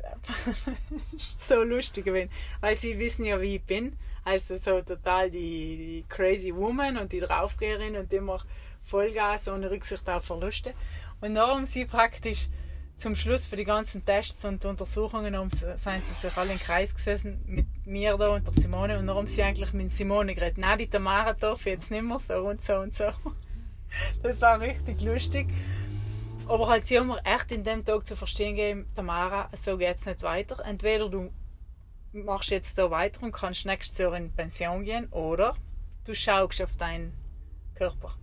[1.17, 3.97] so lustig gewesen, weil sie wissen ja, wie ich bin.
[4.25, 8.45] Also so total die, die crazy woman und die Draufgeherin und immer
[8.89, 10.75] Vollgas ohne Rücksicht auf Verluste.
[11.21, 12.49] Und haben sie praktisch
[12.97, 16.95] zum Schluss für die ganzen Tests und Untersuchungen haben sind sie sich alle im Kreis
[16.95, 20.59] gesessen mit mir da und der Simone und haben sie eigentlich mit Simone geredet.
[20.59, 23.05] Nein, die Tamara darf jetzt nicht mehr so und so und so.
[24.23, 25.49] Das war richtig lustig.
[26.47, 29.97] Aber halt, sie haben mir echt in dem Tag zu verstehen gegeben, Tamara, so geht
[29.97, 30.63] es nicht weiter.
[30.63, 31.31] Entweder du
[32.13, 35.57] machst jetzt da weiter und kannst nächstes Jahr in Pension gehen oder
[36.05, 37.15] du schaust auf deinen
[37.75, 38.15] Körper.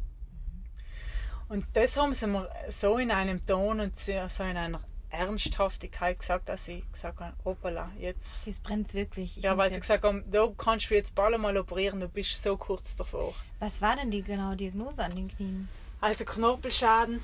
[1.47, 6.49] Und das haben sie mir so in einem Ton und so in einer Ernsthaftigkeit gesagt,
[6.49, 8.47] dass ich gesagt habe, hoppala, jetzt...
[8.47, 9.37] Jetzt brennt wirklich.
[9.37, 12.41] Ich Ja, weil sie gesagt haben, da kannst du jetzt bald mal operieren, du bist
[12.41, 13.33] so kurz davor.
[13.59, 15.69] Was war denn die genaue Diagnose an den Knien?
[16.01, 17.21] Also Knorpelschaden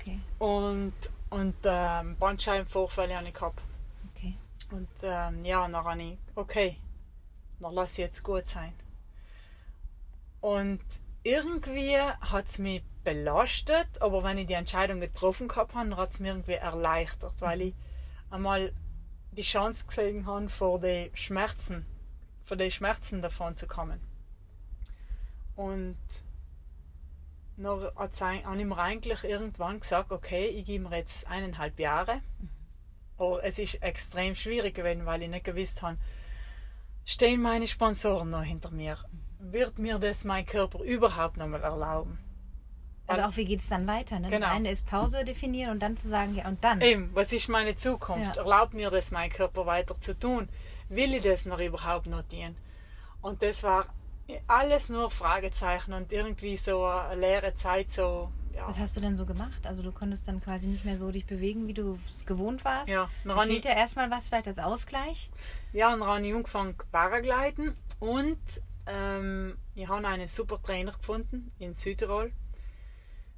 [0.00, 0.94] Okay, und,
[1.30, 3.60] und ähm, Bandscheibenvorfälle habe ich gehabt.
[4.14, 4.34] okay.
[4.70, 6.76] Und ähm, ja, dann habe ich, okay,
[7.60, 8.72] dann lass ich jetzt gut sein.
[10.40, 10.80] Und
[11.22, 16.20] irgendwie hat es mich belastet, aber wenn ich die Entscheidung getroffen gehabt habe, hat es
[16.20, 17.74] mir irgendwie erleichtert, weil ich
[18.30, 18.74] einmal
[19.32, 21.86] die Chance gesehen habe, vor den Schmerzen,
[22.44, 23.98] vor den Schmerzen davon zu kommen.
[25.56, 25.96] Und
[27.56, 32.20] habe ich mir eigentlich irgendwann gesagt, okay, ich gebe mir jetzt eineinhalb Jahre.
[33.16, 35.96] Aber es ist extrem schwierig gewesen, weil ich nicht gewusst habe,
[37.06, 38.98] stehen meine Sponsoren noch hinter mir?
[39.38, 42.27] Wird mir das mein Körper überhaupt noch mal erlauben?
[43.08, 44.18] Also auch wie geht es dann weiter?
[44.18, 44.28] Ne?
[44.28, 44.40] Genau.
[44.40, 46.80] Das eine ist Pause definieren und dann zu sagen, ja und dann.
[46.80, 48.36] Eben, was ist meine Zukunft?
[48.36, 48.42] Ja.
[48.42, 50.48] Erlaubt mir das mein Körper weiter zu tun?
[50.88, 52.56] Will ich das noch überhaupt notieren?
[53.20, 53.86] Und das war
[54.46, 58.66] alles nur Fragezeichen und irgendwie so eine leere Zeit, so ja.
[58.66, 59.66] Was hast du denn so gemacht?
[59.66, 62.88] Also du konntest dann quasi nicht mehr so dich bewegen, wie du es gewohnt warst.
[62.88, 65.30] Ja, dann fehlt ja erstmal was, vielleicht als Ausgleich.
[65.72, 68.38] Ja, und ich angefangen Paragliden und
[68.86, 72.32] ähm, ich habe einen super Trainer gefunden in Südtirol,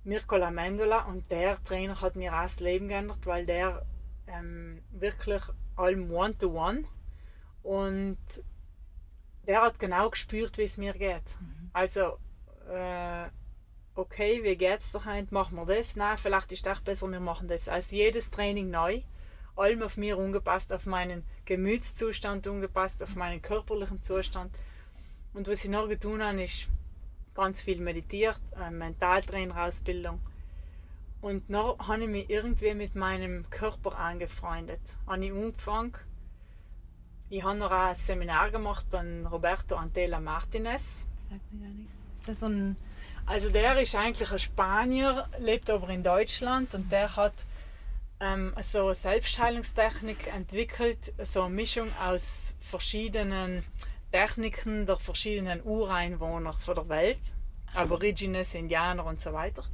[0.05, 3.85] Mirko Lamendola, und der Trainer hat mir auch das Leben geändert, weil der
[4.27, 5.43] ähm, wirklich
[5.77, 6.85] allem One-to-One
[7.63, 8.19] und
[9.47, 11.23] der hat genau gespürt, wie es mir geht.
[11.41, 11.71] Mhm.
[11.73, 12.19] Also
[12.71, 13.29] äh,
[13.95, 15.97] okay, wie geht's dir heute, machen wir das?
[15.97, 17.69] Nein, vielleicht ist es besser, wir machen das.
[17.69, 19.03] Also jedes Training neu,
[19.57, 24.55] allem auf mir angepasst, auf meinen Gemütszustand angepasst, auf meinen körperlichen Zustand.
[25.35, 26.69] Und was ich noch getan habe, ist
[27.41, 30.21] ganz viel meditiert, eine Mentaltrainerausbildung.
[31.21, 34.81] Und dann habe ich mich irgendwie mit meinem Körper angefreundet.
[35.07, 35.95] Habe ich angefangen.
[37.29, 41.07] Ich habe noch ein Seminar gemacht bei Roberto Antela Martinez.
[41.29, 42.05] Sagt mir gar nichts.
[42.15, 42.77] Ist das so ein
[43.31, 47.35] also der ist eigentlich ein Spanier, lebt aber in Deutschland und der hat
[48.19, 53.63] ähm, so eine Selbstheilungstechnik entwickelt, so eine Mischung aus verschiedenen
[54.13, 57.21] Techniken der verschiedenen Ureinwohner von der Welt,
[57.75, 59.65] Aborigines, Indianer und so weiter.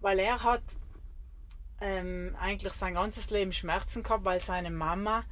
[0.00, 0.62] Weil er hat
[1.80, 5.24] ähm, eigentlich sein ganzes Leben Schmerzen gehabt, weil seine Mama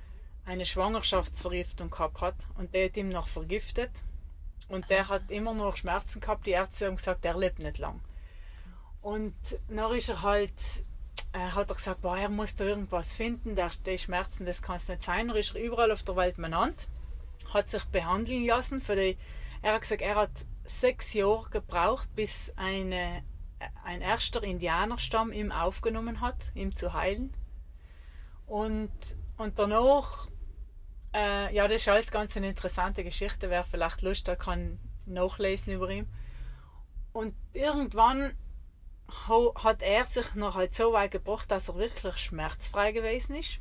[0.47, 3.91] eine Schwangerschaftsvergiftung gehabt hat und der hat ihm noch vergiftet
[4.69, 6.47] und der hat immer noch Schmerzen gehabt.
[6.47, 8.01] Die Ärzte haben gesagt, der lebt nicht lang.
[9.01, 9.35] Und
[9.69, 10.53] dann ist er halt,
[11.33, 14.77] äh, hat er gesagt, boah, er muss da irgendwas finden, der, die Schmerzen, das kann
[14.77, 15.29] es nicht sein.
[15.29, 16.89] Dann ist er überall auf der Welt benannt,
[17.55, 18.81] hat sich behandeln lassen.
[18.81, 19.17] Für die,
[19.63, 23.23] er hat gesagt, er hat sechs Jahre gebraucht, bis eine,
[23.85, 27.33] ein erster Indianerstamm ihm aufgenommen hat, ihm zu heilen.
[28.47, 28.93] Und,
[29.39, 30.29] und danach
[31.15, 33.49] äh, ja, das ist alles ganz eine interessante Geschichte.
[33.49, 36.09] Wer vielleicht Lust hat, kann nachlesen über ihn.
[37.13, 38.37] Und irgendwann
[39.29, 43.61] hat er sich noch halt so weit gebracht, dass er wirklich schmerzfrei gewesen ist.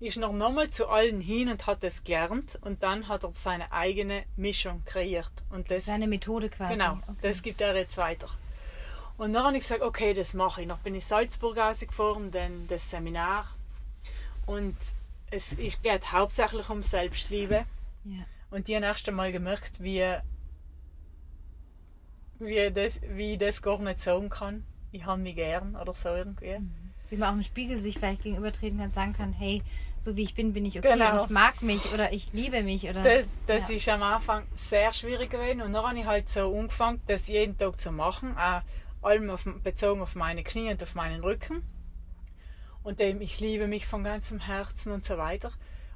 [0.00, 3.72] Ist noch nochmal zu allen hin und hat es gelernt und dann hat er seine
[3.72, 5.32] eigene Mischung kreiert.
[5.50, 6.74] Und das, seine Methode quasi.
[6.74, 7.18] Genau, okay.
[7.22, 8.28] das gibt er jetzt weiter.
[9.16, 10.68] Und dann habe ich gesagt, okay, das mache ich.
[10.68, 13.52] Noch bin ich Salzburg rausgefahren, dann das Seminar.
[14.46, 14.76] Und
[15.30, 17.64] es geht hauptsächlich um Selbstliebe.
[18.04, 18.24] Ja.
[18.50, 20.04] Und die haben erst einmal gemerkt, wie,
[22.38, 24.64] wie, das, wie ich das gar nicht sagen kann.
[24.92, 26.58] Ich habe mich gern oder so irgendwie.
[26.58, 26.87] Mhm.
[27.10, 29.62] Wie man auch im Spiegel sich vielleicht gegenübertreten kann, sagen kann, hey,
[29.98, 31.24] so wie ich bin, bin ich okay genau.
[31.24, 32.88] ich mag mich oder ich liebe mich.
[32.88, 33.76] Oder, das das ja.
[33.76, 37.56] ist am Anfang sehr schwierig gewesen und dann habe ich halt so angefangen, das jeden
[37.56, 38.62] Tag zu machen, auch
[39.02, 41.62] allem auf, bezogen auf meine Knie und auf meinen Rücken
[42.82, 45.52] und dem ich liebe mich von ganzem Herzen und so weiter.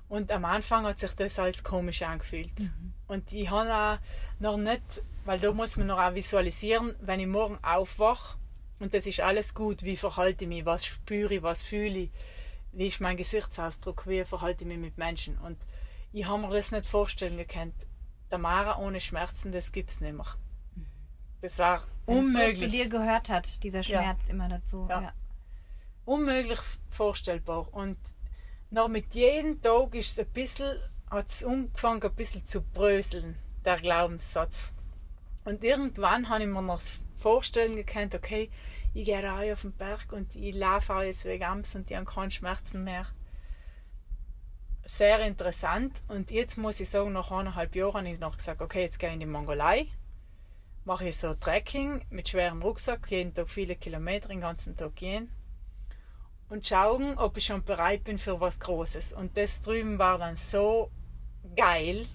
[0.08, 2.58] Und am Anfang hat sich das als komisch angefühlt.
[2.58, 2.92] Mhm.
[3.06, 3.98] Und ich habe auch
[4.40, 4.82] noch nicht,
[5.24, 8.36] weil da muss man noch auch visualisieren, wenn ich morgen aufwache
[8.82, 12.10] und das ist alles gut, wie verhalte ich mich, was spüre ich, was fühle ich,
[12.72, 15.38] wie ist mein Gesichtsausdruck, wie verhalte ich mich mit Menschen.
[15.38, 15.58] Und
[16.12, 17.74] ich habe mir das nicht vorstellen gekannt.
[18.30, 20.26] Der Mara ohne Schmerzen, das gibt es nicht mehr.
[21.40, 22.60] Das war unmöglich.
[22.60, 24.34] So zu dir gehört hat, dieser Schmerz ja.
[24.34, 24.86] immer dazu.
[24.88, 25.02] Ja.
[25.02, 25.12] ja
[26.04, 26.58] unmöglich
[26.90, 27.72] vorstellbar.
[27.72, 27.98] Und
[28.70, 30.78] noch mit jedem Tag ist es ein bisschen,
[31.10, 34.74] hat es angefangen ein bisschen zu bröseln, der Glaubenssatz.
[35.44, 36.80] Und irgendwann habe ich mir noch
[37.18, 38.50] vorstellen gekannt, okay,
[38.94, 41.96] ich gehe da auf den Berg und ich laufe auch jetzt wegen Amts und ich
[41.96, 43.06] habe keine Schmerzen mehr.
[44.84, 46.02] Sehr interessant.
[46.08, 49.08] Und jetzt muss ich sagen, nach eineinhalb Jahren habe ich noch gesagt, okay, jetzt gehe
[49.08, 49.86] ich in die Mongolei.
[50.84, 55.30] Mache ich so Trekking mit schwerem Rucksack, jeden Tag viele Kilometer, den ganzen Tag gehen
[56.52, 59.14] und schauen, ob ich schon bereit bin für was Großes.
[59.14, 60.90] Und das drüben war dann so
[61.56, 62.06] geil.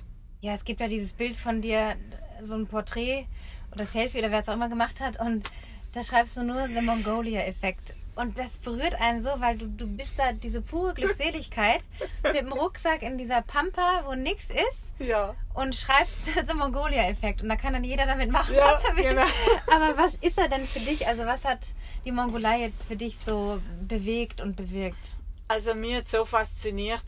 [0.42, 1.96] Ja, es gibt ja dieses Bild von dir,
[2.44, 3.26] so ein Porträt
[3.72, 5.50] oder Selfie oder wer es auch immer gemacht hat und
[5.94, 7.96] da schreibst du nur The Mongolia-Effekt.
[8.18, 11.84] Und das berührt einen so, weil du, du bist da diese pure Glückseligkeit
[12.24, 14.94] mit dem Rucksack in dieser Pampa, wo nichts ist.
[15.00, 15.36] Ja.
[15.54, 17.44] Und schreibst The Mongolia-Effekt.
[17.44, 19.04] Und da kann dann jeder damit machen, ja, was er will.
[19.04, 19.26] Genau.
[19.72, 21.08] Aber was ist er denn für dich?
[21.08, 21.60] Also was hat
[22.06, 25.16] die Mongolei jetzt für dich so bewegt und bewirkt?
[25.48, 27.06] Also mir hat so fasziniert,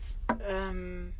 [0.48, 1.12] ähm,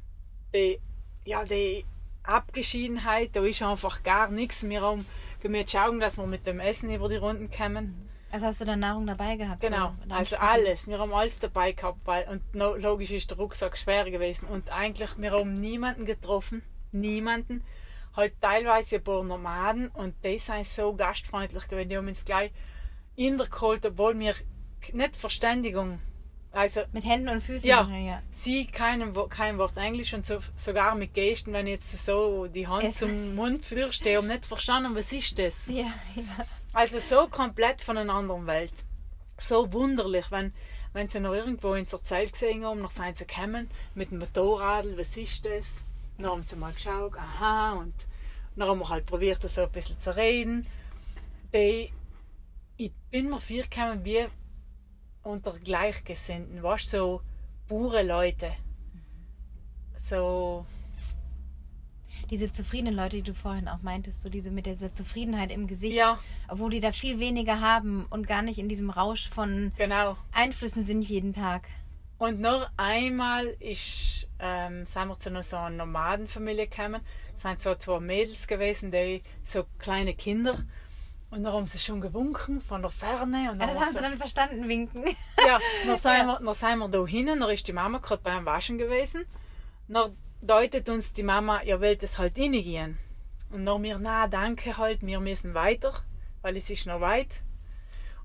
[0.55, 0.81] die,
[1.25, 1.85] ja, die
[2.23, 4.63] Abgeschiedenheit, da ist einfach gar nichts.
[4.63, 5.05] Wir haben
[5.43, 8.09] wir schauen, dass wir mit dem Essen über die Runden kommen.
[8.33, 9.61] Also hast du dann Nahrung dabei gehabt?
[9.61, 10.87] Genau, so, also alles.
[10.87, 14.47] Wir haben alles dabei gehabt, weil, und no, logisch ist der Rucksack schwer gewesen.
[14.47, 16.63] Und eigentlich, wir haben niemanden getroffen,
[16.93, 17.65] niemanden.
[18.17, 21.89] Halt teilweise ein paar Nomaden und die sind so gastfreundlich gewesen.
[21.89, 22.53] Die haben uns gleich
[23.17, 24.35] in der geholt, obwohl wir
[24.93, 26.01] nicht Verständigung
[26.53, 27.69] also, mit Händen und Füßen?
[27.69, 28.23] Ja, ja.
[28.33, 32.67] sie kein, kein Wort Englisch und so, sogar mit Gesten, wenn ich jetzt so die
[32.67, 35.69] Hand es zum Mund führe, stehe und nicht verstanden, was ist das?
[35.69, 36.47] Ja, ja.
[36.73, 38.73] Also so komplett von einer anderen Welt.
[39.39, 40.53] So wunderlich, wenn,
[40.93, 44.19] wenn sie noch irgendwo in der Zeit gesehen haben, noch sind sie gekommen mit dem
[44.19, 45.85] Motorrad, was ist das?
[46.19, 47.95] Dann haben sie mal geschaut, aha, und
[48.57, 50.67] dann haben wir halt probiert, so ein bisschen zu reden.
[51.55, 51.93] Die,
[52.77, 54.27] ich bin mir vorgekommen wie
[55.23, 57.21] unter Gleichgesinnten, weißt so
[57.69, 58.53] pure Leute.
[59.97, 60.67] So.
[62.31, 65.97] Diese zufriedenen Leute, die du vorhin auch meintest, so diese mit dieser Zufriedenheit im Gesicht,
[65.97, 66.19] ja.
[66.49, 70.17] obwohl die da viel weniger haben und gar nicht in diesem Rausch von genau.
[70.33, 71.67] Einflüssen sind jeden Tag.
[72.19, 77.01] Und noch einmal ist, ähm, sind wir zu so einer Nomadenfamilie gekommen.
[77.35, 80.59] Es sind so zwei Mädels gewesen, die so kleine Kinder.
[81.31, 83.53] Und dann haben sie schon gewunken von der Ferne.
[83.53, 85.05] Und ja, das haben sie dann verstanden, winken.
[85.47, 86.27] Ja, dann sind, ja.
[86.27, 89.25] Wir, dann sind wir da hinten, dann ist die Mama gerade beim Waschen gewesen.
[89.89, 92.99] Dann deutet uns die Mama, ihr wollt es halt reingehen.
[93.51, 96.03] Und dann wir, na danke halt, wir müssen weiter,
[96.43, 97.43] weil es ist noch weit.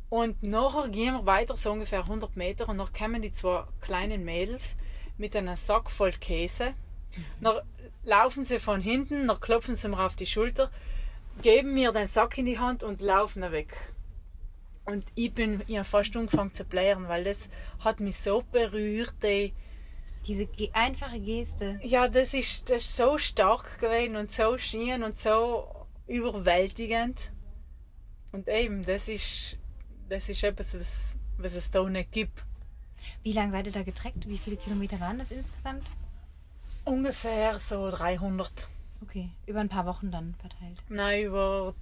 [0.10, 4.24] Und nachher gehen wir weiter, so ungefähr 100 Meter, und dann kommen die zwei kleinen
[4.24, 4.76] Mädels
[5.18, 6.74] mit einem Sack voll Käse.
[7.16, 7.26] Mhm.
[7.42, 7.60] Dann
[8.04, 10.72] laufen sie von hinten, dann klopfen sie mir auf die Schulter
[11.42, 13.76] geben mir den Sack in die Hand und laufen weg.
[14.86, 17.50] Und ich bin habe fast angefangen zu blären, weil das
[17.80, 19.16] hat mich so berührt.
[19.24, 19.54] Ey.
[20.28, 21.80] Diese einfache Geste.
[21.84, 25.68] Ja, das ist, das ist so stark gewesen und so schön und so
[26.08, 27.32] überwältigend.
[28.32, 29.58] Und eben, das ist,
[30.10, 32.44] das ist etwas, was, was es da nicht gibt.
[33.24, 34.28] Wie lange seid ihr da getreckt?
[34.28, 35.84] Wie viele Kilometer waren das insgesamt?
[36.86, 38.70] Ungefähr so 300.
[39.08, 40.82] Okay, über ein paar Wochen dann verteilt?
[40.90, 41.76] Nein, über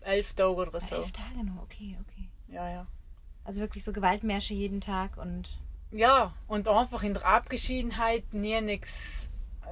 [0.00, 0.96] elf Tage oder so.
[0.96, 2.28] elf Tage nur, okay, okay.
[2.48, 2.86] Ja, ja.
[3.44, 5.58] Also wirklich so Gewaltmärsche jeden Tag und.
[5.90, 9.28] Ja, und einfach in der Abgeschiedenheit nie nichts.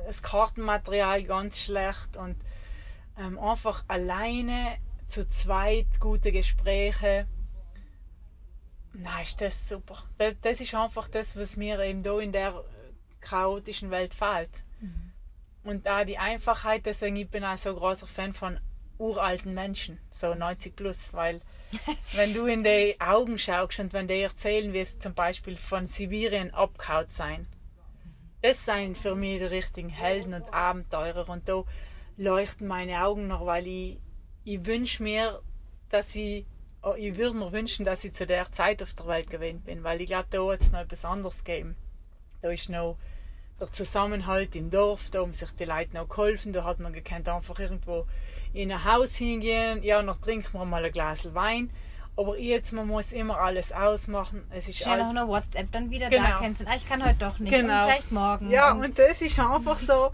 [0.06, 2.36] Das Kartenmaterial ganz schlecht und
[3.18, 4.76] ähm, einfach alleine
[5.08, 7.26] zu zweit gute Gespräche.
[8.92, 10.04] Nein, ist das super.
[10.18, 12.62] Das, das ist einfach das, was mir eben da in der
[13.20, 14.50] chaotischen Welt fehlt.
[14.80, 15.09] Mhm.
[15.62, 18.58] Und da die Einfachheit, deswegen ich bin ich so großer Fan von
[18.98, 21.40] uralten Menschen, so 90 plus, weil
[22.12, 25.86] wenn du in die Augen schaust und wenn die erzählen, wie es zum Beispiel von
[25.86, 27.46] Sibirien abgehaut sein,
[28.42, 31.64] das sind für mich die richtigen Helden und Abenteurer und da
[32.16, 34.00] leuchten meine Augen noch, weil ich,
[34.44, 35.42] ich wünsche mir,
[35.90, 36.46] dass ich,
[36.82, 39.84] oh, ich würde mir wünschen, dass ich zu der Zeit auf der Welt gewesen bin,
[39.84, 41.76] weil ich glaube, da wird es noch etwas anderes geben.
[42.42, 42.98] Da ist noch
[43.60, 47.28] der Zusammenhalt im Dorf, da haben sich die Leute noch geholfen, da hat man gekannt
[47.28, 48.06] einfach irgendwo
[48.52, 51.70] in ein Haus hingehen, ja, noch trinken wir mal ein Glas Wein.
[52.16, 54.44] Aber jetzt, man muss immer alles ausmachen.
[54.50, 55.14] Es ist Schnell alles...
[55.14, 56.24] noch eine WhatsApp, dann wieder genau.
[56.24, 57.84] da kennst ah, ich kann heute doch nicht, genau.
[57.84, 58.50] und vielleicht morgen.
[58.50, 60.10] Ja, und, und das ist einfach so,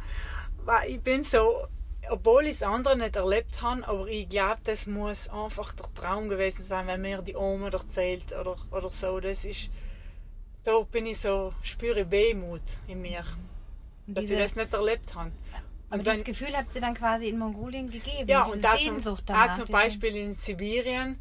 [0.64, 1.66] weil ich bin so,
[2.10, 6.28] obwohl ich es andere nicht erlebt habe, aber ich glaube, das muss einfach der Traum
[6.28, 9.18] gewesen sein, wenn mir die Oma erzählt oder, oder so.
[9.18, 9.70] Das ist
[10.66, 13.24] da bin ich so, spüre Wehmut in mir,
[14.08, 15.30] dass diese, ich das nicht erlebt habe.
[15.88, 18.28] Aber und das Gefühl hat sie dann quasi in Mongolien gegeben.
[18.28, 21.20] Ja, und da Sehnsucht zum, danach, auch zum Beispiel in Sibirien,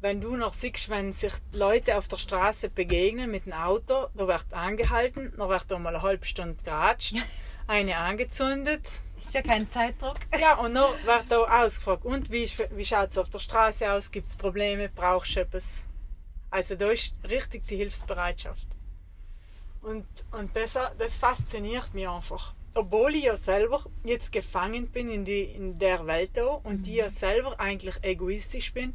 [0.00, 4.26] wenn du noch siehst, wenn sich Leute auf der Straße begegnen mit dem Auto, da
[4.26, 7.16] wird angehalten, dann wird da mal eine halbe Stunde geratscht,
[7.66, 8.88] eine angezündet.
[9.18, 10.16] Ist ja kein Zeitdruck.
[10.40, 14.10] Ja, und dann wird da ausgefragt, und wie, wie schaut es auf der Straße aus,
[14.10, 15.82] gibt es Probleme, brauchst du etwas?
[16.50, 18.66] Also da ist richtig die Hilfsbereitschaft.
[19.80, 22.54] Und, und das, das fasziniert mich einfach.
[22.74, 26.82] Obwohl ich ja selber jetzt gefangen bin in, die, in der Welt da und mhm.
[26.82, 28.94] die ja selber eigentlich egoistisch bin,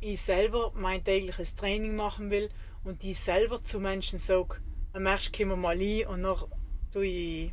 [0.00, 2.48] ich selber mein tägliches Training machen will
[2.84, 4.56] und die selber zu Menschen sage,
[4.92, 6.48] am ersten kommen wir mal ein und noch,
[6.92, 7.52] tue ich,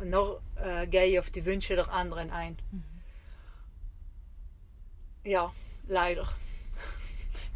[0.00, 2.56] und noch äh, gehe ich auf die Wünsche der anderen ein.
[2.72, 2.84] Mhm.
[5.24, 5.52] Ja,
[5.86, 6.28] leider.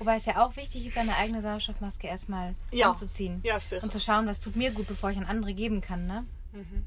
[0.00, 2.90] Wobei es ja auch wichtig ist, seine eigene Sauerstoffmaske erstmal ja.
[2.90, 3.40] anzuziehen.
[3.44, 3.82] Ja, sicher.
[3.82, 6.24] Und zu schauen, was tut mir gut, bevor ich an andere geben kann, ne?
[6.52, 6.86] Mhm.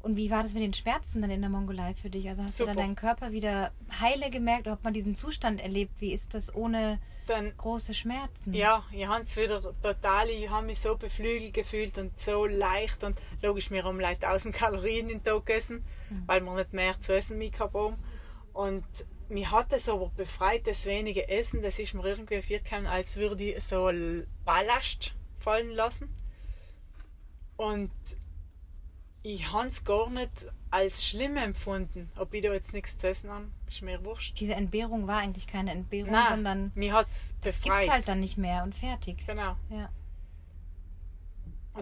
[0.00, 2.28] Und wie war das mit den Schmerzen dann in der Mongolei für dich?
[2.28, 2.72] Also hast Super.
[2.72, 3.70] du dann deinen Körper wieder
[4.00, 5.92] heile gemerkt oder hat man diesen Zustand erlebt?
[6.00, 8.52] Wie ist das ohne Dann, große Schmerzen?
[8.52, 13.04] ja, ich habe es wieder total, ich habe mich so beflügelt gefühlt und so leicht
[13.04, 15.84] und logisch, wir haben like 1000 Kalorien in den Tag gegessen,
[16.26, 17.96] weil wir nicht mehr zu essen mit haben.
[18.52, 18.84] Und
[19.28, 23.44] mir hat es aber befreit, das wenige Essen, das ist mir irgendwie vorgekommen, als würde
[23.44, 23.90] ich so
[24.44, 26.14] Ballast fallen lassen.
[27.56, 27.90] Und
[29.22, 33.30] ich habe es gar nicht als schlimm empfunden, ob ich da jetzt nichts zu essen
[33.30, 34.38] habe, ist mir wurscht.
[34.38, 37.80] Diese Entbehrung war eigentlich keine Entbehrung, Nein, sondern mir hat es das befreit.
[37.80, 39.26] gibt's halt dann nicht mehr und fertig.
[39.26, 39.56] Genau.
[39.70, 39.90] Ja.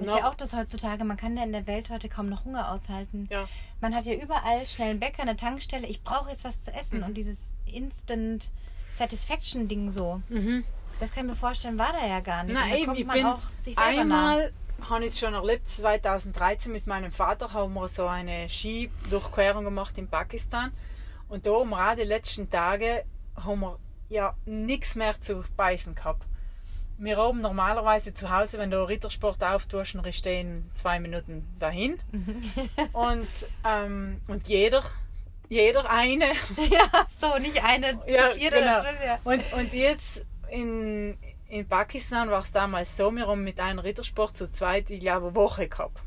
[0.01, 2.44] Das ist ja auch das heutzutage, man kann ja in der Welt heute kaum noch
[2.44, 3.28] Hunger aushalten.
[3.31, 3.48] Ja.
[3.81, 7.01] Man hat ja überall schnell einen Bäcker, eine Tankstelle, ich brauche jetzt was zu essen
[7.01, 7.06] Mhm.
[7.06, 8.51] und dieses Instant
[8.93, 10.20] Satisfaction Ding so.
[10.28, 10.64] Mhm.
[11.01, 12.55] Das kann ich mir vorstellen, war da ja gar nicht.
[12.55, 13.27] Nein, eben, kommt ich bin
[13.77, 14.52] einmal
[14.89, 19.97] habe ich es schon erlebt, 2013 mit meinem Vater haben wir so eine Skidurchquerung gemacht
[19.98, 20.73] in Pakistan
[21.28, 23.05] und da auch die letzten Tage
[23.36, 23.78] haben wir
[24.09, 26.24] ja nichts mehr zu beißen gehabt.
[26.98, 31.98] Wir haben normalerweise zu Hause, wenn du Rittersport auftust, dann stehen zwei Minuten dahin
[32.93, 33.28] und,
[33.64, 34.82] ähm, und jeder,
[35.48, 36.27] jeder eine
[36.70, 38.60] Ja, so, nicht eine, ja, vier genau.
[38.60, 39.05] oder zwölf.
[39.05, 39.18] Ja.
[39.24, 41.18] Und, und jetzt in,
[41.48, 45.27] in Pakistan war es damals so, wir haben mit einem Rittersport zu zweit, ich glaube,
[45.27, 46.01] eine Woche gehabt.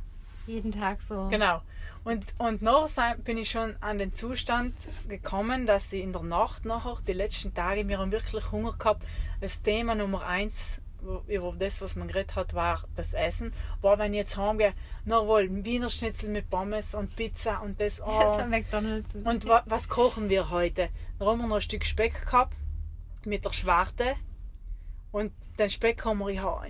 [0.49, 1.27] Jeden Tag so.
[1.29, 1.61] Genau.
[2.03, 4.73] Und, und sei- bin ich schon an den Zustand
[5.07, 9.03] gekommen, dass ich in der Nacht nachher, die letzten Tage, haben wirklich Hunger gehabt.
[9.41, 10.81] Das Thema Nummer eins,
[11.27, 13.53] über das, was man geredet hat, war das Essen.
[13.81, 14.73] War, wenn ich jetzt heimgehe,
[15.05, 18.01] noch wohl Wiener Schnitzel mit Pommes und Pizza und das.
[18.01, 18.19] Oh.
[18.19, 19.13] Das war McDonalds.
[19.23, 20.89] Und wa was kochen wir heute?
[21.19, 22.55] Da haben wir noch ein Stück Speck gehabt
[23.23, 24.15] mit der Schwarte.
[25.11, 26.61] Und den Speck haben wir ja,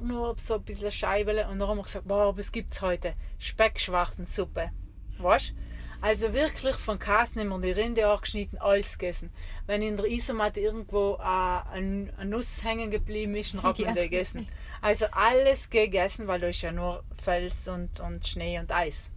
[0.00, 1.48] nur so ein bisschen Scheibele.
[1.48, 3.14] Und dann haben wir gesagt, wow, was gibt's heute?
[3.38, 4.70] Speckschwartensuppe.
[5.18, 5.54] Weißt
[6.00, 9.30] Also wirklich von Käse nehmen wir die Rinde angeschnitten, alles gegessen.
[9.66, 13.94] Wenn in der Isomatte irgendwo äh, ein, eine Nuss hängen geblieben ist, dann hat man
[13.94, 14.48] die gegessen.
[14.80, 19.12] Also alles gegessen, weil da ist ja nur Fels und, und Schnee und Eis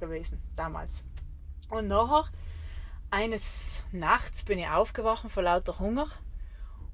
[0.00, 1.04] gewesen, damals.
[1.70, 2.28] Und nachher,
[3.10, 6.08] eines Nachts bin ich aufgewacht vor lauter Hunger.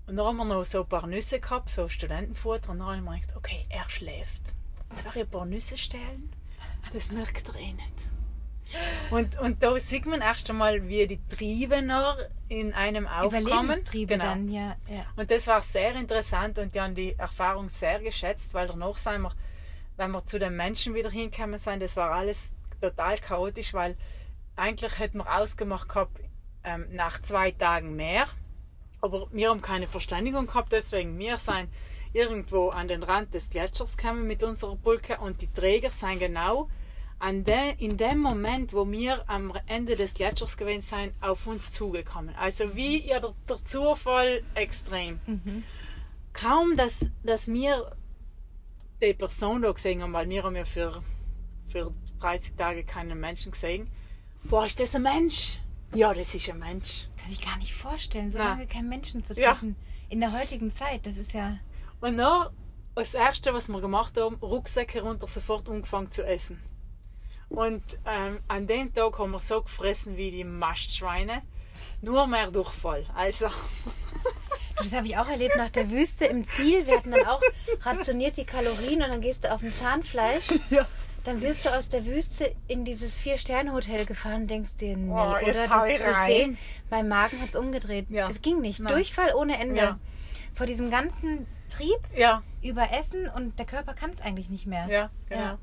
[0.06, 2.70] Und dann haben wir noch so ein paar Nüsse gehabt, so Studentenfutter.
[2.70, 4.42] Und dann habe ich mir gedacht, okay, er schläft.
[4.90, 6.32] Jetzt werde ich ein paar Nüsse stellen.
[6.92, 8.12] Das merkt er eh nicht.
[9.10, 12.16] Und, und da sieht man erst einmal, wie die Triebe noch
[12.48, 13.82] in einem aufkommen.
[13.92, 14.24] Genau.
[14.24, 14.76] dann, ja.
[14.88, 15.04] ja.
[15.16, 19.22] Und das war sehr interessant und die haben die Erfahrung sehr geschätzt, weil danach sind
[19.22, 19.32] wir,
[19.96, 23.96] wenn wir zu den Menschen wieder hingekommen sind, das war alles total chaotisch, weil
[24.56, 26.18] eigentlich hätten wir ausgemacht gehabt,
[26.64, 28.26] ähm, nach zwei Tagen mehr,
[29.02, 31.68] aber wir haben keine Verständigung gehabt, deswegen wir sind
[32.12, 36.68] irgendwo an den Rand des Gletschers gekommen mit unserer Pulke und die Träger sind genau
[37.18, 41.72] an de, in dem Moment, wo wir am Ende des Gletschers gewesen sind, auf uns
[41.72, 42.34] zugekommen.
[42.36, 45.20] Also wie ja der, der Zufall extrem.
[46.32, 47.90] Kaum, dass, dass wir
[49.00, 51.02] die Person da gesehen haben, weil wir haben ja für,
[51.68, 53.88] für 30 Tage keinen Menschen gesehen.
[54.44, 55.58] Boah, ist das ein Mensch?
[55.94, 57.09] Ja, das ist ein Mensch.
[57.19, 58.51] Kann sich gar nicht vorstellen, so Na.
[58.51, 59.51] lange keinen Menschen zu Ja.
[59.52, 59.77] treffen.
[60.09, 61.59] In der heutigen Zeit, das ist ja.
[62.01, 62.48] Und dann,
[62.94, 66.60] das Erste, was wir gemacht haben, Rucksäcke runter, sofort angefangen zu essen.
[67.48, 71.43] Und ähm, an dem Tag haben wir so gefressen wie die Mastschweine.
[72.01, 73.06] Nur mehr Durchfall.
[73.14, 73.47] Also,
[74.77, 76.86] Das habe ich auch erlebt nach der Wüste im Ziel.
[76.86, 77.40] Wir hatten dann auch
[77.82, 80.48] rationiert die Kalorien und dann gehst du auf ein Zahnfleisch.
[80.70, 80.86] Ja.
[81.24, 85.53] Dann wirst du aus der Wüste in dieses Vier-Sterne-Hotel gefahren denkst dir, nee, Oh, oder
[85.53, 86.57] das Buffet.
[86.90, 88.07] Mein Magen hat es umgedreht.
[88.11, 88.28] Ja.
[88.28, 88.81] Es ging nicht.
[88.81, 88.93] Nein.
[88.93, 89.77] Durchfall ohne Ende.
[89.77, 89.99] Ja.
[90.53, 94.86] Vor diesem ganzen Trieb ja, über Essen und der Körper kann es eigentlich nicht mehr.
[94.89, 95.40] ja, genau.
[95.40, 95.59] Ja.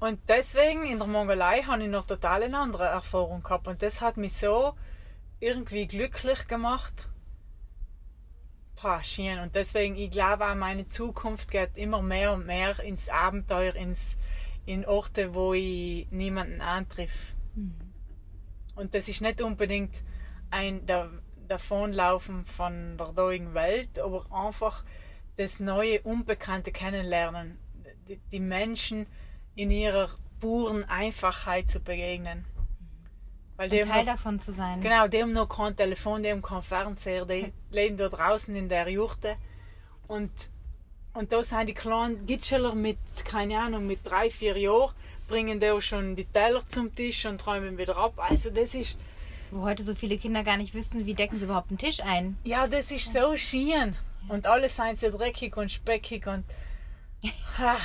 [0.00, 3.68] Und deswegen in der Mongolei habe ich noch total eine andere Erfahrung gehabt.
[3.68, 4.74] Und das hat mich so
[5.40, 7.08] irgendwie glücklich gemacht.
[9.02, 9.38] Schön.
[9.38, 14.16] Und deswegen, ich glaube auch, meine Zukunft geht immer mehr und mehr ins Abenteuer, ins,
[14.66, 17.34] in Orte, wo ich niemanden antriff.
[18.74, 20.02] Und das ist nicht unbedingt
[20.50, 21.10] ein da,
[21.48, 24.84] Davonlaufen von der heutigen Welt, aber einfach
[25.36, 27.58] das neue, Unbekannte kennenlernen.
[28.08, 29.06] Die, die Menschen
[29.54, 30.10] in ihrer
[30.40, 32.44] puren Einfachheit zu begegnen.
[33.56, 34.80] Weil die Teil noch, davon zu sein.
[34.80, 38.68] genau, die haben noch kein Telefon, die haben keinen Fernseher, die leben da draußen in
[38.68, 39.36] der Jurte.
[40.06, 40.32] Und,
[41.14, 44.92] und da sind die kleinen Gitscheler mit, keine Ahnung, mit drei, vier Jahren,
[45.28, 48.14] bringen auch schon die Teller zum Tisch und räumen wieder ab.
[48.16, 48.98] Also das ist,
[49.50, 52.36] Wo heute so viele Kinder gar nicht wissen, wie decken sie überhaupt einen Tisch ein.
[52.44, 53.96] ja, das ist so schön.
[54.28, 56.44] Und alle sind so dreckig und speckig und,
[57.58, 57.76] ha,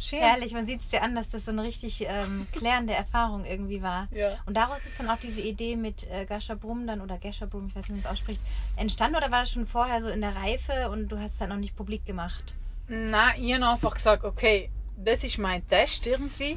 [0.00, 0.20] schön.
[0.20, 3.82] Herrlich, man sieht es dir an, dass das so eine richtig ähm, klärende Erfahrung irgendwie
[3.82, 4.08] war.
[4.12, 4.38] Ja.
[4.46, 7.82] Und daraus ist dann auch diese Idee mit äh, Gashabrum dann oder Gashabrum, ich weiß
[7.82, 8.40] nicht, wie man es ausspricht,
[8.76, 11.50] entstanden oder war das schon vorher so in der Reife und du hast es dann
[11.50, 12.54] noch nicht publik gemacht?
[12.88, 16.56] Nein, ich habe einfach gesagt, okay, das ist mein Test irgendwie.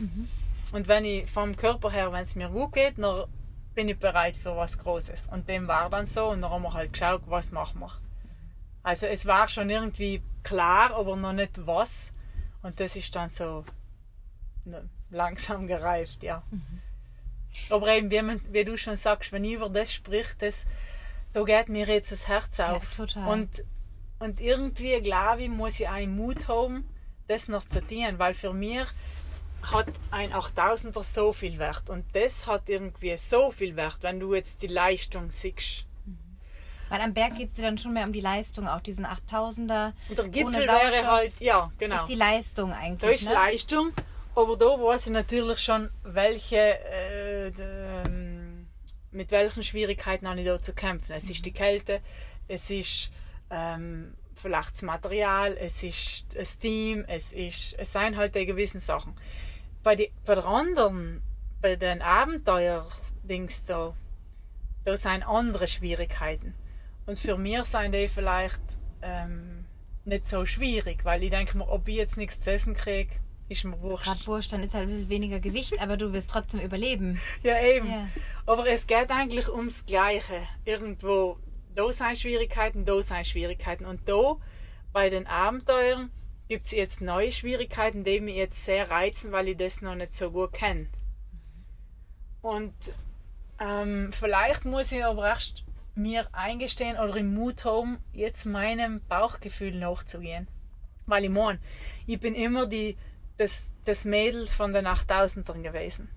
[0.71, 3.25] Und wenn ich vom Körper her, wenn es mir gut geht, dann
[3.75, 5.27] bin ich bereit für was Großes.
[5.31, 7.91] Und dem war dann so und dann haben wir halt geschaut, was machen wir.
[8.81, 12.13] Also es war schon irgendwie klar, aber noch nicht was.
[12.63, 13.63] Und das ist dann so
[14.65, 16.41] ne, langsam gereift, ja.
[17.69, 20.65] Aber eben, wie, man, wie du schon sagst, wenn ich über das sprich, das,
[21.33, 22.95] da geht mir jetzt das Herz auf.
[22.95, 23.27] total.
[23.27, 23.63] Und,
[24.19, 26.89] und irgendwie, glaube ich, muss ich einen Mut haben,
[27.27, 28.87] das noch zu tun, weil für mich
[29.61, 34.35] hat ein 8000er so viel Wert und das hat irgendwie so viel Wert, wenn du
[34.35, 35.85] jetzt die Leistung siehst.
[36.93, 39.93] Weil am Berg geht es dir dann schon mehr um die Leistung, auch diesen 8000er.
[40.09, 41.95] Und der Gipfel wäre halt, ja, genau.
[42.03, 43.21] Ist die Leistung Da eigentlich.
[43.21, 43.33] ist ne?
[43.33, 43.93] Leistung,
[44.35, 47.63] aber da weiß ich natürlich schon, welche, äh, d-
[48.05, 48.67] ähm,
[49.09, 51.13] mit welchen Schwierigkeiten habe ich da zu kämpfen.
[51.13, 51.99] Es ist die Kälte,
[52.47, 53.09] es ist
[53.49, 58.79] ähm, vielleicht das Material, es ist das Team, es, ist, es sind halt die gewissen
[58.79, 59.15] Sachen.
[59.81, 61.23] Bei, die, bei der anderen,
[61.59, 63.95] bei den Abenteuer-Dings da,
[64.83, 66.53] da sind andere Schwierigkeiten.
[67.05, 68.61] Und für mich sind die vielleicht
[69.01, 69.65] ähm,
[70.05, 73.15] nicht so schwierig, weil ich denke mir, ob ich jetzt nichts zu essen kriege,
[73.49, 74.05] ist mir wurscht.
[74.05, 77.19] Gerade Wurst, dann ist halt ein bisschen weniger Gewicht, aber du wirst trotzdem überleben.
[77.43, 77.87] Ja, eben.
[77.87, 78.07] Ja.
[78.45, 80.43] Aber es geht eigentlich ums Gleiche.
[80.65, 81.37] Irgendwo,
[81.75, 83.85] da sind Schwierigkeiten, da sind Schwierigkeiten.
[83.85, 84.37] Und da,
[84.93, 86.09] bei den Abenteuern,
[86.47, 90.15] gibt es jetzt neue Schwierigkeiten, die mich jetzt sehr reizen, weil ich das noch nicht
[90.15, 90.87] so gut kenne.
[92.41, 92.73] Und
[93.59, 95.63] ähm, vielleicht muss ich aber erst
[95.95, 100.47] mir eingestehen oder im Mut haben, jetzt meinem Bauchgefühl nachzugehen.
[101.05, 101.59] Weil ich meine,
[102.07, 102.97] ich bin immer die,
[103.37, 106.09] das, das Mädel von den 8000ern gewesen.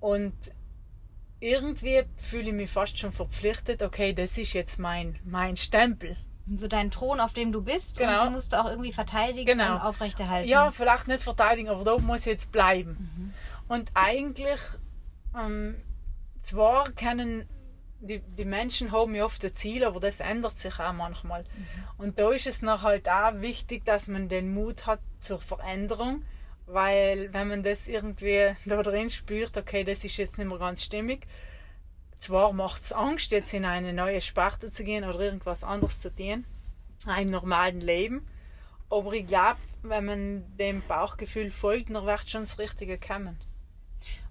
[0.00, 0.34] Und
[1.40, 6.16] irgendwie fühle ich mich fast schon verpflichtet, okay, das ist jetzt mein, mein Stempel.
[6.54, 8.20] So dein Thron, auf dem du bist, Genau.
[8.20, 9.74] und du musst auch irgendwie verteidigen Genau.
[9.74, 10.48] und aufrechterhalten.
[10.48, 13.32] Ja, vielleicht nicht verteidigen, aber da muss ich jetzt bleiben.
[13.68, 14.60] Und eigentlich,
[15.36, 15.74] ähm,
[16.42, 17.48] zwar kennen
[18.00, 21.44] die, die Menschen haben ja oft ein Ziel, aber das ändert sich auch manchmal.
[21.98, 26.24] Und da ist es noch halt auch wichtig, dass man den Mut hat zur Veränderung,
[26.66, 30.82] weil wenn man das irgendwie da drin spürt, okay, das ist jetzt nicht mehr ganz
[30.82, 31.26] stimmig,
[32.18, 36.14] zwar macht es Angst, jetzt in eine neue Sparte zu gehen oder irgendwas anderes zu
[36.14, 36.44] tun,
[37.04, 38.26] einem normalen Leben,
[38.88, 43.38] aber ich glaube, wenn man dem Bauchgefühl folgt, dann wird schon das Richtige kommen.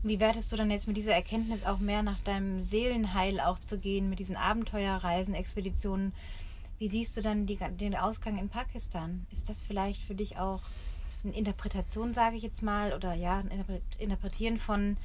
[0.06, 3.80] Wie wertest du dann jetzt mit dieser Erkenntnis auch mehr nach deinem Seelenheil auch zu
[3.80, 6.14] gehen, mit diesen Abenteuerreisen, Expeditionen?
[6.78, 9.26] Wie siehst du dann die, den Ausgang in Pakistan?
[9.32, 10.62] Ist das vielleicht für dich auch
[11.24, 14.96] eine Interpretation, sage ich jetzt mal, oder ja, ein Interpre- Interpretieren von,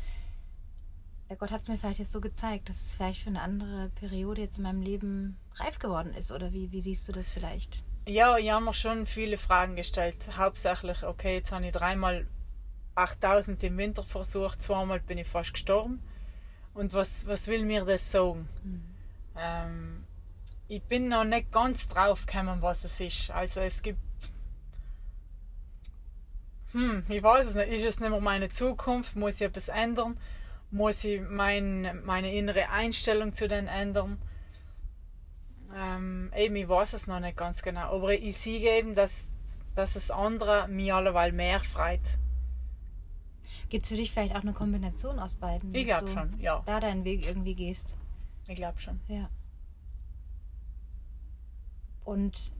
[1.30, 3.88] der Gott hat es mir vielleicht jetzt so gezeigt, dass es vielleicht für eine andere
[3.94, 6.30] Periode jetzt in meinem Leben reif geworden ist?
[6.30, 7.82] Oder wie, wie siehst du das vielleicht?
[8.06, 10.36] Ja, ich habe mir schon viele Fragen gestellt.
[10.36, 12.26] Hauptsächlich, okay, jetzt habe ich dreimal
[12.94, 16.02] 8000 im Winter versucht, zweimal bin ich fast gestorben.
[16.74, 18.48] Und was, was will mir das sagen?
[19.36, 20.04] Ähm,
[20.68, 23.30] ich bin noch nicht ganz drauf gekommen, was es ist.
[23.30, 23.98] Also es gibt.
[26.72, 27.68] Hm, ich weiß es nicht.
[27.68, 29.16] Ist es nicht mehr meine Zukunft?
[29.16, 30.16] Muss ich etwas ändern?
[30.70, 34.22] Muss ich mein, meine innere Einstellung zu den ändern?
[35.74, 37.96] Ähm, eben, ich weiß es noch nicht ganz genau.
[37.96, 39.28] Aber ich sehe eben, dass,
[39.74, 42.00] dass das andere mich alleweil mehr freut.
[43.70, 45.74] Gibt es für dich vielleicht auch eine Kombination aus beiden?
[45.74, 46.62] Ich glaube du schon, ja.
[46.66, 47.94] Da deinen Weg irgendwie gehst.
[48.48, 49.00] Ich glaube schon.
[49.08, 49.30] Ja.
[52.04, 52.52] Und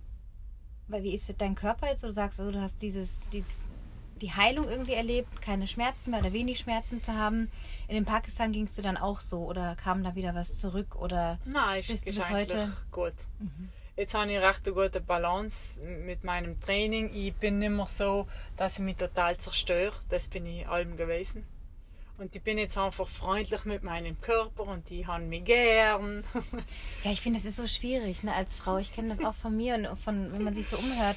[0.89, 2.03] weil wie ist dein Körper jetzt?
[2.03, 3.67] Du sagst, also du hast dieses, dieses,
[4.21, 7.51] die Heilung irgendwie erlebt, keine Schmerzen mehr oder wenig Schmerzen zu haben.
[7.89, 10.97] In dem Pakistan ging es dir dann auch so oder kam da wieder was zurück
[10.97, 13.15] oder Nein, ist, Bist du bis heute- gut.
[13.97, 17.11] Jetzt habe ich recht eine gute Balance mit meinem Training.
[17.15, 18.27] Ich bin nicht mehr so,
[18.57, 19.95] dass ich mich total zerstöre.
[20.09, 21.45] Das bin ich allem gewesen.
[22.21, 26.23] Und ich bin jetzt einfach freundlich mit meinem Körper und ich habe mich gern.
[27.05, 28.77] ja, ich finde, das ist so schwierig, ne, als Frau.
[28.77, 31.17] Ich kenne das auch von mir und von, wenn man sich so umhört.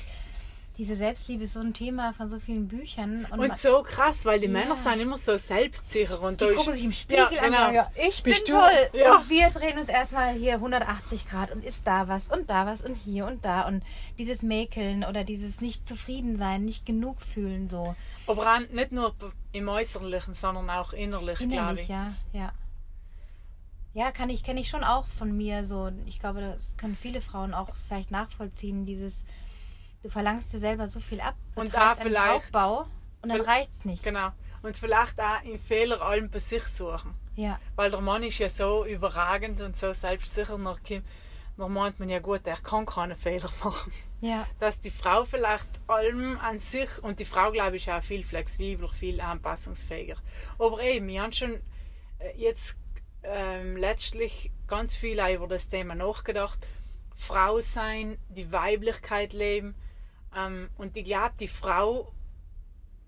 [0.78, 3.28] Diese Selbstliebe ist so ein Thema von so vielen Büchern.
[3.32, 4.54] Und, Und so krass, weil die Ja.
[4.54, 6.20] Männer sind immer so selbstsicher.
[6.20, 7.58] Und Die gucken sich im Spiegel Ja, an und genau.
[7.58, 8.90] sagen, ja, ich bin toll.
[8.94, 9.18] Ja.
[9.18, 12.82] Und wir drehen uns erstmal hier 180 Grad und ist da was und da was
[12.84, 13.68] und hier und da.
[13.68, 13.84] Und
[14.18, 17.96] dieses Mäkeln oder dieses nicht zufrieden sein, nicht genug fühlen so.
[18.26, 19.14] Aber nicht nur
[19.52, 21.90] im Äußerlichen, sondern auch innerlich, glaube Innerlich, ich.
[21.90, 22.52] ja, ja.
[23.94, 25.92] Ja, kann ich, kenne ich schon auch von mir so.
[26.08, 29.24] Ich glaube, das können viele Frauen auch vielleicht nachvollziehen, dieses,
[30.04, 32.86] du verlangst dir selber so viel ab, Und einen vielleicht- Raubbau.
[33.22, 34.04] Und dann reicht es nicht.
[34.04, 34.32] Genau.
[34.62, 37.16] Und vielleicht auch in Fehler allem bei sich suchen.
[37.36, 37.60] Ja.
[37.76, 40.80] Weil der Mann ist ja so überragend und so selbstsicher, noch,
[41.58, 43.92] noch meint man ja gut, er kann keine Fehler machen.
[44.22, 44.46] Ja.
[44.60, 48.90] Dass die Frau vielleicht allem an sich, und die Frau, glaube ich, auch viel flexibler,
[48.90, 50.18] viel anpassungsfähiger.
[50.60, 51.56] Aber eben, wir haben schon
[52.20, 52.78] äh, jetzt
[53.24, 56.60] ähm, letztlich ganz viel über das Thema nachgedacht.
[57.16, 59.76] Frau sein, die Weiblichkeit leben.
[60.38, 62.12] Ähm, und ich glaube, die Frau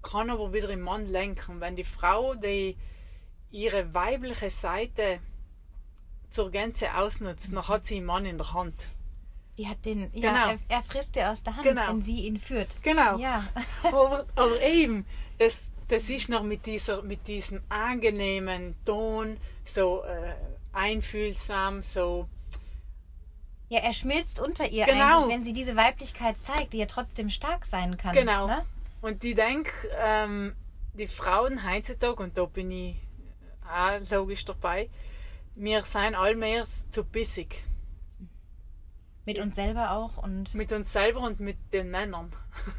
[0.02, 1.60] kann aber wieder im Mann lenken.
[1.60, 2.78] Wenn die Frau die
[3.52, 5.20] ihre weibliche Seite
[6.30, 8.90] zur Gänze ausnutzt, dann hat sie einen Mann in der Hand.
[9.58, 10.48] Die hat den, ja, genau.
[10.48, 11.88] er, er, frisst dir aus der Hand, genau.
[11.88, 12.84] wenn sie ihn führt.
[12.84, 13.18] Genau.
[13.18, 13.48] Ja.
[13.84, 15.06] aber, aber eben,
[15.38, 20.34] das, das ist noch mit, dieser, mit diesem angenehmen Ton, so äh,
[20.74, 22.28] einfühlsam, so.
[23.70, 25.28] Ja, er schmilzt unter ihr genau.
[25.28, 28.14] wenn sie diese Weiblichkeit zeigt, die ja trotzdem stark sein kann.
[28.14, 28.48] Genau.
[28.48, 28.64] Ne?
[29.02, 30.56] Und ich denke, ähm,
[30.94, 32.96] die Frauen heutzutage, und da bin ich
[33.68, 34.90] auch logisch dabei,
[35.56, 37.64] wir sind allmehr zu bissig.
[39.26, 40.54] Mit uns selber auch und.
[40.54, 42.32] Mit uns selber und mit den Männern.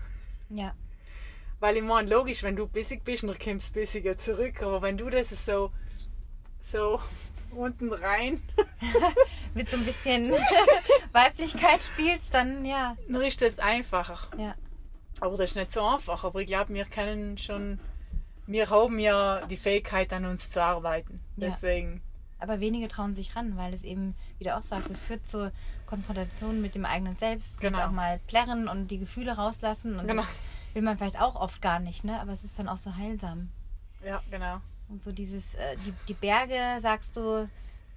[0.49, 0.77] Ja.
[1.59, 4.63] Weil ich meine, logisch, wenn du bissig bist, dann kommst du bissiger zurück.
[4.63, 5.73] Aber wenn du das so,
[6.61, 7.01] so
[7.57, 8.43] unten rein.
[9.55, 10.31] mit so ein bisschen
[11.13, 12.97] Weiblichkeit spielst, dann ja.
[13.09, 14.29] Dann ist das einfacher.
[14.39, 14.55] Ja.
[15.21, 16.25] Aber das ist nicht so einfach.
[16.25, 17.81] Aber ich glaube, wir können schon,
[18.47, 21.21] wir haben ja die Fähigkeit, an uns zu arbeiten.
[21.37, 22.03] Deswegen.
[22.39, 25.53] Aber wenige trauen sich ran, weil es eben, wie du auch sagst, es führt zur
[25.87, 27.79] Konfrontation mit dem eigenen Selbst genau.
[27.79, 29.99] und auch mal plärren und die Gefühle rauslassen.
[29.99, 30.21] Und genau.
[30.21, 30.39] das
[30.75, 32.21] will man vielleicht auch oft gar nicht, ne?
[32.21, 33.49] Aber es ist dann auch so heilsam.
[34.05, 34.61] Ja, genau.
[34.89, 37.49] Und so dieses, äh, die, die Berge, sagst du,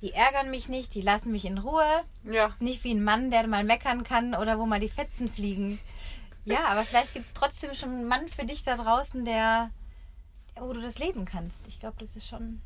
[0.02, 2.04] die ärgern mich nicht, die lassen mich in Ruhe.
[2.24, 2.56] Ja.
[2.60, 5.80] Nicht wie ein Mann, der mal meckern kann oder wo mal die Fetzen fliegen.
[6.46, 9.72] Ja, aber vielleicht gibt es trotzdem schon einen Mann für dich da draußen, der,
[10.56, 11.68] wo du das leben kannst.
[11.68, 12.62] Ich glaube, das ist schon,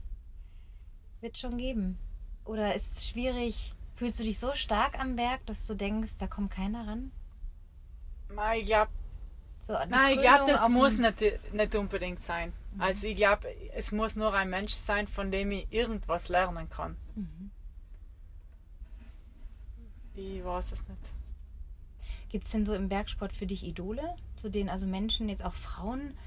[1.21, 1.97] wird schon geben.
[2.45, 6.27] Oder ist es schwierig, fühlst du dich so stark am Berg, dass du denkst, da
[6.27, 7.11] kommt keiner ran?
[8.33, 8.91] Nein, ich glaube,
[9.61, 12.53] so, Nein, ich glaube, das muss nicht, nicht unbedingt sein.
[12.75, 12.81] Mhm.
[12.81, 16.97] Also ich glaube, es muss nur ein Mensch sein, von dem ich irgendwas lernen kann.
[17.15, 17.51] Mhm.
[20.15, 21.13] Ich weiß es nicht.
[22.29, 25.53] Gibt es denn so im Bergsport für dich Idole, zu denen also Menschen, jetzt auch
[25.53, 26.17] Frauen,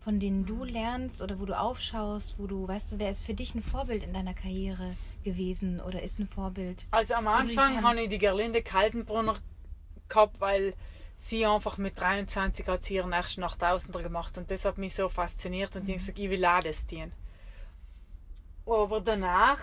[0.00, 3.32] von denen du lernst oder wo du aufschaust, wo du, weißt du, wer ist für
[3.32, 4.94] dich ein Vorbild in deiner Karriere
[5.24, 6.84] gewesen oder ist ein Vorbild?
[6.90, 9.38] Also am Anfang habe ich die Gerlinde Kaltenbrunner
[10.08, 10.74] gehabt, weil
[11.24, 15.08] sie einfach mit 23 hat sie ihren ersten 8000er gemacht und das hat mich so
[15.08, 15.90] fasziniert und mhm.
[15.90, 17.12] ich gesagt, ich will auch das tun.
[18.66, 19.60] Aber danach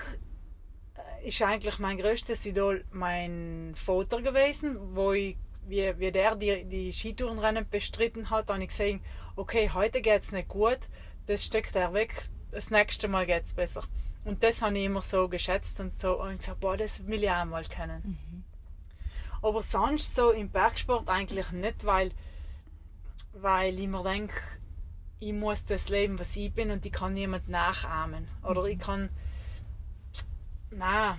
[0.95, 6.65] äh, ist eigentlich mein größtes Idol mein Vater gewesen, wo ich wie, wie der die,
[6.65, 8.99] die Skitourenrennen bestritten hat, habe ich gesehen,
[9.35, 10.79] okay, heute geht es nicht gut,
[11.27, 12.15] das steckt er weg,
[12.49, 13.83] das nächste Mal geht es besser.
[14.25, 17.29] Und das habe ich immer so geschätzt und so und gesagt, boah, das will ich
[17.29, 18.01] auch mal kennen.
[18.31, 18.50] Mhm.
[19.41, 22.09] Aber sonst so im Bergsport eigentlich nicht, weil,
[23.33, 24.35] weil ich mir denke,
[25.19, 28.27] ich muss das leben, was ich bin und ich kann niemand nachahmen.
[28.43, 28.81] Oder ich mhm.
[28.81, 29.09] kann,
[30.71, 31.17] na,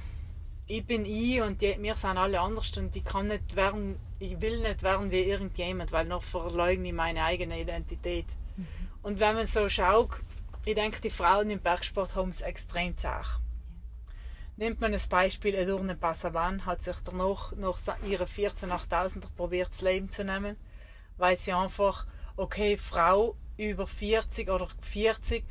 [0.67, 4.41] ich bin ich und die, wir sind alle anders und ich kann nicht werden, ich
[4.41, 8.27] will nicht werden wie irgendjemand, weil noch verleugne ich meine eigene Identität.
[8.57, 8.67] Mhm.
[9.03, 10.21] Und wenn man so schaut,
[10.65, 13.42] ich denke, die Frauen im Bergsport haben es extrem zart.
[14.57, 19.81] Nimmt man das Beispiel, Edurne Passavan hat sich danach nach ihre 14 8000er probiert, das
[19.81, 20.57] Leben zu nehmen,
[21.17, 22.07] weil sie einfach,
[22.37, 25.45] okay, Frau über 40 oder 40,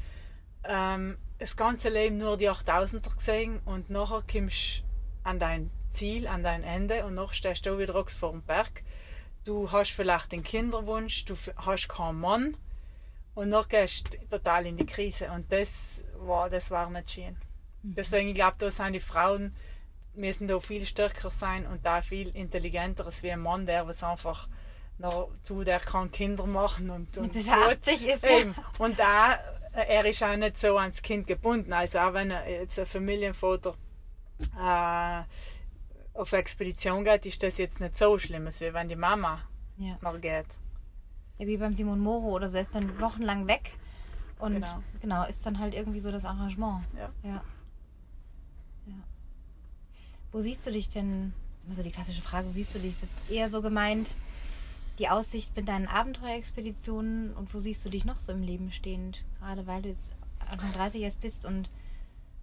[0.66, 6.28] ähm, das ganze Leben nur die 8000er gesehen und nachher kommst du an dein Ziel,
[6.28, 8.84] an dein Ende und noch stehst du wieder vor dem Berg.
[9.46, 12.58] Du hast vielleicht den Kinderwunsch, du hast keinen Mann
[13.34, 17.36] und noch gehst du total in die Krise und das war, das war nicht schön.
[17.84, 17.96] Mhm.
[17.96, 19.56] Deswegen, ich glaube, da sind die Frauen
[20.14, 24.04] müssen da viel stärker sein und da viel intelligenter als wie ein Mann, der was
[24.04, 24.48] einfach
[24.98, 28.54] noch du, der kann Kinder machen und, und bis 80 ist eben.
[28.78, 29.40] und da
[29.74, 33.76] er ist auch nicht so ans Kind gebunden, also auch wenn er jetzt ein Familienvater
[34.60, 35.22] äh,
[36.14, 39.42] auf Expedition geht, ist das jetzt nicht so schlimm, wie wenn die Mama
[39.78, 39.98] ja.
[40.02, 40.46] noch geht.
[41.38, 43.78] Ja, wie beim Simon Moro oder so, er ist dann wochenlang weg
[44.40, 44.84] und Genau.
[45.02, 46.84] genau ist dann halt irgendwie so das Arrangement.
[46.98, 47.10] Ja.
[47.24, 47.42] ja.
[50.32, 52.80] Wo siehst du dich denn, das ist immer so die klassische Frage, wo siehst du
[52.80, 52.92] dich?
[52.92, 54.16] Ist das eher so gemeint,
[54.98, 59.26] die Aussicht mit deinen Abenteuerexpeditionen und wo siehst du dich noch so im Leben stehend?
[59.40, 61.70] Gerade weil du jetzt Anfang 30 erst bist und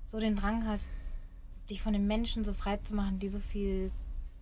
[0.05, 0.91] so den Drang hast,
[1.71, 3.91] dich von den Menschen so frei zu machen, die so viel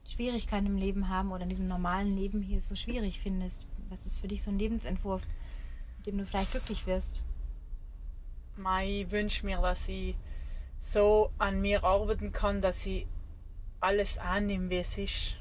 [0.09, 3.68] Schwierigkeiten im Leben haben oder in diesem normalen Leben hier so schwierig findest.
[3.89, 5.23] Was ist für dich so ein Lebensentwurf,
[5.98, 7.24] mit dem du vielleicht glücklich wirst?
[8.85, 10.16] Ich wünsche mir, dass ich
[10.81, 13.06] so an mir arbeiten kann, dass ich
[13.87, 15.37] alles annehme, wie es ist.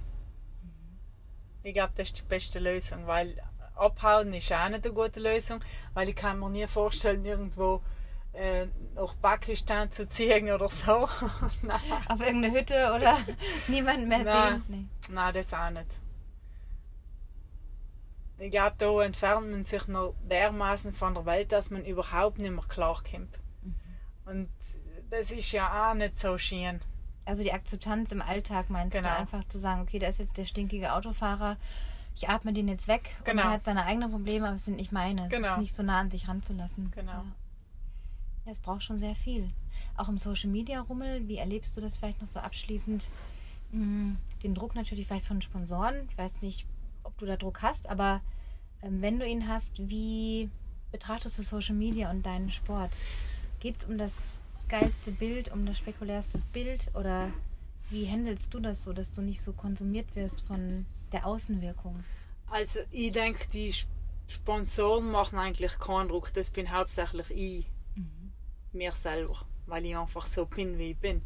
[1.63, 3.41] Ich glaube, das ist die beste Lösung, weil
[3.75, 5.61] abhauen ist auch nicht eine gute Lösung,
[5.95, 7.81] weil ich kann mir nie vorstellen, irgendwo
[8.33, 10.91] äh, nach Pakistan zu ziehen oder so.
[12.07, 13.17] Auf irgendeine Hütte oder
[13.67, 14.63] niemand mehr sehen?
[14.67, 14.85] Nee.
[15.09, 15.99] Nein, das auch nicht.
[18.37, 22.51] Ich glaube, da entfernt man sich noch dermaßen von der Welt, dass man überhaupt nicht
[22.51, 23.39] mehr klarkommt.
[23.63, 23.75] Mhm.
[24.25, 24.49] Und
[25.09, 26.81] das ist ja auch nicht so schön.
[27.25, 29.09] Also die Akzeptanz im Alltag meinst genau.
[29.09, 31.57] du einfach zu sagen, okay, da ist jetzt der stinkige Autofahrer,
[32.15, 33.41] ich atme den jetzt weg genau.
[33.41, 35.27] und er hat seine eigenen Probleme, aber es sind nicht meine.
[35.27, 35.47] Genau.
[35.47, 36.91] Es ist nicht so nah an sich ranzulassen.
[36.91, 37.11] Genau.
[37.11, 37.25] Ja.
[38.45, 39.49] ja, es braucht schon sehr viel.
[39.97, 43.09] Auch im Social Media Rummel, wie erlebst du das vielleicht noch so abschließend?
[43.71, 46.07] Hm, den Druck natürlich vielleicht von Sponsoren.
[46.09, 46.65] Ich weiß nicht,
[47.03, 48.21] ob du da Druck hast, aber
[48.81, 50.49] ähm, wenn du ihn hast, wie
[50.91, 52.97] betrachtest du Social Media und deinen Sport?
[53.59, 54.21] Geht es um das
[54.67, 57.31] geilste Bild, um das spekulärste Bild oder
[57.89, 62.03] wie handelst du das so, dass du nicht so konsumiert wirst von der Außenwirkung?
[62.49, 63.73] Also ich denke, die
[64.27, 66.33] Sponsoren machen eigentlich keinen Druck.
[66.33, 67.65] Das bin hauptsächlich ich,
[67.95, 68.31] mhm.
[68.73, 71.21] mir selber, weil ich einfach so bin, wie ich bin.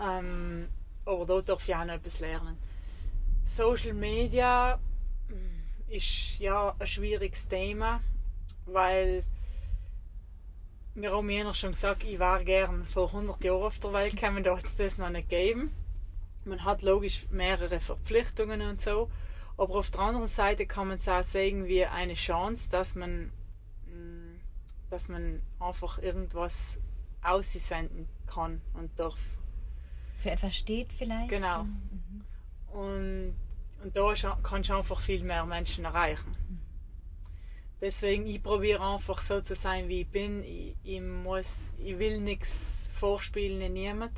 [0.00, 0.68] Ähm,
[1.04, 2.56] aber da darf ich auch noch etwas lernen.
[3.42, 4.78] Social Media
[5.28, 8.00] mm, ist ja ein schwieriges Thema,
[8.66, 9.24] weil
[10.94, 14.44] wir haben mir schon gesagt, ich wäre gern vor 100 Jahren auf der Welt gekommen,
[14.44, 15.74] da hat es das noch nicht gegeben.
[16.44, 19.10] Man hat logisch mehrere Verpflichtungen und so,
[19.56, 23.32] aber auf der anderen Seite kann man es auch sehen wie eine Chance, dass man,
[23.86, 24.40] mm,
[24.90, 26.78] dass man einfach irgendwas
[27.22, 29.18] aussenden kann und darf.
[30.18, 31.28] Für etwas steht vielleicht?
[31.28, 31.64] Genau.
[31.64, 32.24] Mhm.
[32.72, 33.36] Und,
[33.82, 36.36] und da kannst du einfach viel mehr Menschen erreichen.
[37.82, 40.44] Deswegen, ich probiere einfach so zu sein, wie ich bin.
[40.44, 44.12] Ich, ich, muss, ich will nichts vorspielen in niemand.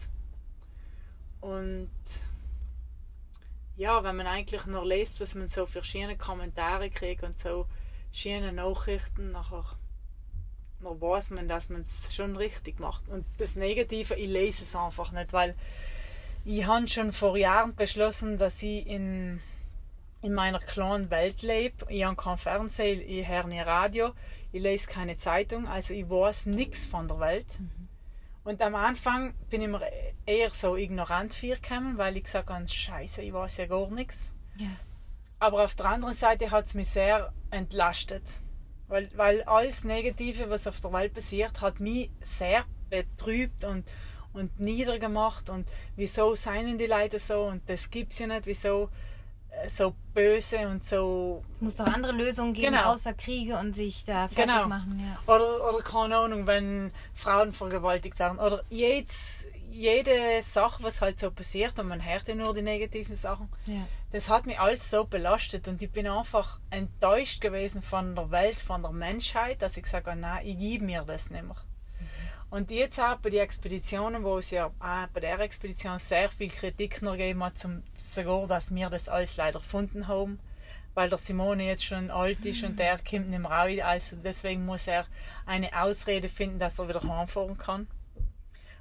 [1.40, 1.88] Und
[3.76, 7.66] ja, wenn man eigentlich nur liest, was man so für schöne Kommentare kriegt und so
[8.12, 9.64] schöne Nachrichten, nachher,
[10.82, 13.08] dann weiß man, dass man es schon richtig macht.
[13.08, 15.54] Und das Negative, ich lese es einfach nicht, weil
[16.44, 19.40] ich habe schon vor Jahren beschlossen, dass ich in
[20.24, 21.84] in meiner kleinen Welt lebe.
[21.90, 24.12] Ich habe kein Fernsehen, ich höre nie Radio,
[24.52, 27.60] ich lese keine Zeitung, also ich weiß nichts von der Welt.
[27.60, 27.88] Mhm.
[28.42, 29.82] Und am Anfang bin ich mir
[30.24, 34.32] eher so ignorant vorgekommen, weil ich gesagt habe, Scheiße, ich weiß ja gar nichts.
[34.56, 34.68] Ja.
[35.40, 38.24] Aber auf der anderen Seite hat es mich sehr entlastet.
[38.88, 43.84] Weil, weil alles Negative, was auf der Welt passiert, hat mich sehr betrübt und,
[44.32, 45.50] und niedergemacht.
[45.50, 48.90] Und wieso seien die Leute so und das gibt es ja nicht, wieso
[49.68, 51.42] so böse und so.
[51.56, 52.92] Es muss doch andere Lösungen geben, genau.
[52.92, 54.68] außer Kriege und sich da fertig genau.
[54.68, 55.00] machen.
[55.00, 55.34] Ja.
[55.34, 58.38] Oder, oder keine Ahnung, wenn Frauen vergewaltigt werden.
[58.38, 63.16] Oder jedes, jede Sache, was halt so passiert, und man hört ja nur die negativen
[63.16, 63.86] Sachen, ja.
[64.12, 68.60] das hat mich alles so belastet und ich bin einfach enttäuscht gewesen von der Welt,
[68.60, 71.56] von der Menschheit, dass ich sage, nein, ich gebe mir das nicht mehr.
[72.54, 76.50] Und jetzt auch bei den Expeditionen, wo es ja auch bei der Expedition sehr viel
[76.50, 80.38] Kritik noch gegeben hat, zum, sogar, dass wir das alles leider gefunden haben,
[80.94, 82.68] weil der Simone jetzt schon alt ist mhm.
[82.68, 83.80] und der kommt nicht mehr raus.
[83.82, 85.04] Also deswegen muss er
[85.46, 87.88] eine Ausrede finden, dass er wieder heimfahren kann.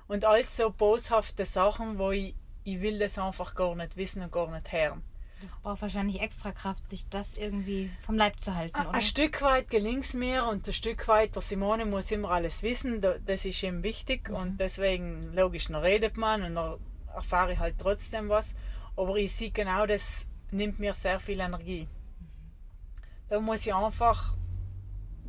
[0.08, 2.36] Und alles so boshafte Sachen, wo ich,
[2.66, 5.02] ich will das einfach gar nicht wissen und gar nicht hören.
[5.44, 8.94] Das braucht wahrscheinlich extra Kraft, sich das irgendwie vom Leib zu halten, oder?
[8.94, 12.64] Ein Stück weit gelingt es mir und ein Stück weit, der Simone muss immer alles
[12.64, 14.36] wissen, das ist ihm wichtig mhm.
[14.36, 16.80] und deswegen, logisch, noch redet man und dann
[17.14, 18.56] erfahre ich halt trotzdem was.
[18.96, 21.90] Aber ich sehe genau, das nimmt mir sehr viel Energie.
[23.28, 24.36] Da muss ich einfach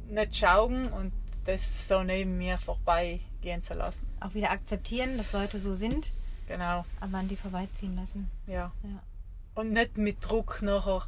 [0.06, 1.12] nicht schauen und
[1.44, 4.06] das so neben mir vorbeigehen zu lassen.
[4.20, 6.12] Auch wieder akzeptieren, dass Leute so sind.
[6.46, 6.84] Genau.
[7.00, 8.30] Aber an die vorbeiziehen lassen.
[8.46, 8.70] Ja.
[8.84, 9.02] ja
[9.54, 11.06] und nicht mit Druck nachher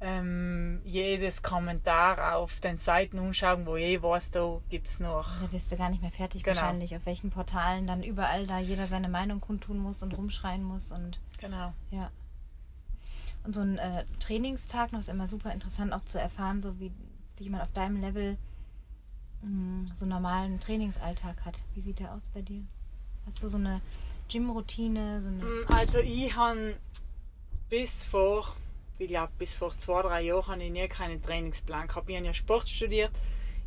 [0.00, 5.40] ähm, jedes Kommentar auf den Seiten umschauen, wo je was da gibt es noch.
[5.40, 6.56] Da bist du gar nicht mehr fertig genau.
[6.56, 10.90] wahrscheinlich, auf welchen Portalen dann überall da jeder seine Meinung kundtun muss und rumschreien muss
[10.90, 11.74] und genau.
[11.90, 12.10] Ja.
[13.44, 16.92] Und so ein äh, Trainingstag noch ist immer super interessant auch zu erfahren, so wie
[17.32, 18.36] sich jemand auf deinem Level
[19.42, 21.62] mh, hm, so einen normalen Trainingsalltag hat.
[21.74, 22.62] Wie sieht der aus bei dir?
[23.26, 23.82] Hast du so eine
[24.30, 25.20] Gym-Routine?
[25.20, 26.76] So hm, Also ich habe
[27.70, 28.54] bis vor,
[28.98, 32.10] ich glaube, bis vor zwei, drei Jahren habe ich nie keinen Trainingsplan gehabt.
[32.10, 33.12] Ich habe ja Sport studiert.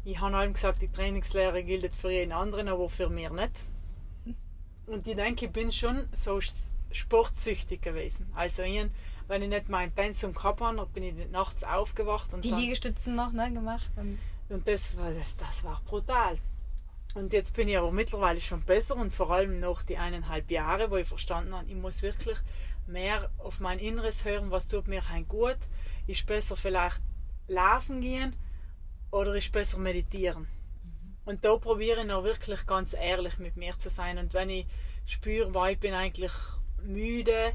[0.06, 3.66] Ich habe allem gesagt, die Trainingslehre gilt für jeden anderen, aber für mich nicht.
[4.86, 6.40] Und ich denke, ich bin schon so
[6.92, 8.32] sportsüchtig gewesen.
[8.36, 8.86] Also ich
[9.30, 12.34] wenn ich nicht mein Pensum gehabt habe, bin ich nachts aufgewacht.
[12.34, 13.90] Und Die dann, Liegestützen noch ne, gemacht.
[13.96, 14.20] Und
[14.50, 16.38] und das war, das, das war brutal.
[17.16, 20.90] Und jetzt bin ich aber mittlerweile schon besser und vor allem noch die eineinhalb Jahre,
[20.90, 22.38] wo ich verstanden habe, ich muss wirklich
[22.88, 25.58] mehr auf mein Inneres hören, was tut mir ein gut.
[26.08, 27.02] Ist besser vielleicht
[27.48, 28.36] laufen gehen
[29.12, 30.48] oder ist besser meditieren.
[31.26, 34.18] Und da probiere ich noch wirklich ganz ehrlich mit mir zu sein.
[34.18, 34.66] Und wenn ich
[35.06, 36.34] spüre, weil ich bin eigentlich
[36.84, 37.54] müde,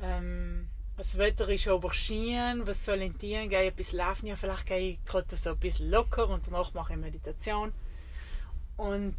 [0.00, 3.48] ähm, das Wetter ist aber schien, was soll ich tun?
[3.48, 4.26] Gehe ich ein bisschen laufen?
[4.26, 7.72] Ja, vielleicht gehe ich gerade so ein bisschen locker und danach mache ich Meditation.
[8.76, 9.16] Und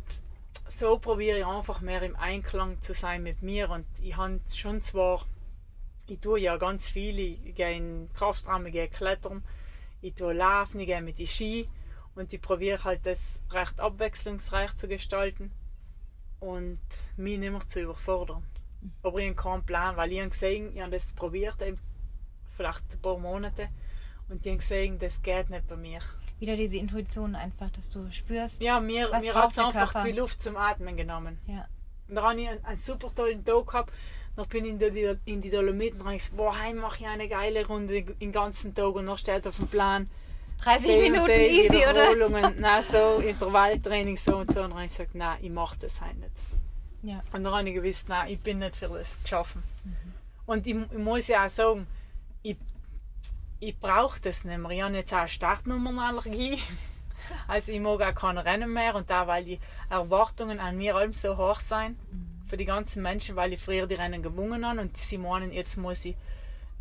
[0.68, 3.70] so probiere ich einfach mehr im Einklang zu sein mit mir.
[3.70, 5.26] Und ich habe schon zwar,
[6.12, 9.44] ich tue ja ganz viel, ich gehe in Kraftraum, ich gehe klettern,
[10.02, 11.70] ich tue laufen, ich gehe mit die Ski
[12.16, 15.52] und ich probiere halt das recht abwechslungsreich zu gestalten
[16.42, 16.82] und
[17.16, 18.44] mich nicht mehr zu überfordern.
[19.04, 21.80] Aber ich habe keinen Plan, weil ich habe gesehen, ich habe das probiert, eben
[22.58, 23.70] vielleicht ein paar Monate
[24.28, 26.02] und ich habe gesehen, das geht nicht bei mir.
[26.40, 28.62] wieder diese Intuition einfach, dass du spürst.
[28.62, 30.04] Ja, mir, mir hat es einfach Körper?
[30.04, 31.40] die Luft zum Atmen genommen.
[31.46, 31.68] Ja.
[32.10, 33.94] Und da habe ich einen, einen super tollen Tag gehabt.
[34.36, 37.28] Dann bin ich in die, in die Dolomiten und gesagt, boah, heim mache ich eine
[37.28, 40.10] geile Runde den ganzen Tag und dann steht auf dem Plan
[40.64, 42.52] 30 die und Minuten die easy, oder?
[42.58, 44.62] Nein, so Intervalltraining so und so.
[44.62, 46.32] Und dann habe ich gesagt, nein, ich mache das halt nicht.
[47.04, 47.22] Ja.
[47.34, 49.64] Und dann habe ich gewusst, nein, ich bin nicht für das geschaffen.
[49.84, 49.96] Mhm.
[50.46, 51.88] Und ich, ich muss ja auch sagen,
[52.44, 52.58] ich,
[53.60, 54.72] ich brauche das nicht mehr.
[54.72, 56.60] Ich habe jetzt auch eine Startnummernallergie.
[57.48, 59.60] Also ich mag auch keine Rennen mehr und da, weil die
[59.90, 62.31] Erwartungen an mir allem so hoch sind Mhm.
[62.52, 65.78] Für die ganzen Menschen, weil ich früher die Rennen gewonnen habe und sie meinen, jetzt
[65.78, 66.18] muss ich,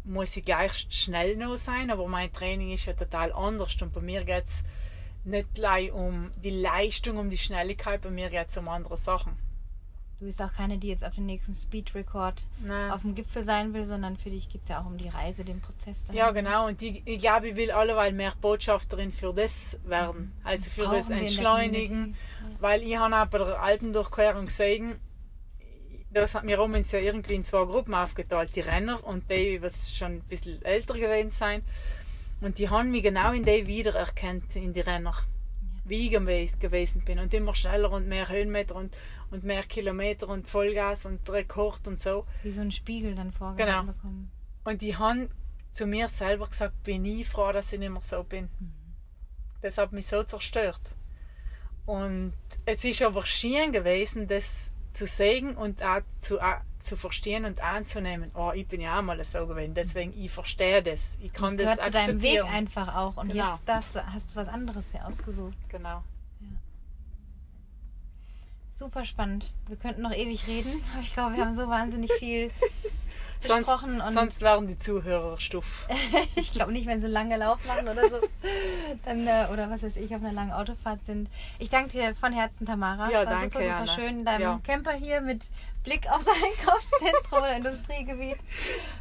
[0.03, 4.01] muss ich gleich schnell noch sein, aber mein Training ist ja total anders und bei
[4.01, 4.65] mir geht es
[5.23, 9.39] nicht gleich um die Leistung, um die Schnelligkeit, bei mir geht es um andere Sachen.
[10.19, 12.47] Du bist auch keine, die jetzt auf den nächsten Speed-Record
[12.91, 15.45] auf dem Gipfel sein will, sondern für dich geht es ja auch um die Reise,
[15.45, 16.19] den Prozess dahin.
[16.19, 16.67] Ja, genau.
[16.67, 20.33] Und ich, ich glaube, ich will alleweil mehr Botschafterin für das werden.
[20.43, 22.17] Also Das für das Entschleunigen.
[22.59, 24.99] Weil ich habe auch bei der Alpendurchquerung gesehen,
[26.13, 28.55] das hat haben uns ja irgendwie in zwei Gruppen aufgeteilt.
[28.57, 31.63] Die Renner und die, die schon ein bisschen älter gewesen sein.
[32.41, 35.15] Und die haben mich genau in die wiedererkannt, in die Renner.
[35.85, 37.19] Wie ich gewes- gewesen bin.
[37.19, 38.97] Und immer schneller und mehr Höhenmeter und,
[39.31, 42.27] und mehr Kilometer und Vollgas und Rekord und so.
[42.43, 43.93] Wie so ein Spiegel dann vorgehalten Genau.
[43.93, 44.31] bekommen.
[44.65, 45.29] Und ich habe
[45.73, 48.49] zu mir selber gesagt, bin ich froh, dass ich nicht mehr so bin.
[49.63, 50.81] Das hat mich so zerstört.
[51.87, 52.33] Und
[52.67, 57.63] es ist aber schön gewesen, das zu sehen und auch zu, auch zu verstehen und
[57.63, 58.31] anzunehmen.
[58.35, 61.17] Oh, ich bin ja auch mal so gewesen, deswegen ich verstehe das.
[61.23, 62.49] Ich Das kann das, gehört zu deinem Weg akzeptieren.
[62.49, 63.17] einfach auch.
[63.17, 63.51] Und Genau.
[63.51, 65.57] jetzt darfst du, hast du was anderes dir ausgesucht.
[65.71, 66.03] Genau.
[68.73, 69.53] Super spannend.
[69.69, 72.51] Wir könnten noch ewig reden, aber ich glaube, wir haben so wahnsinnig viel
[73.41, 74.01] Sonst, besprochen.
[74.01, 75.89] Und sonst wären die Zuhörer stuff.
[76.37, 78.17] ich glaube nicht, wenn sie lange Lauf machen oder so.
[79.05, 81.29] Dann, äh, oder was weiß ich, auf einer langen Autofahrt sind.
[81.59, 83.11] Ich danke dir von Herzen, Tamara.
[83.11, 83.87] Ja, War danke, super, super Jana.
[83.87, 84.61] schön in deinem Ja.
[84.63, 85.43] Camper hier mit
[85.83, 88.37] Blick aufs Einkaufszentrum oder Industriegebiet.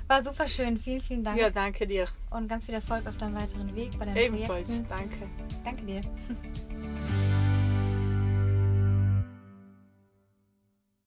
[0.08, 0.78] War super schön.
[0.78, 1.38] Vielen, vielen Dank.
[1.38, 2.08] Ja, danke dir.
[2.30, 4.88] Und ganz viel Erfolg auf deinem weiteren Weg bei deinen Ebenfalls, Projekten.
[4.88, 5.30] danke.
[5.66, 7.29] Danke dir.